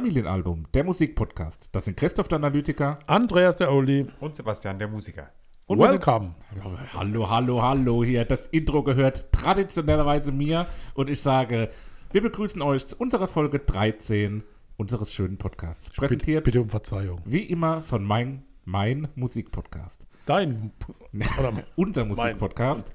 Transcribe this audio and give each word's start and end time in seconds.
Familienalbum, 0.00 0.66
der 0.74 0.84
Musikpodcast. 0.84 1.70
Das 1.72 1.86
sind 1.86 1.96
Christoph 1.96 2.28
der 2.28 2.36
Analytiker. 2.36 2.98
Andreas 3.06 3.56
der 3.56 3.72
Oli. 3.72 4.06
Und 4.20 4.36
Sebastian, 4.36 4.78
der 4.78 4.88
Musiker. 4.88 5.30
Und 5.64 5.78
Welcome. 5.78 6.34
sind- 6.52 6.92
Hallo, 6.92 7.30
hallo, 7.30 7.62
hallo 7.62 8.04
hier. 8.04 8.26
Das 8.26 8.46
Intro 8.48 8.82
gehört 8.82 9.32
traditionellerweise 9.32 10.32
mir 10.32 10.66
und 10.92 11.08
ich 11.08 11.22
sage, 11.22 11.70
wir 12.12 12.20
begrüßen 12.20 12.60
euch 12.60 12.86
zu 12.86 12.96
unserer 12.98 13.26
Folge 13.26 13.58
13 13.58 14.42
unseres 14.76 15.14
schönen 15.14 15.38
Podcasts. 15.38 15.88
Präsentiert 15.88 16.44
Bitte, 16.44 16.58
bitte 16.58 16.62
um 16.62 16.68
Verzeihung. 16.68 17.22
wie 17.24 17.44
immer 17.44 17.80
von 17.82 18.04
mein, 18.04 18.42
mein 18.66 19.08
Musikpodcast. 19.14 20.06
Dein. 20.26 20.72
Oder 21.38 21.54
Unser 21.74 22.04
Musikpodcast. 22.04 22.92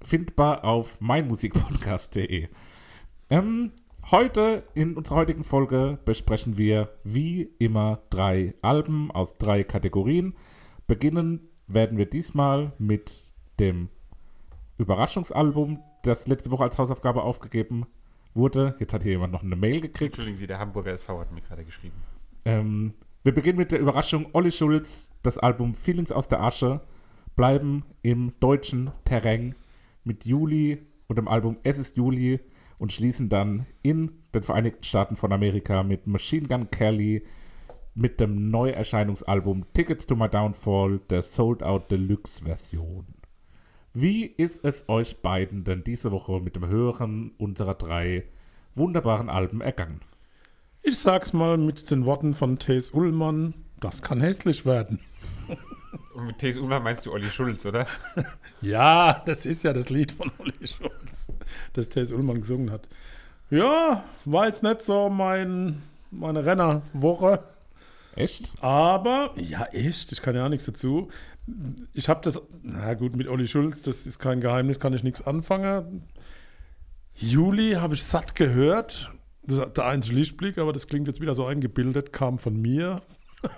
Findbar 0.00 0.62
auf 0.64 1.00
meinmusikpodcast.de. 1.00 2.46
Ähm, 3.30 3.72
heute, 4.10 4.64
in 4.74 4.96
unserer 4.96 5.16
heutigen 5.16 5.44
Folge, 5.44 5.98
besprechen 6.04 6.58
wir 6.58 6.90
wie 7.04 7.50
immer 7.58 8.02
drei 8.10 8.54
Alben 8.62 9.10
aus 9.10 9.38
drei 9.38 9.64
Kategorien. 9.64 10.34
Beginnen 10.86 11.48
werden 11.66 11.96
wir 11.98 12.06
diesmal 12.06 12.72
mit 12.78 13.26
dem 13.60 13.88
Überraschungsalbum, 14.78 15.80
das 16.02 16.26
letzte 16.26 16.50
Woche 16.50 16.64
als 16.64 16.78
Hausaufgabe 16.78 17.22
aufgegeben 17.22 17.86
wurde. 18.34 18.74
Jetzt 18.80 18.92
hat 18.92 19.02
hier 19.02 19.12
jemand 19.12 19.32
noch 19.32 19.42
eine 19.42 19.56
Mail 19.56 19.80
gekriegt. 19.80 20.14
Entschuldigen 20.14 20.36
Sie, 20.36 20.46
der 20.46 20.58
Hamburger 20.58 20.92
SV 20.92 21.20
hat 21.20 21.32
mir 21.32 21.42
gerade 21.42 21.64
geschrieben. 21.64 21.94
Ähm, 22.44 22.94
wir 23.22 23.32
beginnen 23.32 23.58
mit 23.58 23.70
der 23.70 23.78
Überraschung 23.78 24.26
Olli 24.32 24.50
Schulz, 24.50 25.08
das 25.22 25.38
Album 25.38 25.74
Feelings 25.74 26.10
aus 26.10 26.26
der 26.26 26.42
Asche, 26.42 26.80
bleiben 27.36 27.84
im 28.02 28.32
deutschen 28.40 28.90
Terrain 29.04 29.54
mit 30.02 30.24
Juli 30.24 30.82
und 31.06 31.16
dem 31.16 31.28
Album 31.28 31.58
Es 31.62 31.78
ist 31.78 31.96
Juli 31.96 32.40
und 32.78 32.92
schließen 32.92 33.28
dann 33.28 33.66
in 33.82 34.12
den 34.34 34.42
Vereinigten 34.42 34.84
Staaten 34.84 35.16
von 35.16 35.32
Amerika 35.32 35.82
mit 35.82 36.06
Machine 36.06 36.48
Gun 36.48 36.70
Kelly 36.70 37.24
mit 37.94 38.20
dem 38.20 38.50
Neuerscheinungsalbum 38.50 39.66
Tickets 39.74 40.06
to 40.06 40.16
My 40.16 40.28
Downfall, 40.28 41.00
der 41.10 41.22
Sold 41.22 41.62
Out 41.62 41.90
Deluxe 41.90 42.42
Version. 42.44 43.06
Wie 43.94 44.24
ist 44.24 44.64
es 44.64 44.88
euch 44.88 45.20
beiden 45.20 45.64
denn 45.64 45.84
diese 45.84 46.10
Woche 46.12 46.40
mit 46.40 46.56
dem 46.56 46.66
Hören 46.66 47.32
unserer 47.36 47.74
drei 47.74 48.24
wunderbaren 48.74 49.28
Alben 49.28 49.60
ergangen? 49.60 50.00
Ich 50.82 50.98
sag's 50.98 51.32
mal 51.32 51.58
mit 51.58 51.90
den 51.90 52.06
Worten 52.06 52.34
von 52.34 52.58
Thes 52.58 52.90
Ullmann: 52.90 53.54
Das 53.80 54.00
kann 54.00 54.20
hässlich 54.20 54.64
werden. 54.64 55.00
Und 56.14 56.26
mit 56.26 56.38
T.S. 56.38 56.56
Ullmann 56.56 56.82
meinst 56.82 57.06
du 57.06 57.12
Olli 57.12 57.28
Schulz, 57.30 57.64
oder? 57.66 57.86
Ja, 58.60 59.22
das 59.26 59.44
ist 59.44 59.64
ja 59.64 59.72
das 59.72 59.90
Lied 59.90 60.12
von 60.12 60.30
Olli 60.38 60.66
Schulz, 60.66 61.32
das 61.72 61.88
Thes 61.88 62.12
Ullmann 62.12 62.40
gesungen 62.40 62.70
hat. 62.70 62.88
Ja, 63.50 64.04
war 64.24 64.46
jetzt 64.46 64.62
nicht 64.62 64.82
so 64.82 65.08
mein, 65.08 65.82
meine 66.10 66.46
Rennerwoche. 66.46 67.42
Echt? 68.14 68.52
Aber, 68.60 69.34
ja, 69.36 69.64
echt, 69.72 70.12
ich 70.12 70.22
kann 70.22 70.36
ja 70.36 70.44
auch 70.44 70.48
nichts 70.48 70.66
dazu. 70.66 71.08
Ich 71.92 72.08
habe 72.08 72.20
das, 72.22 72.40
na 72.62 72.94
gut, 72.94 73.16
mit 73.16 73.26
Olli 73.26 73.48
Schulz, 73.48 73.82
das 73.82 74.06
ist 74.06 74.18
kein 74.18 74.40
Geheimnis, 74.40 74.78
kann 74.78 74.92
ich 74.92 75.02
nichts 75.02 75.26
anfangen. 75.26 76.04
Juli 77.14 77.72
habe 77.72 77.94
ich 77.94 78.04
satt 78.04 78.34
gehört. 78.34 79.10
Das 79.42 79.58
ist 79.58 79.76
der 79.76 79.86
einzige 79.86 80.16
Lichtblick, 80.16 80.58
aber 80.58 80.72
das 80.72 80.86
klingt 80.86 81.08
jetzt 81.08 81.20
wieder 81.20 81.34
so 81.34 81.44
eingebildet, 81.46 82.12
kam 82.12 82.38
von 82.38 82.60
mir. 82.60 83.02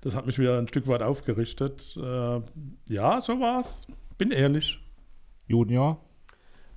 das 0.00 0.14
hat 0.14 0.26
mich 0.26 0.38
wieder 0.38 0.58
ein 0.58 0.68
Stück 0.68 0.86
weit 0.86 1.02
aufgerichtet. 1.02 1.96
Äh, 1.96 2.40
ja, 2.86 3.20
so 3.20 3.40
war's. 3.40 3.86
Bin 4.16 4.30
ehrlich. 4.30 4.80
Junior? 5.46 6.04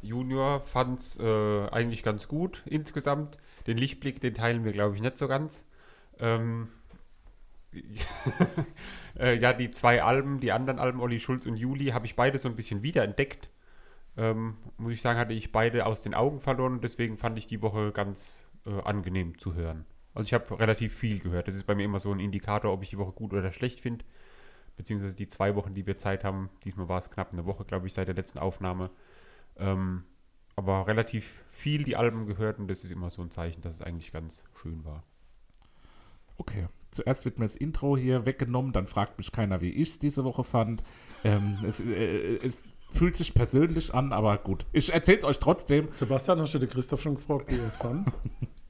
Junior 0.02 0.62
fand's 0.62 1.20
äh, 1.20 1.68
eigentlich 1.70 2.04
ganz 2.04 2.28
gut 2.28 2.64
insgesamt. 2.66 3.38
Den 3.68 3.78
Lichtblick, 3.78 4.22
den 4.22 4.34
teilen 4.34 4.64
wir, 4.64 4.72
glaube 4.72 4.96
ich, 4.96 5.02
nicht 5.02 5.18
so 5.18 5.28
ganz. 5.28 5.68
Ähm, 6.20 6.70
äh, 9.20 9.38
ja, 9.38 9.54
die 9.54 9.72
zwei 9.72 10.04
Alben, 10.04 10.40
die 10.40 10.52
anderen 10.52 10.80
Alben, 10.80 11.00
Olli 11.00 11.20
Schulz 11.20 11.46
und 11.46 11.56
Juli, 11.56 11.88
habe 11.88 12.06
ich 12.06 12.16
beide 12.16 12.38
so 12.38 12.50
ein 12.50 12.56
bisschen 12.56 12.84
wiederentdeckt. 12.84 13.50
Ähm, 14.18 14.58
muss 14.78 14.94
ich 14.94 15.02
sagen, 15.02 15.20
hatte 15.20 15.34
ich 15.34 15.52
beide 15.52 15.86
aus 15.86 16.02
den 16.02 16.14
Augen 16.14 16.42
verloren. 16.42 16.82
Deswegen 16.82 17.18
fand 17.18 17.38
ich 17.38 17.48
die 17.48 17.62
Woche 17.62 17.92
ganz 17.92 18.48
äh, 18.66 18.82
angenehm 18.82 19.38
zu 19.38 19.54
hören. 19.54 19.86
Also 20.14 20.26
ich 20.26 20.34
habe 20.34 20.60
relativ 20.60 20.94
viel 20.94 21.20
gehört. 21.20 21.48
Das 21.48 21.56
ist 21.56 21.66
bei 21.66 21.76
mir 21.76 21.84
immer 21.84 22.00
so 22.00 22.12
ein 22.12 22.20
Indikator, 22.20 22.74
ob 22.74 22.84
ich 22.84 22.90
die 22.90 22.98
Woche 22.98 23.14
gut 23.14 23.34
oder 23.34 23.52
schlecht 23.52 23.80
finde. 23.80 24.04
Beziehungsweise 24.78 25.16
die 25.16 25.28
zwei 25.28 25.56
Wochen, 25.56 25.74
die 25.74 25.86
wir 25.86 25.98
Zeit 25.98 26.24
haben. 26.24 26.50
Diesmal 26.64 26.90
war 26.90 26.98
es 26.98 27.10
knapp 27.10 27.34
eine 27.34 27.46
Woche, 27.46 27.66
glaube 27.66 27.88
ich, 27.88 27.94
seit 27.94 28.08
der 28.08 28.16
letzten 28.16 28.40
Aufnahme. 28.40 28.90
Ähm, 29.58 30.04
aber 30.56 30.88
relativ 30.88 31.44
viel 31.50 31.84
die 31.84 31.96
Alben 31.96 32.26
gehört 32.26 32.60
und 32.60 32.68
das 32.68 32.84
ist 32.84 32.92
immer 32.92 33.10
so 33.10 33.22
ein 33.22 33.32
Zeichen, 33.32 33.62
dass 33.62 33.76
es 33.76 33.82
eigentlich 33.82 34.12
ganz 34.12 34.44
schön 34.62 34.84
war. 34.86 35.04
Okay. 36.38 36.68
Zuerst 36.92 37.24
wird 37.24 37.40
mir 37.40 37.46
das 37.46 37.56
Intro 37.56 37.96
hier 37.96 38.26
weggenommen, 38.26 38.74
dann 38.74 38.86
fragt 38.86 39.18
mich 39.18 39.32
keiner, 39.32 39.62
wie 39.62 39.70
ich 39.70 39.90
es 39.90 40.00
diese 40.00 40.26
Woche 40.26 40.44
fand. 40.44 40.84
Ähm, 41.24 41.60
es, 41.64 41.80
äh, 41.80 42.36
es 42.46 42.64
fühlt 42.92 43.16
sich 43.16 43.34
persönlich 43.34 43.94
an, 43.94 44.12
aber 44.12 44.38
gut. 44.38 44.66
Ich 44.74 44.92
erzähl's 44.92 45.24
euch 45.24 45.40
trotzdem. 45.40 45.90
Sebastian, 45.92 46.42
hast 46.42 46.54
du 46.54 46.60
den 46.60 46.70
Christoph 46.70 47.02
schon 47.02 47.16
gefragt, 47.16 47.50
wie 47.50 47.58
er 47.58 47.68
es 47.68 47.78
fand? 47.78 48.12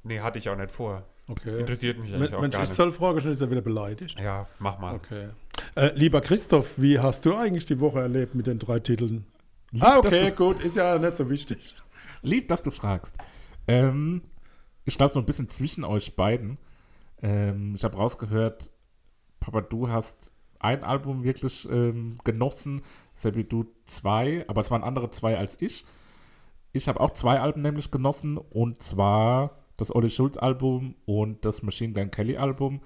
Nee, 0.03 0.19
hatte 0.19 0.39
ich 0.39 0.49
auch 0.49 0.57
nicht 0.57 0.71
vor. 0.71 1.03
Okay. 1.31 1.59
Interessiert 1.59 1.97
mich 1.99 2.13
eigentlich 2.13 2.33
auch 2.33 2.41
Mensch, 2.41 2.53
gar 2.55 2.63
ich 2.63 2.69
nicht. 2.69 2.75
soll 2.77 2.91
fragen, 2.91 3.21
schon 3.21 3.31
ist 3.31 3.41
er 3.41 3.49
wieder 3.51 3.61
beleidigt. 3.61 4.19
Ja, 4.19 4.47
mach 4.59 4.79
mal. 4.79 4.95
Okay. 4.95 5.29
Äh, 5.75 5.91
lieber 5.95 6.21
Christoph, 6.21 6.79
wie 6.79 6.99
hast 6.99 7.25
du 7.25 7.35
eigentlich 7.35 7.65
die 7.65 7.79
Woche 7.79 7.99
erlebt 8.01 8.35
mit 8.35 8.47
den 8.47 8.59
drei 8.59 8.79
Titeln? 8.79 9.25
Lieb, 9.71 9.83
ah, 9.83 9.97
okay, 9.97 10.29
du- 10.31 10.35
gut, 10.35 10.61
ist 10.61 10.75
ja 10.75 10.97
nicht 10.97 11.15
so 11.15 11.29
wichtig. 11.29 11.75
Lieb, 12.21 12.47
dass 12.49 12.61
du 12.63 12.71
fragst. 12.71 13.15
Ähm, 13.67 14.21
ich 14.85 14.97
glaube, 14.97 15.13
so 15.13 15.19
ein 15.19 15.25
bisschen 15.25 15.49
zwischen 15.49 15.83
euch 15.83 16.15
beiden. 16.15 16.57
Ähm, 17.21 17.73
ich 17.75 17.83
habe 17.83 17.95
rausgehört, 17.97 18.71
Papa, 19.39 19.61
du 19.61 19.89
hast 19.89 20.31
ein 20.59 20.83
Album 20.83 21.23
wirklich 21.23 21.67
ähm, 21.71 22.17
genossen, 22.23 22.81
Sebi, 23.13 23.43
du 23.43 23.65
zwei, 23.85 24.45
aber 24.47 24.61
es 24.61 24.69
waren 24.71 24.83
andere 24.83 25.09
zwei 25.11 25.37
als 25.37 25.59
ich. 25.61 25.85
Ich 26.73 26.87
habe 26.87 26.99
auch 26.99 27.11
zwei 27.11 27.39
Alben 27.39 27.61
nämlich 27.61 27.91
genossen 27.91 28.37
und 28.37 28.81
zwar 28.83 29.57
das 29.81 29.93
Olli 29.93 30.11
Schulz 30.11 30.37
Album 30.37 30.93
und 31.05 31.43
das 31.43 31.63
Machine 31.63 31.93
Gun 31.93 32.11
Kelly 32.11 32.37
Album. 32.37 32.81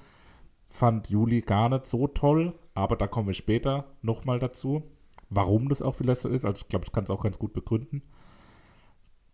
Fand 0.70 1.10
Juli 1.10 1.42
gar 1.42 1.68
nicht 1.68 1.88
so 1.88 2.08
toll, 2.08 2.58
aber 2.74 2.96
da 2.96 3.06
kommen 3.06 3.28
wir 3.28 3.34
später 3.34 3.86
nochmal 4.02 4.40
dazu, 4.40 4.84
warum 5.30 5.68
das 5.68 5.82
auch 5.82 5.96
vielleicht 5.96 6.22
so 6.22 6.30
ist. 6.30 6.46
Also 6.46 6.62
ich 6.62 6.70
glaube, 6.70 6.86
ich 6.86 6.94
kann 6.94 7.04
es 7.04 7.10
auch 7.10 7.22
ganz 7.22 7.38
gut 7.38 7.54
begründen. 7.54 8.02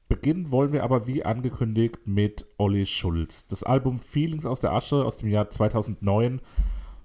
Beginnen 0.10 0.52
wollen 0.52 0.74
wir 0.74 0.84
aber 0.84 1.06
wie 1.06 1.24
angekündigt 1.24 2.00
mit 2.06 2.46
Olli 2.58 2.86
Schulz. 2.86 3.46
Das 3.46 3.64
Album 3.64 4.00
Feelings 4.00 4.46
aus 4.46 4.60
der 4.60 4.74
Asche 4.74 5.06
aus 5.06 5.18
dem 5.18 5.30
Jahr 5.30 5.50
2009 5.50 6.42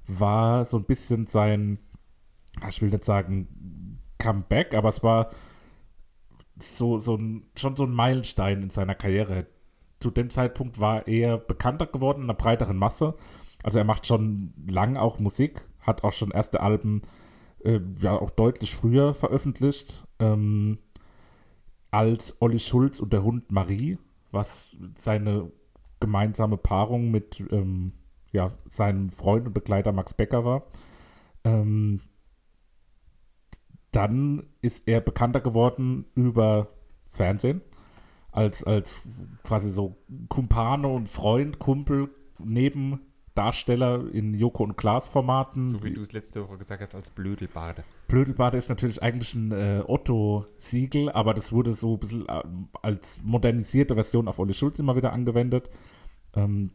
war 0.08 0.64
so 0.64 0.78
ein 0.78 0.84
bisschen 0.84 1.26
sein, 1.26 1.78
ich 2.68 2.80
will 2.80 2.90
nicht 2.90 3.04
sagen 3.04 4.00
Comeback, 4.18 4.74
aber 4.74 4.88
es 4.88 5.02
war 5.02 5.30
so, 6.58 6.98
so 6.98 7.16
ein, 7.16 7.44
schon 7.56 7.76
so 7.76 7.84
ein 7.84 7.92
Meilenstein 7.92 8.62
in 8.62 8.70
seiner 8.70 8.94
Karriere. 8.94 9.46
Zu 10.00 10.10
dem 10.10 10.30
Zeitpunkt 10.30 10.80
war 10.80 11.06
er 11.08 11.38
bekannter 11.38 11.86
geworden 11.86 12.18
in 12.22 12.24
einer 12.24 12.34
breiteren 12.34 12.76
Masse 12.76 13.14
Also 13.62 13.78
er 13.78 13.84
macht 13.84 14.06
schon 14.06 14.52
lang 14.66 14.96
auch 14.96 15.18
Musik, 15.18 15.66
hat 15.80 16.04
auch 16.04 16.12
schon 16.12 16.30
erste 16.30 16.60
Alben 16.60 17.02
äh, 17.64 17.80
ja 18.00 18.16
auch 18.16 18.30
deutlich 18.30 18.74
früher 18.74 19.14
veröffentlicht. 19.14 20.04
Ähm, 20.18 20.78
als 21.90 22.36
Olli 22.40 22.58
Schulz 22.58 23.00
und 23.00 23.12
der 23.12 23.22
Hund 23.22 23.50
Marie, 23.50 23.98
was 24.30 24.76
seine 24.98 25.50
gemeinsame 26.00 26.56
Paarung 26.58 27.10
mit 27.10 27.42
ähm, 27.50 27.92
ja, 28.32 28.52
seinem 28.68 29.08
Freund 29.08 29.46
und 29.46 29.54
Begleiter 29.54 29.92
Max 29.92 30.12
Becker 30.12 30.44
war. 30.44 30.66
Ähm, 31.44 32.00
dann 33.92 34.46
ist 34.60 34.82
er 34.86 35.00
bekannter 35.00 35.40
geworden 35.40 36.04
über 36.14 36.68
Fernsehen, 37.08 37.62
als, 38.36 38.62
als 38.64 39.00
quasi 39.44 39.70
so 39.70 39.96
Kumpane 40.28 40.86
und 40.88 41.08
Freund, 41.08 41.58
Kumpel, 41.58 42.10
Nebendarsteller 42.38 44.12
in 44.12 44.34
Joko 44.34 44.64
und 44.64 44.76
Klaas 44.76 45.08
Formaten. 45.08 45.70
So 45.70 45.82
wie 45.82 45.94
du 45.94 46.02
es 46.02 46.12
letzte 46.12 46.46
Woche 46.46 46.58
gesagt 46.58 46.82
hast, 46.82 46.94
als 46.94 47.10
Blödelbade. 47.10 47.82
Blödelbade 48.08 48.58
ist 48.58 48.68
natürlich 48.68 49.02
eigentlich 49.02 49.34
ein 49.34 49.52
äh, 49.52 49.82
Otto-Siegel, 49.86 51.10
aber 51.10 51.32
das 51.32 51.50
wurde 51.50 51.72
so 51.72 51.94
ein 51.94 51.98
bisschen 51.98 52.28
äh, 52.28 52.42
als 52.82 53.18
modernisierte 53.22 53.94
Version 53.94 54.28
auf 54.28 54.38
Olli 54.38 54.52
Schulz 54.52 54.78
immer 54.78 54.96
wieder 54.96 55.14
angewendet. 55.14 55.70
Ähm, 56.34 56.72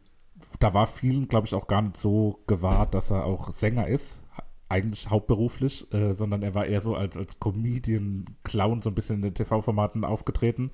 da 0.58 0.74
war 0.74 0.88
vielen, 0.88 1.28
glaube 1.28 1.46
ich, 1.46 1.54
auch 1.54 1.68
gar 1.68 1.82
nicht 1.82 1.96
so 1.96 2.40
gewahrt, 2.48 2.94
dass 2.94 3.12
er 3.12 3.24
auch 3.24 3.52
Sänger 3.52 3.86
ist, 3.86 4.20
eigentlich 4.68 5.08
hauptberuflich, 5.10 5.92
äh, 5.94 6.12
sondern 6.12 6.42
er 6.42 6.56
war 6.56 6.66
eher 6.66 6.80
so 6.80 6.96
als, 6.96 7.16
als 7.16 7.38
Comedian, 7.38 8.24
Clown 8.42 8.82
so 8.82 8.90
ein 8.90 8.96
bisschen 8.96 9.16
in 9.16 9.22
den 9.22 9.34
TV-Formaten 9.34 10.04
aufgetreten 10.04 10.72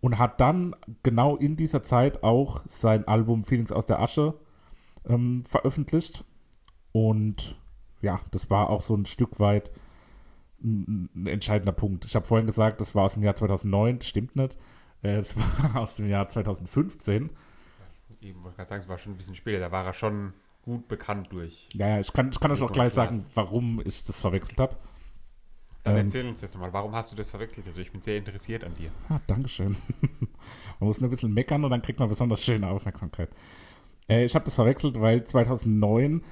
und 0.00 0.18
hat 0.18 0.40
dann 0.40 0.74
genau 1.02 1.36
in 1.36 1.56
dieser 1.56 1.82
Zeit 1.82 2.22
auch 2.22 2.62
sein 2.66 3.06
Album 3.08 3.44
Feelings 3.44 3.72
aus 3.72 3.86
der 3.86 4.00
Asche 4.00 4.34
ähm, 5.08 5.44
veröffentlicht. 5.44 6.24
Und 6.92 7.56
ja, 8.02 8.20
das 8.30 8.50
war 8.50 8.70
auch 8.70 8.82
so 8.82 8.94
ein 8.94 9.06
Stück 9.06 9.40
weit 9.40 9.70
ein, 10.62 11.08
ein 11.14 11.26
entscheidender 11.26 11.72
Punkt. 11.72 12.04
Ich 12.04 12.14
habe 12.14 12.26
vorhin 12.26 12.46
gesagt, 12.46 12.80
das 12.80 12.94
war 12.94 13.04
aus 13.04 13.14
dem 13.14 13.22
Jahr 13.22 13.36
2009, 13.36 14.00
stimmt 14.02 14.36
nicht. 14.36 14.56
Äh, 15.02 15.16
Es 15.16 15.36
war 15.74 15.82
aus 15.82 15.96
dem 15.96 16.08
Jahr 16.08 16.28
2015. 16.28 17.30
Eben, 18.20 18.42
wollte 18.42 18.56
gerade 18.56 18.68
sagen, 18.68 18.82
es 18.82 18.88
war 18.88 18.98
schon 18.98 19.12
ein 19.12 19.16
bisschen 19.16 19.34
später. 19.34 19.60
Da 19.60 19.72
war 19.72 19.84
er 19.84 19.92
schon 19.92 20.32
gut 20.62 20.88
bekannt 20.88 21.28
durch. 21.30 21.68
Ja, 21.74 21.88
ja, 21.88 22.00
ich 22.00 22.12
kann, 22.12 22.30
ich 22.30 22.40
kann 22.40 22.50
euch 22.50 22.62
auch 22.62 22.72
gleich 22.72 22.92
sagen, 22.92 23.24
warum 23.34 23.80
ich 23.84 24.04
das 24.04 24.20
verwechselt 24.20 24.58
habe. 24.58 24.76
Dann 25.86 25.94
Ähm. 25.98 26.06
erzähl 26.06 26.26
uns 26.26 26.40
das 26.40 26.52
nochmal. 26.52 26.72
Warum 26.72 26.92
hast 26.96 27.12
du 27.12 27.16
das 27.16 27.30
verwechselt? 27.30 27.64
Also 27.66 27.80
ich 27.80 27.92
bin 27.92 28.00
sehr 28.02 28.16
interessiert 28.16 28.64
an 28.64 28.74
dir. 28.74 28.90
Ah, 29.08 29.20
Dankeschön. 29.28 29.76
man 30.80 30.88
muss 30.88 31.00
nur 31.00 31.06
ein 31.08 31.10
bisschen 31.10 31.32
meckern 31.32 31.64
und 31.64 31.70
dann 31.70 31.80
kriegt 31.80 32.00
man 32.00 32.08
besonders 32.08 32.42
schöne 32.42 32.68
Aufmerksamkeit. 32.68 33.30
Äh, 34.08 34.24
ich 34.24 34.34
habe 34.34 34.44
das 34.44 34.56
verwechselt, 34.56 35.00
weil 35.00 35.22
2009 35.24 36.22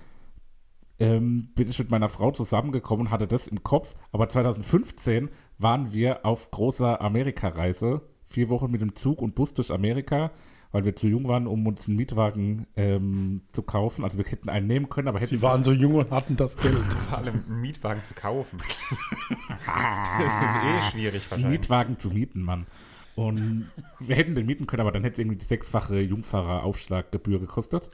ähm, 0.98 1.48
bin 1.54 1.68
ich 1.68 1.78
mit 1.78 1.88
meiner 1.90 2.08
Frau 2.08 2.32
zusammengekommen 2.32 3.06
und 3.06 3.12
hatte 3.12 3.28
das 3.28 3.46
im 3.46 3.62
Kopf. 3.62 3.94
Aber 4.10 4.28
2015 4.28 5.30
waren 5.58 5.92
wir 5.92 6.26
auf 6.26 6.50
großer 6.50 7.00
Amerikareise. 7.00 8.02
Vier 8.26 8.48
Wochen 8.48 8.72
mit 8.72 8.80
dem 8.80 8.96
Zug 8.96 9.22
und 9.22 9.36
Bus 9.36 9.54
durch 9.54 9.70
Amerika, 9.70 10.32
weil 10.74 10.84
wir 10.84 10.96
zu 10.96 11.06
jung 11.06 11.28
waren, 11.28 11.46
um 11.46 11.64
uns 11.68 11.86
einen 11.86 11.96
Mietwagen 11.96 12.66
ähm, 12.74 13.42
zu 13.52 13.62
kaufen. 13.62 14.02
Also 14.02 14.18
wir 14.18 14.24
hätten 14.24 14.48
einen 14.48 14.66
nehmen 14.66 14.88
können, 14.88 15.06
aber 15.06 15.20
hätten 15.20 15.30
Sie 15.30 15.40
waren 15.40 15.62
so 15.62 15.70
jung 15.70 15.94
und 15.94 16.10
hatten 16.10 16.34
das 16.36 16.56
Geld. 16.56 16.74
Vor 17.08 17.18
allem 17.18 17.44
einen 17.46 17.60
Mietwagen 17.60 18.04
zu 18.04 18.12
kaufen. 18.12 18.58
das 18.58 20.32
ist 20.32 20.56
eh 20.56 20.90
schwierig 20.90 21.22
einen 21.22 21.30
wahrscheinlich. 21.30 21.60
Mietwagen 21.60 22.00
zu 22.00 22.10
mieten, 22.10 22.42
Mann. 22.42 22.66
Und 23.14 23.70
wir 24.00 24.16
hätten 24.16 24.34
den 24.34 24.46
mieten 24.46 24.66
können, 24.66 24.80
aber 24.80 24.90
dann 24.90 25.04
hätte 25.04 25.12
es 25.12 25.18
irgendwie 25.20 25.38
die 25.38 25.44
sechsfache 25.44 26.00
Jungfahreraufschlaggebühr 26.00 27.38
gekostet. 27.38 27.88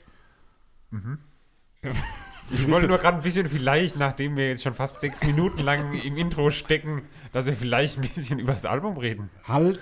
Ich 2.52 2.68
wollte 2.68 2.88
nur 2.88 2.98
gerade 2.98 3.18
ein 3.18 3.22
bisschen 3.22 3.46
vielleicht, 3.46 3.96
nachdem 3.96 4.36
wir 4.36 4.48
jetzt 4.48 4.64
schon 4.64 4.74
fast 4.74 4.98
sechs 4.98 5.22
Minuten 5.22 5.60
lang 5.60 5.92
im 5.92 6.16
Intro 6.16 6.50
stecken, 6.50 7.02
dass 7.32 7.46
wir 7.46 7.52
vielleicht 7.52 7.98
ein 7.98 8.08
bisschen 8.12 8.40
über 8.40 8.54
das 8.54 8.64
Album 8.64 8.96
reden. 8.96 9.30
Halt. 9.46 9.78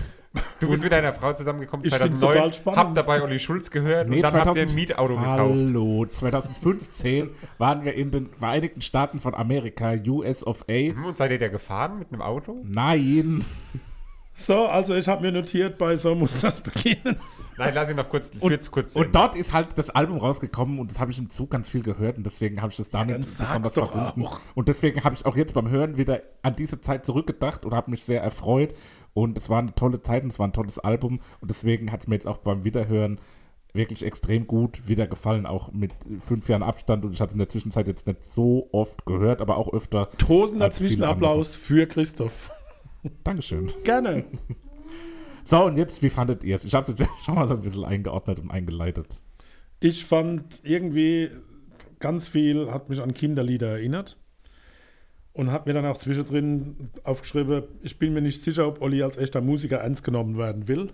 Du 0.60 0.68
bist 0.68 0.82
mit 0.82 0.92
deiner 0.92 1.12
Frau 1.12 1.32
zusammengekommen 1.32 1.86
Ich 1.86 1.94
find's 1.94 2.18
2009, 2.18 2.36
total 2.36 2.52
spannend. 2.52 2.78
habt 2.78 2.96
dabei 2.96 3.22
Olli 3.22 3.38
Schulz 3.38 3.70
gehört 3.70 4.10
und 4.10 4.20
dann 4.20 4.34
habt 4.34 4.56
ihr 4.56 4.62
ein 4.62 4.74
Mietauto 4.74 5.16
gekauft. 5.16 5.38
Hallo, 5.38 6.06
2015 6.06 7.30
waren 7.58 7.84
wir 7.84 7.94
in 7.94 8.10
den 8.10 8.30
Vereinigten 8.38 8.80
Staaten 8.80 9.20
von 9.20 9.34
Amerika, 9.34 9.94
US 10.06 10.46
of 10.46 10.64
A. 10.68 10.72
Hm, 10.72 11.04
Und 11.04 11.16
seid 11.16 11.30
ihr 11.30 11.38
da 11.38 11.48
gefahren 11.48 11.98
mit 11.98 12.12
einem 12.12 12.22
Auto? 12.22 12.60
Nein, 12.64 13.44
So, 14.40 14.66
also 14.66 14.94
ich 14.94 15.08
habe 15.08 15.22
mir 15.22 15.32
notiert, 15.32 15.78
bei 15.78 15.96
so 15.96 16.14
muss 16.14 16.40
das 16.40 16.60
beginnen. 16.60 17.16
Nein, 17.56 17.74
lass 17.74 17.90
ihn 17.90 17.96
noch 17.96 18.08
kurz, 18.08 18.30
und, 18.38 18.70
kurz 18.70 18.94
und 18.94 19.12
dort 19.12 19.34
ist 19.34 19.52
halt 19.52 19.76
das 19.76 19.90
Album 19.90 20.18
rausgekommen 20.18 20.78
und 20.78 20.92
das 20.92 21.00
habe 21.00 21.10
ich 21.10 21.18
im 21.18 21.28
Zug 21.28 21.50
ganz 21.50 21.68
viel 21.68 21.82
gehört 21.82 22.18
und 22.18 22.24
deswegen 22.24 22.62
habe 22.62 22.70
ich 22.70 22.76
das 22.76 22.88
damit 22.88 23.16
dann 23.16 23.24
sag's 23.24 23.72
doch 23.72 23.96
auch. 23.96 24.40
Und 24.54 24.68
deswegen 24.68 25.02
habe 25.02 25.16
ich 25.16 25.26
auch 25.26 25.34
jetzt 25.36 25.54
beim 25.54 25.68
Hören 25.68 25.98
wieder 25.98 26.22
an 26.42 26.54
diese 26.54 26.80
Zeit 26.80 27.04
zurückgedacht 27.04 27.64
und 27.64 27.74
habe 27.74 27.90
mich 27.90 28.04
sehr 28.04 28.22
erfreut 28.22 28.74
und 29.18 29.36
es 29.36 29.50
war 29.50 29.58
eine 29.58 29.74
tolle 29.74 30.00
Zeit 30.00 30.22
und 30.22 30.30
es 30.30 30.38
war 30.38 30.46
ein 30.46 30.52
tolles 30.52 30.78
Album 30.78 31.18
und 31.40 31.50
deswegen 31.50 31.90
hat 31.90 32.02
es 32.02 32.06
mir 32.06 32.14
jetzt 32.14 32.28
auch 32.28 32.38
beim 32.38 32.62
Wiederhören 32.62 33.18
wirklich 33.72 34.04
extrem 34.04 34.46
gut 34.46 34.88
wieder 34.88 35.08
gefallen, 35.08 35.44
auch 35.44 35.72
mit 35.72 35.90
fünf 36.20 36.48
Jahren 36.48 36.62
Abstand 36.62 37.04
und 37.04 37.12
ich 37.12 37.20
hatte 37.20 37.30
es 37.30 37.34
in 37.34 37.40
der 37.40 37.48
Zwischenzeit 37.48 37.88
jetzt 37.88 38.06
nicht 38.06 38.24
so 38.24 38.68
oft 38.70 39.04
gehört, 39.06 39.40
aber 39.40 39.56
auch 39.56 39.72
öfter. 39.72 40.08
Tosender 40.18 40.70
Zwischenapplaus 40.70 41.56
für 41.56 41.86
Christoph. 41.86 42.50
Dankeschön. 43.24 43.70
Gerne. 43.84 44.24
So, 45.44 45.64
und 45.64 45.78
jetzt, 45.78 46.02
wie 46.02 46.10
fandet 46.10 46.44
ihr 46.44 46.56
es? 46.56 46.64
Ich 46.64 46.74
habe 46.74 46.92
es 46.92 46.98
jetzt 46.98 47.08
schon 47.24 47.34
mal 47.34 47.48
so 47.48 47.54
ein 47.54 47.62
bisschen 47.62 47.82
eingeordnet 47.82 48.38
und 48.38 48.50
eingeleitet. 48.50 49.06
Ich 49.80 50.04
fand 50.04 50.60
irgendwie 50.62 51.30
ganz 52.00 52.28
viel, 52.28 52.70
hat 52.70 52.90
mich 52.90 53.00
an 53.00 53.14
Kinderlieder 53.14 53.68
erinnert. 53.68 54.18
Und 55.32 55.52
habe 55.52 55.70
mir 55.70 55.74
dann 55.74 55.86
auch 55.86 55.96
zwischendrin 55.96 56.90
aufgeschrieben, 57.04 57.64
ich 57.82 57.98
bin 57.98 58.12
mir 58.12 58.22
nicht 58.22 58.42
sicher, 58.42 58.66
ob 58.66 58.80
Olli 58.80 59.02
als 59.02 59.16
echter 59.16 59.40
Musiker 59.40 59.78
ernst 59.78 60.02
genommen 60.02 60.36
werden 60.36 60.66
will. 60.66 60.92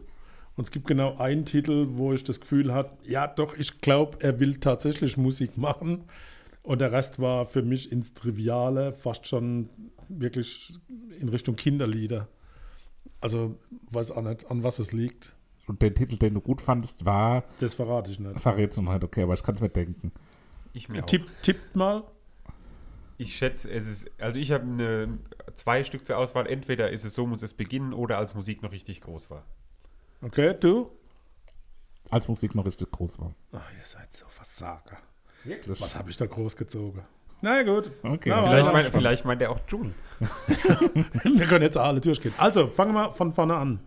Und 0.57 0.65
es 0.65 0.71
gibt 0.71 0.87
genau 0.87 1.17
einen 1.17 1.45
Titel, 1.45 1.89
wo 1.93 2.13
ich 2.13 2.25
das 2.25 2.41
Gefühl 2.41 2.73
hatte, 2.73 2.91
ja 3.05 3.27
doch, 3.27 3.57
ich 3.57 3.81
glaube, 3.81 4.19
er 4.21 4.39
will 4.41 4.57
tatsächlich 4.61 5.17
Musik 5.17 5.57
machen. 5.57 6.05
Und 6.63 6.81
der 6.81 6.93
Rest 6.93 7.19
war 7.19 7.45
für 7.45 7.63
mich 7.63 7.91
ins 7.91 8.15
Triviale, 8.15 8.93
fast 8.93 9.27
schon 9.27 9.69
wirklich 10.09 10.75
in 11.21 11.29
Richtung 11.29 11.57
Kinderlieder. 11.57 12.29
Also 13.21 13.59
weiß 13.91 14.13
auch 14.13 14.23
nicht, 14.23 14.51
an 14.51 14.63
was 14.63 14.79
es 14.79 14.93
liegt. 14.93 15.33
Und 15.67 15.81
der 15.83 15.95
Titel, 15.95 16.17
den 16.17 16.35
du 16.35 16.41
gut 16.41 16.61
fandest, 16.61 17.05
war 17.05 17.45
Das 17.59 17.75
verrate 17.75 18.11
ich 18.11 18.21
nicht. 18.21 18.41
Verrätst 18.41 18.79
du 18.79 18.87
halt, 18.87 19.03
okay, 19.03 19.23
aber 19.23 19.35
ich 19.35 19.43
kann 19.43 19.55
es 19.55 19.61
mir 19.61 19.71
denken. 19.71 20.13
Ich 20.73 20.89
mir 20.89 21.03
auch. 21.03 21.07
Tipp, 21.07 21.31
tippt 21.43 21.75
mal. 21.75 22.05
Ich 23.17 23.37
schätze, 23.37 23.71
es 23.71 23.87
ist, 23.87 24.11
also 24.21 24.39
ich 24.39 24.51
habe 24.51 24.65
eine, 24.65 25.19
zwei 25.55 25.85
Stück 25.85 26.07
zur 26.07 26.19
Auswahl. 26.19 26.47
Entweder 26.47 26.91
ist 26.91 27.05
es 27.05 27.15
so 27.15 27.27
muss 27.27 27.43
es 27.43 27.55
beginnen 27.55 27.93
oder 27.93 28.19
als 28.19 28.35
Musik 28.35 28.63
noch 28.63 28.73
richtig 28.73 29.01
groß 29.01 29.31
war. 29.31 29.45
Okay, 30.23 30.55
du? 30.59 30.91
Als 32.11 32.29
Musik 32.29 32.55
noch 32.55 32.67
richtig 32.67 32.91
groß 32.91 33.19
war. 33.19 33.35
Ach, 33.53 33.71
ihr 33.79 33.85
seid 33.85 34.13
so 34.13 34.27
Versager. 34.29 34.99
Wirklich? 35.45 35.81
Was 35.81 35.95
habe 35.95 36.11
ich 36.11 36.17
da 36.17 36.27
groß 36.27 36.57
gezogen? 36.57 37.05
Na 37.41 37.61
ja, 37.61 37.63
gut. 37.63 37.91
Okay. 38.03 38.31
Na, 38.31 38.43
Vielleicht, 38.43 38.73
mein, 38.73 38.93
vielleicht 38.93 39.25
meint 39.27 39.43
er 39.43 39.51
auch 39.51 39.61
June. 39.69 39.93
Wir 40.19 41.47
können 41.47 41.63
jetzt 41.63 41.77
alle 41.77 42.01
durchgehen. 42.01 42.33
Also, 42.39 42.69
fangen 42.69 42.95
wir 42.95 43.13
von 43.13 43.35
vorne 43.35 43.57
an. 43.57 43.81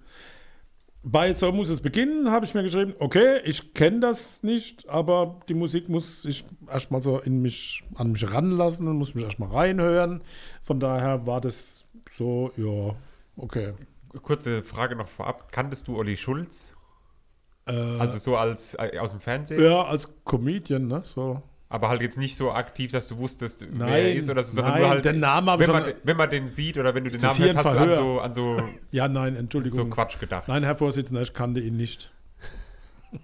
Bei 1.03 1.31
So 1.31 1.51
muss 1.51 1.69
es 1.69 1.79
beginnen, 1.79 2.31
habe 2.31 2.45
ich 2.45 2.53
mir 2.53 2.63
geschrieben, 2.63 2.93
okay, 2.99 3.39
ich 3.45 3.73
kenne 3.73 4.01
das 4.01 4.43
nicht, 4.43 4.89
aber 4.89 5.39
die 5.47 5.53
Musik 5.53 5.87
muss 5.87 6.25
ich 6.25 6.43
erstmal 6.69 7.01
so 7.01 7.19
in 7.19 7.41
mich, 7.41 7.83
an 7.95 8.11
mich 8.11 8.29
ranlassen 8.33 8.87
und 8.87 8.97
muss 8.97 9.15
mich 9.15 9.23
erstmal 9.23 9.49
reinhören. 9.49 10.21
Von 10.63 10.79
daher 10.79 11.25
war 11.25 11.39
das 11.39 11.85
so, 12.17 12.51
ja, 12.57 12.95
okay. 13.37 13.73
Kurze 14.21 14.63
Frage 14.63 14.95
noch 14.95 15.07
vorab. 15.07 15.51
Kanntest 15.51 15.87
du 15.87 15.95
Olli 15.97 16.17
Schulz? 16.17 16.73
Äh, 17.67 17.71
Also 17.99 18.17
so 18.17 18.35
als 18.35 18.73
äh, 18.73 18.97
aus 18.99 19.11
dem 19.11 19.19
Fernsehen? 19.19 19.61
ja, 19.63 19.83
als 19.83 20.09
Comedian, 20.25 20.87
ne? 20.87 21.03
So. 21.05 21.41
Aber 21.69 21.89
halt 21.89 22.01
jetzt 22.01 22.17
nicht 22.17 22.37
so 22.37 22.51
aktiv, 22.51 22.91
dass 22.91 23.09
du 23.09 23.17
wusstest, 23.17 23.61
wer 23.61 23.87
Nein, 23.87 23.93
er 23.93 24.15
ist 24.15 24.29
oder 24.29 24.41
so, 24.41 24.55
sondern 24.55 24.73
nein, 24.73 24.81
nur 24.81 24.89
halt, 24.89 25.05
den 25.05 25.19
Namen 25.19 25.59
wenn 25.59 25.69
man, 25.69 25.93
wenn 26.03 26.17
man 26.17 26.29
den 26.29 26.47
sieht 26.47 26.77
oder 26.77 26.95
wenn 26.95 27.03
du 27.03 27.11
den 27.11 27.19
Namen 27.19 27.35
hier 27.35 27.47
hast, 27.47 27.57
hast 27.57 27.65
du 27.65 27.69
an 27.69 27.75
Verhör? 27.75 27.95
so, 27.95 28.19
an 28.21 28.33
so, 28.33 28.63
Ja, 28.91 29.07
nein, 29.09 29.33
so 29.33 29.39
Entschuldigung. 29.39 29.89
Quatsch 29.89 30.17
gedacht. 30.17 30.47
Nein, 30.47 30.63
Herr 30.63 30.75
Vorsitzender, 30.75 31.21
ich 31.21 31.33
kannte 31.33 31.59
ihn 31.59 31.77
nicht. 31.77 32.11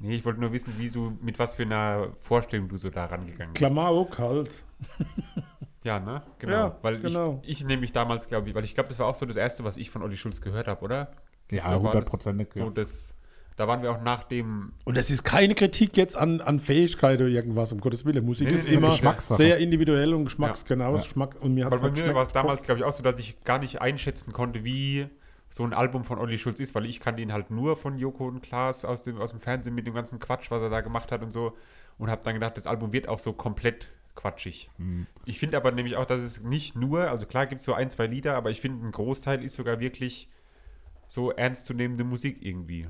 Nee, 0.00 0.16
ich 0.16 0.24
wollte 0.24 0.40
nur 0.40 0.52
wissen, 0.52 0.74
wie 0.76 0.90
du, 0.90 1.16
mit 1.22 1.38
was 1.38 1.54
für 1.54 1.62
einer 1.62 2.08
Vorstellung 2.18 2.68
du 2.68 2.76
so 2.76 2.90
da 2.90 3.06
rangegangen 3.06 3.54
bist. 3.54 3.64
Klamauk 3.64 4.18
halt. 4.18 4.50
Ja, 5.84 6.00
ne? 6.00 6.22
Genau. 6.38 6.52
Ja, 6.52 6.78
weil 6.80 6.98
genau. 6.98 7.40
ich, 7.42 7.60
ich 7.60 7.66
nämlich 7.66 7.92
damals, 7.92 8.26
glaube 8.26 8.48
ich, 8.48 8.54
weil 8.54 8.64
ich 8.64 8.74
glaube, 8.74 8.88
das 8.88 8.98
war 8.98 9.06
auch 9.06 9.14
so 9.14 9.26
das 9.26 9.36
Erste, 9.36 9.64
was 9.64 9.76
ich 9.76 9.90
von 9.90 10.02
Olli 10.02 10.16
Schulz 10.16 10.40
gehört 10.40 10.66
habe, 10.66 10.82
oder? 10.82 11.12
Ja, 11.50 11.78
hundertprozentig. 11.78 12.48
So 12.54 12.70
das, 12.70 13.14
da 13.56 13.68
waren 13.68 13.82
wir 13.82 13.92
auch 13.92 14.02
nach 14.02 14.24
dem, 14.24 14.72
Und 14.84 14.96
das 14.96 15.10
ist 15.10 15.22
keine 15.22 15.54
Kritik 15.54 15.96
jetzt 15.96 16.16
an, 16.16 16.40
an 16.40 16.58
Fähigkeit 16.58 17.20
oder 17.20 17.28
irgendwas, 17.28 17.72
um 17.72 17.80
Gottes 17.80 18.04
Willen. 18.04 18.24
Musik 18.24 18.48
Nee, 18.48 18.54
ist 18.54 18.68
nee, 18.68 18.74
immer 18.74 18.96
sehr 19.20 19.58
individuell 19.58 20.12
und 20.14 20.24
geschmacks, 20.24 20.62
Ja. 20.62 20.68
genau, 20.68 20.94
Ja. 20.96 21.02
Geschmack. 21.02 21.36
Und 21.40 21.54
mir 21.54 21.66
hat 21.66 21.70
bei 21.80 21.90
mir 21.90 22.14
war 22.14 22.24
es 22.24 22.32
damals, 22.32 22.64
glaube 22.64 22.80
ich, 22.80 22.84
auch 22.84 22.92
so, 22.92 23.02
dass 23.02 23.18
ich 23.18 23.42
gar 23.44 23.58
nicht 23.58 23.80
einschätzen 23.80 24.32
konnte, 24.32 24.64
wie 24.64 25.06
so 25.48 25.62
ein 25.62 25.72
Album 25.72 26.02
von 26.02 26.18
Olli 26.18 26.36
Schulz 26.36 26.58
ist, 26.58 26.74
weil 26.74 26.84
ich 26.84 26.98
kannte 26.98 27.22
ihn 27.22 27.32
halt 27.32 27.52
nur 27.52 27.76
von 27.76 27.96
Joko 27.96 28.26
und 28.26 28.42
Klaas 28.42 28.84
aus 28.84 29.02
dem, 29.02 29.18
aus 29.18 29.30
dem 29.30 29.38
Fernsehen 29.38 29.74
mit 29.74 29.86
dem 29.86 29.94
ganzen 29.94 30.18
Quatsch, 30.18 30.50
was 30.50 30.60
er 30.60 30.70
da 30.70 30.80
gemacht 30.80 31.12
hat 31.12 31.22
und 31.22 31.32
so. 31.32 31.52
Und 31.96 32.10
habe 32.10 32.22
dann 32.24 32.34
gedacht, 32.34 32.56
das 32.56 32.66
Album 32.66 32.92
wird 32.92 33.08
auch 33.08 33.20
so 33.20 33.32
komplett 33.32 33.88
quatschig. 34.16 34.68
Hm. 34.78 35.06
Ich 35.26 35.38
finde 35.38 35.56
aber 35.56 35.70
nämlich 35.70 35.94
auch, 35.94 36.06
dass 36.06 36.22
es 36.22 36.42
nicht 36.42 36.74
nur, 36.74 37.08
also 37.08 37.26
klar 37.26 37.46
gibt 37.46 37.60
es 37.60 37.66
so 37.66 37.72
ein, 37.74 37.88
zwei 37.92 38.08
Lieder, 38.08 38.34
aber 38.34 38.50
ich 38.50 38.60
finde, 38.60 38.84
ein 38.84 38.90
Großteil 38.90 39.44
ist 39.44 39.54
sogar 39.54 39.78
wirklich 39.78 40.28
so 41.06 41.30
ernstzunehmende 41.30 42.02
Musik 42.02 42.38
irgendwie. 42.40 42.88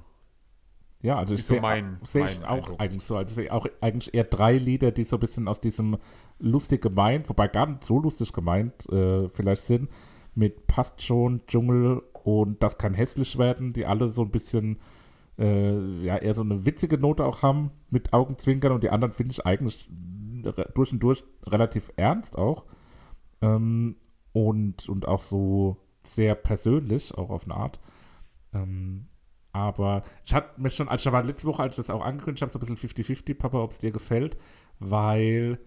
Ja, 1.04 1.18
also 1.18 1.34
ich 1.34 1.44
sehe 1.44 1.61
mein 1.61 1.99
auch 2.02 2.50
Eindruck. 2.50 2.80
eigentlich 2.80 3.02
so. 3.02 3.16
Also 3.18 3.30
ich 3.32 3.34
sehe 3.34 3.52
auch 3.52 3.66
eigentlich 3.82 4.14
eher 4.14 4.25
drei 4.25 4.56
Lieder, 4.56 4.90
die 4.90 5.04
so 5.04 5.16
ein 5.16 5.20
bisschen 5.20 5.49
aus 5.49 5.61
diesem 5.61 5.99
lustig 6.38 6.80
gemeint, 6.80 7.28
wobei 7.28 7.46
gar 7.46 7.66
nicht 7.66 7.84
so 7.84 7.99
lustig 7.99 8.32
gemeint 8.32 8.88
äh, 8.90 9.28
vielleicht 9.28 9.66
sind, 9.66 9.90
mit 10.34 10.66
Passt 10.66 11.02
schon, 11.02 11.42
Dschungel 11.46 12.02
und 12.23 12.62
Das 12.62 12.78
kann 12.78 12.94
hässlich 12.94 13.37
werden, 13.37 13.75
die 13.75 13.84
alle 13.84 14.08
so 14.08 14.23
ein 14.23 14.30
bisschen 14.30 14.78
äh, 15.38 15.75
ja 16.02 16.16
eher 16.16 16.34
so 16.34 16.40
eine 16.40 16.64
witzige 16.64 16.96
Note 16.96 17.26
auch 17.26 17.42
haben 17.42 17.70
mit 17.90 18.14
Augenzwinkern 18.14 18.73
und 18.73 18.82
die 18.82 18.88
anderen 18.88 19.12
finde 19.12 19.32
ich 19.32 19.44
eigentlich 19.44 19.90
durch 20.75 20.90
und 20.90 21.00
durch 21.00 21.23
relativ 21.46 21.92
ernst 21.96 22.38
auch 22.38 22.64
ähm, 23.42 23.96
und, 24.32 24.88
und 24.88 25.06
auch 25.06 25.20
so 25.20 25.76
sehr 26.02 26.34
persönlich, 26.34 27.14
auch 27.14 27.28
auf 27.28 27.44
eine 27.44 27.56
Art. 27.56 27.78
Ähm, 28.54 29.08
aber 29.54 30.02
ich 30.25 30.34
hatte 30.34 30.61
mir 30.61 30.68
schon, 30.68 30.88
also 30.88 31.08
ich 31.08 31.12
war 31.12 31.23
letzte 31.23 31.46
Woche, 31.46 31.62
als 31.62 31.75
ich 31.75 31.76
das 31.76 31.88
auch 31.88 32.04
angekündigt 32.04 32.42
habe, 32.42 32.52
so 32.52 32.58
ein 32.58 32.75
bisschen 32.75 32.90
50-50, 32.90 33.34
Papa, 33.38 33.58
ob 33.58 33.70
es 33.70 33.78
dir 33.78 33.92
gefällt, 33.92 34.37
weil 34.80 35.58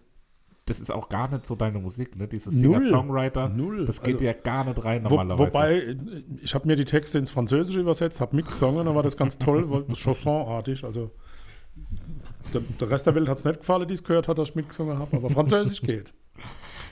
das 0.65 0.82
ist 0.82 0.91
auch 0.91 1.08
gar 1.08 1.32
nicht 1.32 1.46
so 1.46 1.56
deine 1.56 1.79
Musik, 1.79 2.17
ne? 2.17 2.27
Dieses. 2.27 2.53
Singer-Songwriter, 2.53 3.48
das 3.86 4.01
geht 4.01 4.15
Also, 4.15 4.25
dir 4.25 4.34
gar 4.34 4.65
nicht 4.65 4.84
rein 4.84 5.06
Wo, 5.06 5.10
normalerweise. 5.15 5.53
wobei, 5.53 5.74
äh, 5.77 5.96
ich 6.41 6.53
habe 6.53 6.67
mir 6.67 6.75
die 6.75 6.84
Texte 6.84 7.17
ins 7.17 7.32
Französische 7.32 7.79
übersetzt, 7.79 8.20
habe 8.20 8.36
mitgesungen, 8.36 8.86
dann 8.86 8.94
war 8.94 9.03
das 9.03 9.15
ganz 9.15 9.38
toll, 9.38 9.70
weil 9.70 9.84
das 9.84 9.98
Chansonartig, 10.00 10.84
also 10.84 11.12
der, 12.53 12.62
der 12.82 12.89
Rest 12.89 13.08
der 13.08 13.15
Welt 13.15 13.29
hat 13.29 13.38
es 13.38 13.46
nicht 13.46 13.60
gefallen, 13.60 13.88
die 13.88 13.94
es 13.94 14.03
gehört 14.03 14.27
hat, 14.27 14.38
dass 14.38 14.50
ich 14.50 14.56
mitgesungen 14.56 15.00
habe, 15.00 15.15
aber 15.15 15.29
Französisch 15.29 15.82
geht. 15.82 16.13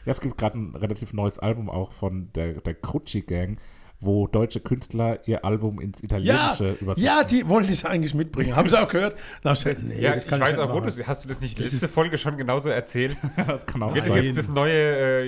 Ja, 0.06 0.12
es 0.12 0.22
gibt 0.22 0.38
gerade 0.38 0.60
ein 0.60 0.75
relativ 0.75 1.14
neues 1.14 1.40
Album 1.40 1.68
auch 1.68 1.92
von 1.92 2.32
der, 2.36 2.62
der 2.62 2.75
Crucci 2.75 3.22
Gang, 3.22 3.58
wo 4.06 4.28
deutsche 4.28 4.60
Künstler 4.60 5.20
ihr 5.28 5.44
Album 5.44 5.80
ins 5.82 6.02
Ja, 6.02 6.06
Italienische 6.06 6.78
übersetzen. 6.82 7.04
ja, 7.06 7.24
die 7.24 7.50
wollte 7.50 7.72
ich 7.74 7.86
eigentlich 7.86 8.14
mitbringen. 8.14 8.56
Haben 8.56 8.70
sie 8.70 8.80
auch 8.82 8.88
gehört? 8.88 9.16
Dann 9.44 9.52
hab 9.52 9.58
ich 9.58 9.64
gesagt, 9.64 9.88
nee, 9.88 10.02
Ja, 10.02 10.14
das 10.16 10.24
ich 10.26 10.30
kann 10.30 10.40
weiß 10.40 10.58
nicht 10.58 10.60
auch, 10.66 10.74
wo 10.74 10.80
du 10.80 10.88
hast 11.08 11.24
du 11.24 11.28
das 11.28 11.40
nicht 11.42 11.60
letzte 11.60 11.88
Folge 11.88 12.18
schon 12.18 12.38
genauso 12.38 12.70
erzählt? 12.70 13.18
das 13.38 13.66
kann 13.66 13.84
auch 13.84 13.94
das 13.94 14.08
sein. 14.08 14.24
jetzt 14.24 14.38
das 14.38 14.50
neue, 14.50 14.74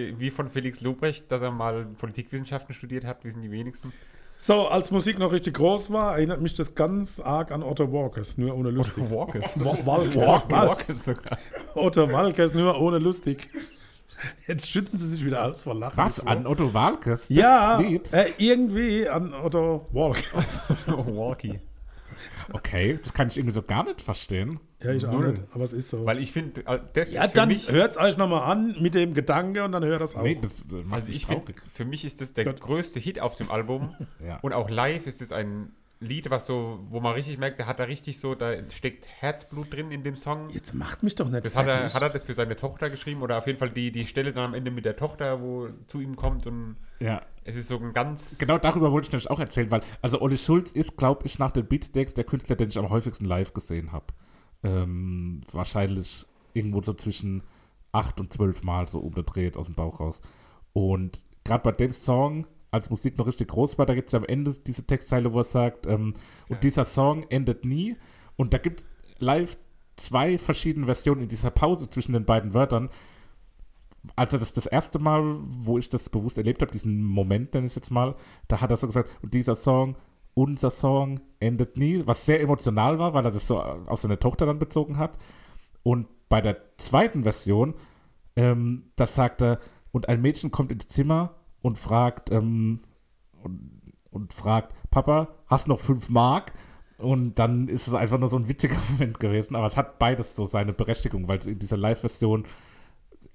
äh, 0.09 0.13
wie 0.19 0.29
von 0.29 0.47
Felix 0.47 0.81
Lobrecht, 0.81 1.31
dass 1.31 1.41
er 1.41 1.51
mal 1.51 1.85
Politikwissenschaften 1.97 2.73
studiert 2.73 3.05
hat, 3.05 3.23
wissen 3.23 3.41
die 3.41 3.51
wenigsten. 3.51 3.91
So, 4.39 4.67
als 4.67 4.91
Musik 4.91 5.17
noch 5.17 5.31
richtig 5.31 5.55
groß 5.55 5.91
war, 5.91 6.13
erinnert 6.15 6.41
mich 6.41 6.53
das 6.53 6.75
ganz 6.75 7.19
arg 7.19 7.51
an 7.51 7.63
Otto 7.63 7.91
Walkers, 7.91 8.37
nur 8.37 8.55
ohne 8.55 8.69
lustig. 8.69 9.03
Walkers, 9.09 9.59
Walkers. 9.65 10.15
Walkers 10.49 11.05
sogar. 11.05 11.39
Otto 11.73 12.11
Walkers, 12.11 12.53
nur 12.53 12.79
ohne 12.79 12.99
lustig. 12.99 13.49
Jetzt 14.47 14.69
schütten 14.69 14.97
sie 14.97 15.07
sich 15.07 15.25
wieder 15.25 15.45
aus 15.45 15.63
vor 15.63 15.75
Lachen. 15.75 15.97
Was? 15.97 16.25
An 16.25 16.47
Otto 16.47 16.73
Walkes? 16.73 17.25
Ja, 17.29 17.79
äh, 17.79 18.31
irgendwie 18.37 19.07
an 19.07 19.33
Otto 19.33 19.87
Walkers. 19.91 20.63
Walkie. 20.87 21.59
Okay, 22.53 22.99
das 23.03 23.13
kann 23.13 23.27
ich 23.27 23.37
irgendwie 23.37 23.53
so 23.53 23.61
gar 23.61 23.83
nicht 23.83 24.01
verstehen. 24.01 24.59
Ja, 24.81 24.91
ich 24.91 25.05
auch 25.05 25.11
Null. 25.11 25.31
nicht, 25.31 25.43
aber 25.53 25.63
es 25.63 25.73
ist 25.73 25.89
so. 25.89 26.05
Weil 26.05 26.19
ich 26.19 26.31
finde, 26.31 26.65
äh, 26.65 26.79
das 26.93 27.11
ja, 27.11 27.23
ist 27.23 27.31
für 27.31 27.37
dann 27.37 27.49
mich, 27.49 27.71
hört 27.71 27.91
es 27.91 27.97
euch 27.97 28.15
nochmal 28.17 28.49
an 28.49 28.75
mit 28.79 28.95
dem 28.95 29.13
Gedanke 29.13 29.63
und 29.63 29.71
dann 29.71 29.83
hört 29.83 30.01
das 30.01 30.15
auch. 30.15 30.23
Nee, 30.23 30.39
das, 30.41 30.51
das 30.67 30.79
also 30.91 31.09
ich 31.09 31.25
finde, 31.25 31.53
für 31.71 31.85
mich 31.85 32.05
ist 32.05 32.21
das 32.21 32.33
der 32.33 32.45
Gott. 32.45 32.61
größte 32.61 32.99
Hit 32.99 33.19
auf 33.19 33.35
dem 33.35 33.51
Album. 33.51 33.95
Ja. 34.25 34.39
Und 34.41 34.53
auch 34.53 34.69
live 34.69 35.07
ist 35.07 35.21
es 35.21 35.31
ein 35.31 35.71
Lied, 35.99 36.29
was 36.29 36.45
so, 36.45 36.79
wo 36.89 36.99
man 36.99 37.13
richtig 37.13 37.39
merkt, 37.39 37.59
da 37.59 37.65
hat 37.65 37.79
er 37.79 37.87
richtig 37.87 38.19
so, 38.19 38.35
da 38.35 38.53
steckt 38.69 39.07
Herzblut 39.07 39.73
drin 39.73 39.91
in 39.91 40.03
dem 40.03 40.15
Song. 40.15 40.49
Jetzt 40.51 40.73
macht 40.73 41.01
mich 41.01 41.15
doch 41.15 41.27
nicht 41.29 41.45
Das 41.45 41.55
hat 41.55 41.67
er, 41.67 41.91
hat 41.91 42.01
er 42.01 42.09
das 42.09 42.25
für 42.25 42.35
seine 42.35 42.55
Tochter 42.55 42.89
geschrieben 42.89 43.23
oder 43.23 43.37
auf 43.37 43.47
jeden 43.47 43.57
Fall 43.57 43.71
die, 43.71 43.91
die 43.91 44.05
Stelle 44.05 44.31
dann 44.31 44.45
am 44.45 44.53
Ende 44.53 44.69
mit 44.69 44.85
der 44.85 44.95
Tochter, 44.95 45.41
wo 45.41 45.69
zu 45.87 45.99
ihm 45.99 46.15
kommt 46.15 46.45
und 46.45 46.77
ja. 46.99 47.23
es 47.43 47.55
ist 47.55 47.67
so 47.67 47.79
ein 47.79 47.93
ganz. 47.93 48.37
Genau 48.37 48.59
darüber 48.59 48.91
wollte 48.91 49.07
ich 49.07 49.11
nämlich 49.11 49.29
auch 49.31 49.39
erzählen, 49.39 49.71
weil, 49.71 49.81
also 50.01 50.21
Olli 50.21 50.37
Schulz 50.37 50.71
ist, 50.71 50.97
glaube 50.97 51.25
ich, 51.25 51.39
nach 51.39 51.51
den 51.51 51.67
Beatsteaks 51.67 52.13
der 52.13 52.25
Künstler, 52.25 52.55
den 52.55 52.69
ich 52.69 52.77
am 52.77 52.89
häufigsten 52.89 53.25
live 53.25 53.53
gesehen 53.53 53.91
habe. 53.91 54.05
Ähm, 54.63 55.41
wahrscheinlich 55.51 56.27
irgendwo 56.53 56.81
so 56.81 56.93
zwischen 56.93 57.43
acht 57.91 58.19
und 58.19 58.31
zwölf 58.31 58.61
Mal 58.61 58.87
so 58.87 58.99
umgedreht 58.99 59.57
aus 59.57 59.65
dem 59.65 59.75
Bauch 59.75 59.99
raus. 59.99 60.21
Und 60.73 61.23
gerade 61.43 61.63
bei 61.63 61.71
dem 61.71 61.93
Song, 61.93 62.45
als 62.71 62.89
Musik 62.89 63.17
noch 63.17 63.27
richtig 63.27 63.47
groß 63.49 63.77
war, 63.77 63.85
da 63.85 63.95
gibt 63.95 64.09
es 64.09 64.13
ja 64.13 64.19
am 64.19 64.25
Ende 64.25 64.53
diese 64.53 64.85
Textzeile, 64.85 65.33
wo 65.33 65.39
er 65.39 65.45
sagt, 65.45 65.85
ähm, 65.85 66.13
und 66.49 66.63
dieser 66.63 66.85
Song 66.85 67.23
endet 67.29 67.65
nie. 67.65 67.95
Und 68.35 68.53
da 68.53 68.57
gibt 68.57 68.81
es 68.81 68.87
live 69.19 69.57
zwei 69.95 70.37
verschiedene 70.37 70.85
Versionen 70.85 71.23
in 71.23 71.29
dieser 71.29 71.49
Pause 71.49 71.89
zwischen 71.89 72.13
den 72.13 72.25
beiden 72.25 72.53
Wörtern 72.53 72.89
also 74.15 74.37
das 74.37 74.53
das 74.53 74.65
erste 74.65 74.99
Mal, 74.99 75.37
wo 75.39 75.77
ich 75.77 75.89
das 75.89 76.09
bewusst 76.09 76.37
erlebt 76.37 76.61
habe, 76.61 76.71
diesen 76.71 77.03
Moment 77.03 77.53
nenne 77.53 77.67
ich 77.67 77.75
jetzt 77.75 77.91
mal, 77.91 78.15
da 78.47 78.61
hat 78.61 78.71
er 78.71 78.77
so 78.77 78.87
gesagt, 78.87 79.09
und 79.21 79.33
dieser 79.33 79.55
Song, 79.55 79.95
unser 80.33 80.71
Song 80.71 81.19
endet 81.39 81.77
nie, 81.77 82.03
was 82.05 82.25
sehr 82.25 82.41
emotional 82.41 82.99
war, 82.99 83.13
weil 83.13 83.25
er 83.25 83.31
das 83.31 83.47
so 83.47 83.59
auf 83.59 83.99
seine 83.99 84.19
Tochter 84.19 84.45
dann 84.45 84.59
bezogen 84.59 84.97
hat. 84.97 85.17
Und 85.83 86.07
bei 86.29 86.41
der 86.41 86.57
zweiten 86.77 87.23
Version, 87.23 87.73
ähm, 88.35 88.91
das 88.95 89.15
sagt 89.15 89.41
er, 89.41 89.59
und 89.91 90.09
ein 90.09 90.21
Mädchen 90.21 90.51
kommt 90.51 90.71
ins 90.71 90.87
Zimmer 90.87 91.35
und 91.61 91.77
fragt, 91.77 92.31
ähm, 92.31 92.81
und, 93.43 93.93
und 94.11 94.33
fragt, 94.33 94.73
Papa, 94.89 95.29
hast 95.47 95.67
noch 95.67 95.79
fünf 95.79 96.09
Mark? 96.09 96.53
Und 96.97 97.37
dann 97.37 97.67
ist 97.67 97.87
es 97.87 97.93
einfach 97.93 98.17
nur 98.17 98.29
so 98.29 98.37
ein 98.37 98.47
witziger 98.47 98.75
Moment 98.91 99.19
gewesen, 99.19 99.55
aber 99.55 99.67
es 99.67 99.77
hat 99.77 99.99
beides 99.99 100.35
so 100.35 100.45
seine 100.45 100.73
Berechtigung, 100.73 101.27
weil 101.27 101.39
es 101.39 101.45
in 101.45 101.59
dieser 101.59 101.77
Live-Version 101.77 102.45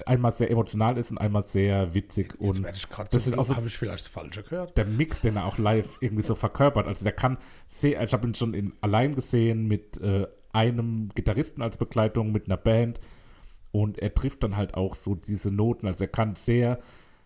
einmal 0.07 0.33
sehr 0.33 0.51
emotional 0.51 0.99
ist 0.99 1.11
und 1.11 1.19
einmal 1.19 1.45
sehr 1.45 1.95
witzig. 1.95 2.35
Jetzt 2.41 2.59
und 2.59 2.65
werde 2.65 2.77
ich 2.77 2.89
gerade 2.89 3.09
das 3.11 3.25
so, 3.25 3.31
ist 3.31 3.39
auch 3.39 3.45
so 3.45 3.57
habe 3.57 3.67
ich 3.67 3.77
vielleicht 3.77 4.05
das 4.05 4.13
Falsche 4.13 4.43
gehört? 4.43 4.77
der 4.77 4.85
Mix, 4.85 5.21
den 5.21 5.37
er 5.37 5.47
auch 5.47 5.59
live 5.59 5.99
irgendwie 6.01 6.23
so 6.23 6.35
verkörpert. 6.35 6.87
Also 6.87 7.05
der 7.05 7.13
kann 7.13 7.39
sehr, 7.69 8.01
also 8.01 8.11
ich 8.11 8.13
habe 8.15 8.27
ihn 8.29 8.35
schon 8.35 8.55
in, 8.55 8.73
allein 8.81 9.15
gesehen 9.15 9.69
mit 9.69 10.01
äh, 10.01 10.27
einem 10.53 11.11
Gitarristen 11.15 11.63
als 11.63 11.77
Begleitung, 11.77 12.33
mit 12.33 12.47
einer 12.47 12.57
Band 12.57 13.01
und 13.71 13.99
er 13.99 14.15
trifft 14.15 14.43
dann 14.43 14.57
halt 14.57 14.75
auch 14.75 14.95
so 14.95 15.15
diese 15.15 15.51
Noten. 15.51 15.87
Also 15.87 16.05
er 16.05 16.09
kann 16.09 16.37
sehr 16.37 16.79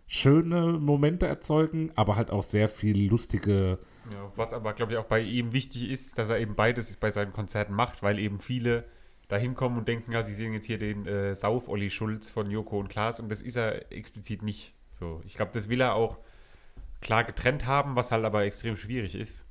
schöne 0.07 0.73
Momente 0.79 1.27
erzeugen, 1.27 1.91
aber 1.95 2.17
halt 2.17 2.31
auch 2.31 2.45
sehr 2.45 2.69
viel 2.69 3.09
lustige. 3.09 3.79
Ja, 4.13 4.33
was 4.37 4.53
aber, 4.53 4.73
glaube 4.73 4.93
ich, 4.93 4.99
auch 4.99 5.07
bei 5.07 5.21
ihm 5.21 5.53
wichtig 5.53 5.91
ist, 5.91 6.17
dass 6.19 6.29
er 6.29 6.39
eben 6.39 6.55
beides 6.55 6.97
bei 6.97 7.11
seinen 7.11 7.33
Konzerten 7.33 7.75
macht, 7.75 8.03
weil 8.03 8.19
eben 8.19 8.39
viele 8.39 8.85
da 9.29 9.37
hinkommen 9.37 9.79
und 9.79 9.89
denken, 9.89 10.13
ja, 10.13 10.23
sie 10.23 10.35
sehen 10.35 10.53
jetzt 10.53 10.67
hier 10.67 10.79
den 10.79 11.07
äh, 11.07 11.35
Sauf-Olli 11.35 11.91
Schulz 11.91 12.31
von 12.31 12.49
Joko 12.49 12.79
und 12.79 12.89
Klaas 12.89 13.19
und 13.19 13.29
das 13.29 13.41
ist 13.41 13.57
er 13.57 13.91
explizit 13.93 14.43
nicht. 14.43 14.73
So, 14.93 15.21
ich 15.27 15.35
glaube, 15.35 15.51
das 15.53 15.69
will 15.69 15.81
er 15.81 15.95
auch 15.95 16.19
klar 17.01 17.25
getrennt 17.25 17.67
haben, 17.67 17.97
was 17.97 18.13
halt 18.13 18.25
aber 18.25 18.45
extrem 18.45 18.77
schwierig 18.77 19.17
ist, 19.17 19.45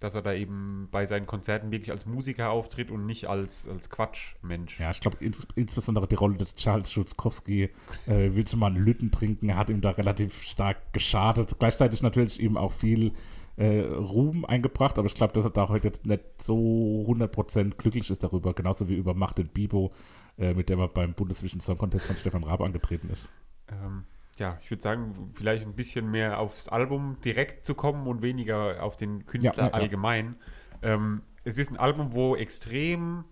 dass 0.00 0.14
er 0.14 0.22
da 0.22 0.32
eben 0.32 0.88
bei 0.90 1.06
seinen 1.06 1.26
Konzerten 1.26 1.70
wirklich 1.70 1.90
als 1.90 2.06
Musiker 2.06 2.50
auftritt 2.50 2.90
und 2.90 3.06
nicht 3.06 3.26
als, 3.26 3.68
als 3.68 3.90
Quatschmensch. 3.90 4.80
Ja, 4.80 4.90
ich 4.90 5.00
glaube 5.00 5.22
ins, 5.22 5.46
insbesondere 5.54 6.08
die 6.08 6.14
Rolle 6.14 6.38
des 6.38 6.54
Charles 6.54 6.90
Schulzkowski, 6.90 7.64
äh, 8.06 8.30
willst 8.32 8.54
du 8.54 8.56
mal 8.56 8.68
einen 8.68 8.82
Lütten 8.82 9.10
trinken, 9.10 9.54
hat 9.54 9.68
ihm 9.70 9.82
da 9.82 9.90
relativ 9.90 10.42
stark 10.42 10.92
geschadet. 10.94 11.54
Gleichzeitig 11.58 12.02
natürlich 12.02 12.40
ihm 12.40 12.56
auch 12.56 12.72
viel 12.72 13.12
äh, 13.56 13.80
Ruhm 13.80 14.46
eingebracht, 14.46 14.98
aber 14.98 15.06
ich 15.06 15.14
glaube, 15.14 15.34
dass 15.34 15.44
er 15.44 15.50
da 15.50 15.68
heute 15.68 15.88
jetzt 15.88 16.06
nicht 16.06 16.24
so 16.40 17.04
100% 17.06 17.76
glücklich 17.76 18.10
ist 18.10 18.22
darüber, 18.22 18.54
genauso 18.54 18.88
wie 18.88 18.94
über 18.94 19.12
Macht 19.12 19.38
und 19.38 19.52
Bibo, 19.52 19.92
äh, 20.38 20.54
mit 20.54 20.70
dem 20.70 20.80
er 20.80 20.88
beim 20.88 21.12
Bundesvision 21.12 21.60
Song 21.60 21.76
Contest 21.76 22.06
von 22.06 22.16
Stefan 22.16 22.44
Raab 22.44 22.62
angetreten 22.62 23.10
ist. 23.10 23.28
Ähm, 23.68 24.04
ja, 24.40 24.58
ich 24.62 24.70
würde 24.70 24.82
sagen, 24.82 25.30
vielleicht 25.34 25.64
ein 25.66 25.74
bisschen 25.74 26.10
mehr 26.10 26.38
aufs 26.38 26.68
Album 26.68 27.18
direkt 27.24 27.64
zu 27.64 27.74
kommen 27.74 28.06
und 28.06 28.22
weniger 28.22 28.82
auf 28.82 28.96
den 28.96 29.26
Künstler 29.26 29.64
Ja, 29.64 29.68
ja, 29.68 29.68
ja. 29.68 29.74
allgemein. 29.74 30.36
Ähm, 30.82 31.22
es 31.44 31.58
ist 31.58 31.70
ein 31.70 31.76
Album, 31.76 32.14
wo 32.14 32.34
extrem 32.36 33.24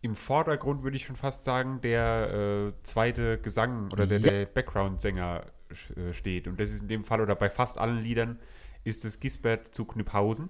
im 0.00 0.14
Vordergrund, 0.14 0.82
würde 0.82 0.96
ich 0.96 1.04
schon 1.04 1.16
fast 1.16 1.44
sagen, 1.44 1.80
der 1.80 2.72
äh, 2.74 2.82
zweite 2.82 3.38
Gesang 3.38 3.90
oder 3.92 4.06
der, 4.06 4.18
Ja. 4.18 4.30
der 4.30 4.46
Background-Sänger 4.46 5.46
äh, 5.96 6.12
steht. 6.12 6.46
Und 6.48 6.60
das 6.60 6.70
ist 6.72 6.82
in 6.82 6.88
dem 6.88 7.04
Fall 7.04 7.20
oder 7.20 7.34
bei 7.34 7.48
fast 7.50 7.78
allen 7.78 7.98
Liedern 7.98 8.38
ist 8.84 9.04
es 9.04 9.20
Gisbert 9.20 9.74
zu 9.74 9.84
Knüpphausen. 9.84 10.48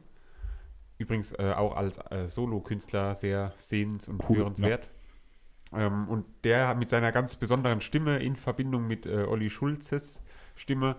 Übrigens 0.98 1.32
äh, 1.32 1.52
auch 1.56 1.76
als 1.76 1.98
äh, 2.10 2.28
Solo-Künstler 2.28 3.14
sehr 3.14 3.52
sehens- 3.58 4.08
und 4.08 4.22
Cool, 4.28 4.38
hörenswert. 4.38 4.88
Ähm, 5.74 6.08
und 6.08 6.24
der 6.44 6.74
mit 6.74 6.88
seiner 6.88 7.12
ganz 7.12 7.36
besonderen 7.36 7.80
Stimme 7.80 8.18
in 8.18 8.36
Verbindung 8.36 8.86
mit 8.86 9.06
äh, 9.06 9.24
Olli 9.24 9.50
Schulzes 9.50 10.22
Stimme 10.54 10.96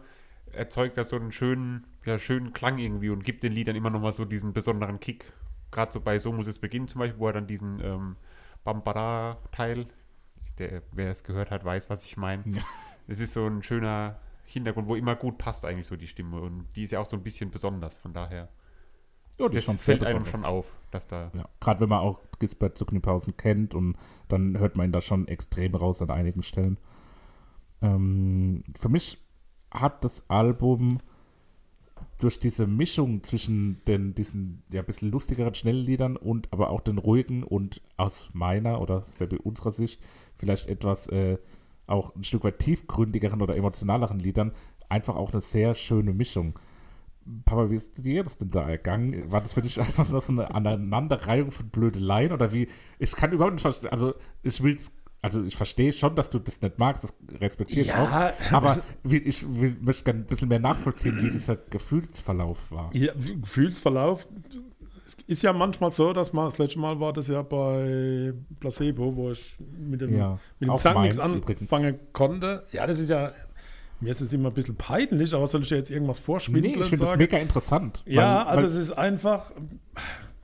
erzeugt 0.52 0.98
da 0.98 1.04
so 1.04 1.16
einen 1.16 1.32
schönen, 1.32 1.86
ja, 2.06 2.18
schönen 2.18 2.54
Klang 2.54 2.78
irgendwie 2.78 3.10
und 3.10 3.24
gibt 3.24 3.44
den 3.44 3.54
Liedern 3.54 3.76
immer 3.76 3.90
nochmal 3.90 4.14
so 4.14 4.26
diesen 4.26 4.54
besonderen 4.54 5.00
Kick. 5.00 5.32
Gerade 5.72 5.92
so 5.92 6.02
bei 6.02 6.18
So 6.18 6.32
muss 6.32 6.48
es 6.48 6.60
beginnen 6.60 6.88
zum 6.88 7.00
Beispiel, 7.00 7.20
wo 7.20 7.28
er 7.28 7.34
dann 7.34 7.48
diesen 7.48 7.80
ähm, 7.84 8.16
Bambara-Teil, 8.64 9.88
der, 10.58 10.82
wer 10.92 11.12
es 11.12 11.24
gehört 11.24 11.52
hat, 11.52 11.64
weiß, 11.64 11.90
was 11.90 12.06
ich 12.06 12.18
meine. 12.18 12.44
Ja. 12.46 12.62
Es 13.08 13.20
ist 13.20 13.34
so 13.34 13.46
ein 13.48 13.64
schöner 13.64 14.20
Hintergrund, 14.46 14.88
wo 14.88 14.96
immer 14.96 15.16
gut 15.16 15.38
passt 15.38 15.66
eigentlich 15.66 15.88
so 15.88 15.96
die 15.96 16.08
Stimme 16.08 16.42
und 16.42 16.68
die 16.76 16.84
ist 16.84 16.92
ja 16.92 17.00
auch 17.00 17.10
so 17.10 17.18
ein 17.18 17.24
bisschen 17.24 17.52
besonders, 17.52 17.98
von 17.98 18.14
daher 18.14 18.50
Ja, 19.40 19.50
das 19.50 19.64
schon 19.64 19.78
fällt 19.78 20.04
einem 20.04 20.26
schon 20.26 20.46
auf, 20.46 20.78
dass 20.92 21.08
da. 21.08 21.32
Ja, 21.34 21.48
gerade 21.60 21.80
wenn 21.80 21.90
man 21.90 22.00
auch 22.00 22.22
Gisbert 22.40 22.78
Zucknipausen 22.78 23.38
kennt 23.38 23.74
und 23.74 23.96
dann 24.28 24.58
hört 24.58 24.76
man 24.76 24.88
ihn 24.88 24.92
da 24.92 25.02
schon 25.02 25.28
extrem 25.28 25.76
raus 25.76 26.02
an 26.02 26.10
einigen 26.10 26.44
Stellen. 26.44 26.78
Ähm, 27.82 28.64
für 28.78 28.90
mich 28.90 29.18
hat 29.72 30.04
das 30.04 30.30
Album 30.30 31.00
durch 32.18 32.40
diese 32.40 32.68
Mischung 32.68 33.24
zwischen 33.24 33.82
den 33.88 34.14
diesen 34.14 34.64
ja 34.72 34.82
bisschen 34.82 35.12
lustigeren 35.12 35.54
schnellen 35.54 35.86
Liedern 35.86 36.18
und 36.18 36.52
aber 36.52 36.70
auch 36.70 36.82
den 36.82 36.98
ruhigen 36.98 37.44
und 37.44 37.82
aus 37.96 38.30
meiner 38.34 38.82
oder 38.82 39.04
selbst 39.04 39.40
unserer 39.40 39.72
Sicht 39.72 40.02
vielleicht 40.38 40.68
etwas 40.68 41.08
äh, 41.08 41.38
auch 41.88 42.16
ein 42.16 42.24
Stück 42.24 42.44
weit 42.44 42.60
tiefgründigeren 42.60 43.42
oder 43.42 43.56
emotionaleren 43.56 44.20
Liedern 44.20 44.52
einfach 44.90 45.16
auch 45.16 45.32
eine 45.32 45.42
sehr 45.42 45.76
schöne 45.76 46.14
Mischung. 46.14 46.60
Papa, 47.46 47.70
wie 47.70 47.76
ist 47.76 48.04
dir 48.04 48.24
das 48.24 48.38
denn 48.38 48.50
da 48.52 48.68
ergangen? 48.70 49.32
War 49.32 49.42
das 49.42 49.54
für 49.54 49.62
dich 49.62 49.80
einfach 49.80 50.06
so 50.06 50.20
eine 50.32 50.54
Aneinanderreihung 50.54 51.52
von 51.52 51.70
Blödeleien 51.70 52.32
oder 52.32 52.54
wie? 52.54 52.68
Ich 52.98 53.12
kann 53.16 53.32
überhaupt 53.32 53.54
nicht 53.54 53.62
verstehen. 53.62 53.90
Also, 53.92 54.14
ich 54.44 54.62
will's, 54.64 54.92
also 55.22 55.44
ich 55.44 55.56
verstehe 55.56 55.92
schon, 55.94 56.16
dass 56.16 56.30
du 56.30 56.40
das 56.40 56.62
nicht 56.62 56.80
magst, 56.80 57.04
das 57.04 57.14
respektiere 57.42 57.82
ich 57.82 57.88
Ja. 57.88 58.32
auch. 58.50 58.54
Aber 58.54 58.80
wie, 59.04 59.18
ich 59.18 59.46
will, 59.48 59.76
möchte 59.82 60.04
gerne 60.06 60.22
ein 60.22 60.26
bisschen 60.26 60.48
mehr 60.48 60.60
nachvollziehen, 60.60 61.22
wie 61.22 61.30
dieser 61.30 61.56
Gefühlsverlauf 61.58 62.72
war. 62.72 62.90
Ja, 62.96 63.14
Gefühlsverlauf. 63.42 64.28
Es 65.06 65.16
ist 65.26 65.42
ja 65.42 65.54
manchmal 65.54 65.92
so, 65.92 66.14
dass 66.14 66.34
man, 66.34 66.46
das 66.46 66.58
letzte 66.60 66.78
Mal 66.80 67.00
war 67.00 67.12
das 67.14 67.28
ja 67.28 67.42
bei 67.42 68.32
Placebo, 68.60 69.16
wo 69.16 69.32
ich 69.32 69.56
mit 69.80 70.02
dem, 70.02 70.16
Ja, 70.16 70.40
mit 70.60 70.70
dem 70.70 70.76
Gesang 70.76 71.02
nichts 71.02 71.18
Mainz 71.18 71.34
übrigens. 71.34 71.62
anfangen 71.64 72.00
konnte. 72.14 72.64
Ja, 72.72 72.86
das 72.86 73.00
ist 73.00 73.10
ja, 73.10 73.32
mir 74.00 74.12
ist 74.12 74.22
es 74.22 74.32
immer 74.32 74.50
ein 74.50 74.54
bisschen 74.54 74.76
peinlich, 74.76 75.34
aber 75.34 75.48
soll 75.48 75.64
ich 75.64 75.70
dir 75.70 75.78
jetzt 75.78 75.90
irgendwas 75.90 76.20
Nee, 76.20 76.24
vorschwindeln 76.26 76.82
ich 76.82 76.88
finde 76.88 77.06
das 77.06 77.18
mega 77.18 77.38
interessant. 77.38 78.04
Ja, 78.06 78.46
weil, 78.46 78.48
also 78.48 78.66
weil, 78.66 78.72
es 78.72 78.76
ist 78.76 78.92
einfach, 78.92 79.54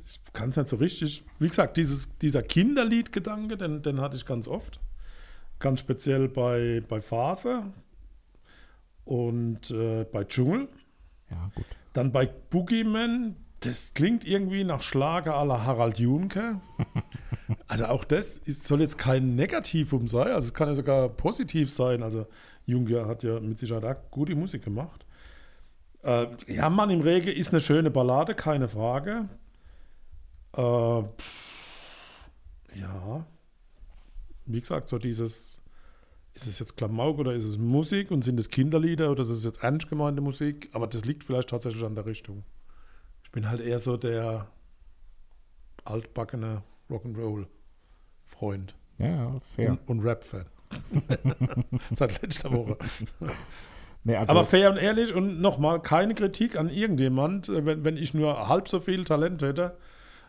ich 0.06 0.20
kann 0.34 0.50
es 0.50 0.58
nicht 0.58 0.70
so 0.70 0.76
richtig, 0.76 1.24
wie 1.40 1.48
gesagt, 1.48 1.78
dieses, 1.78 2.18
dieser 2.18 2.44
Kinderliedgedanke, 2.44 3.58
den, 3.58 3.82
den 3.82 4.02
hatte 4.02 4.16
ich 4.16 4.26
ganz 4.26 4.48
oft. 4.48 4.80
Ganz 5.60 5.80
speziell 5.80 6.28
bei, 6.28 6.84
bei 6.88 7.00
Phase 7.00 7.64
und 9.06 9.72
äh, 9.72 10.04
bei 10.04 10.26
Dschungel. 10.26 10.68
ja, 11.32 11.50
gut. 11.56 11.66
Dann 11.94 12.12
bei 12.12 12.26
Boogeyman, 12.26 13.38
das 13.62 13.94
klingt 13.94 14.26
irgendwie 14.26 14.66
nach 14.66 14.82
Schlager 14.82 15.36
aller 15.36 15.66
Harald 15.66 15.98
Junke. 15.98 16.60
Also 17.68 17.86
auch 17.86 18.04
das 18.04 18.38
ist, 18.38 18.64
soll 18.64 18.82
jetzt 18.82 18.98
kein 18.98 19.36
Negativum 19.36 20.08
sein, 20.08 20.32
also 20.32 20.48
es 20.48 20.54
kann 20.54 20.68
ja 20.68 20.76
sogar 20.76 21.10
positiv 21.10 21.72
sein. 21.72 22.02
Also 22.02 22.26
Junke 22.66 23.06
hat 23.06 23.24
ja 23.24 23.40
mit 23.40 23.58
Sicherheit 23.60 23.84
auch 23.84 24.12
gute 24.12 24.36
Musik 24.36 24.64
gemacht. 24.64 25.06
Äh, 26.04 26.28
ja, 26.48 26.70
Mann 26.70 26.90
im 26.90 27.02
Regen 27.02 27.30
ist 27.30 27.50
eine 27.50 27.62
schöne 27.62 27.92
Ballade, 27.92 28.36
keine 28.36 28.68
Frage. 28.68 29.30
Äh, 30.56 31.04
ja, 32.80 33.26
wie 34.46 34.60
gesagt, 34.60 34.90
so 34.90 34.98
dieses, 34.98 35.60
ist 36.34 36.48
es 36.48 36.60
jetzt 36.60 36.78
Klamauk 36.78 37.18
oder 37.20 37.34
ist 37.34 37.46
es 37.46 37.58
Musik 37.58 38.12
und 38.12 38.24
sind 38.24 38.40
es 38.40 38.50
Kinderlieder 38.50 39.10
oder 39.12 39.22
ist 39.22 39.30
es 39.30 39.44
jetzt 39.44 39.64
ernst 39.64 39.90
gemeinte 39.90 40.22
Musik? 40.22 40.70
Aber 40.74 40.88
das 40.88 41.06
liegt 41.06 41.24
vielleicht 41.24 41.50
tatsächlich 41.50 41.84
an 41.84 41.96
der 41.96 42.06
Richtung. 42.06 42.44
Ich 43.24 43.32
bin 43.32 43.50
halt 43.50 43.62
eher 43.62 43.80
so 43.80 43.98
der 43.98 44.48
altbackene 45.86 46.64
Rock'n'Roll-Freund 46.90 48.76
ja, 48.98 49.40
fair. 49.40 49.72
und, 49.72 49.90
und 49.90 50.00
Rap-Fan. 50.02 50.46
Seit 51.94 52.22
letzter 52.22 52.52
Woche. 52.52 52.78
Nee, 54.04 54.16
also, 54.16 54.32
Aber 54.32 54.46
fair 54.46 54.70
und 54.70 54.78
ehrlich 54.78 55.14
und 55.14 55.42
nochmal 55.42 55.82
keine 55.82 56.14
Kritik 56.14 56.58
an 56.58 56.70
irgendjemand. 56.70 57.50
Äh, 57.50 57.66
Wenn, 57.66 57.84
wenn 57.84 57.98
ich 57.98 58.14
nur 58.14 58.48
halb 58.48 58.68
so 58.68 58.80
viel 58.80 59.04
Talent 59.04 59.42
hätte 59.42 59.76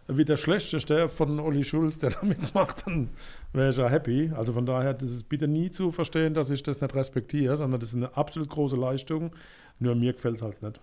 wie 0.08 0.24
der 0.24 0.36
schlechteste 0.36 1.08
von 1.08 1.40
Olli 1.40 1.64
Schulz, 1.64 1.98
der 1.98 2.10
damit 2.20 2.54
macht, 2.54 2.86
dann 2.86 3.10
wäre 3.52 3.70
ich 3.70 3.76
ja 3.76 3.88
happy. 3.88 4.32
Also 4.34 4.52
von 4.52 4.66
daher, 4.66 4.94
das 4.94 5.10
ist 5.10 5.28
bitte 5.28 5.48
nie 5.48 5.70
zu 5.70 5.90
verstehen, 5.90 6.34
dass 6.34 6.50
ich 6.50 6.62
das 6.62 6.80
nicht 6.80 6.94
respektiere, 6.94 7.56
sondern 7.56 7.80
das 7.80 7.90
ist 7.90 7.96
eine 7.96 8.16
absolut 8.16 8.48
große 8.48 8.76
Leistung. 8.76 9.32
Nur 9.78 9.94
mir 9.94 10.12
gefällt 10.12 10.36
es 10.36 10.42
halt 10.42 10.62
nicht. 10.62 10.80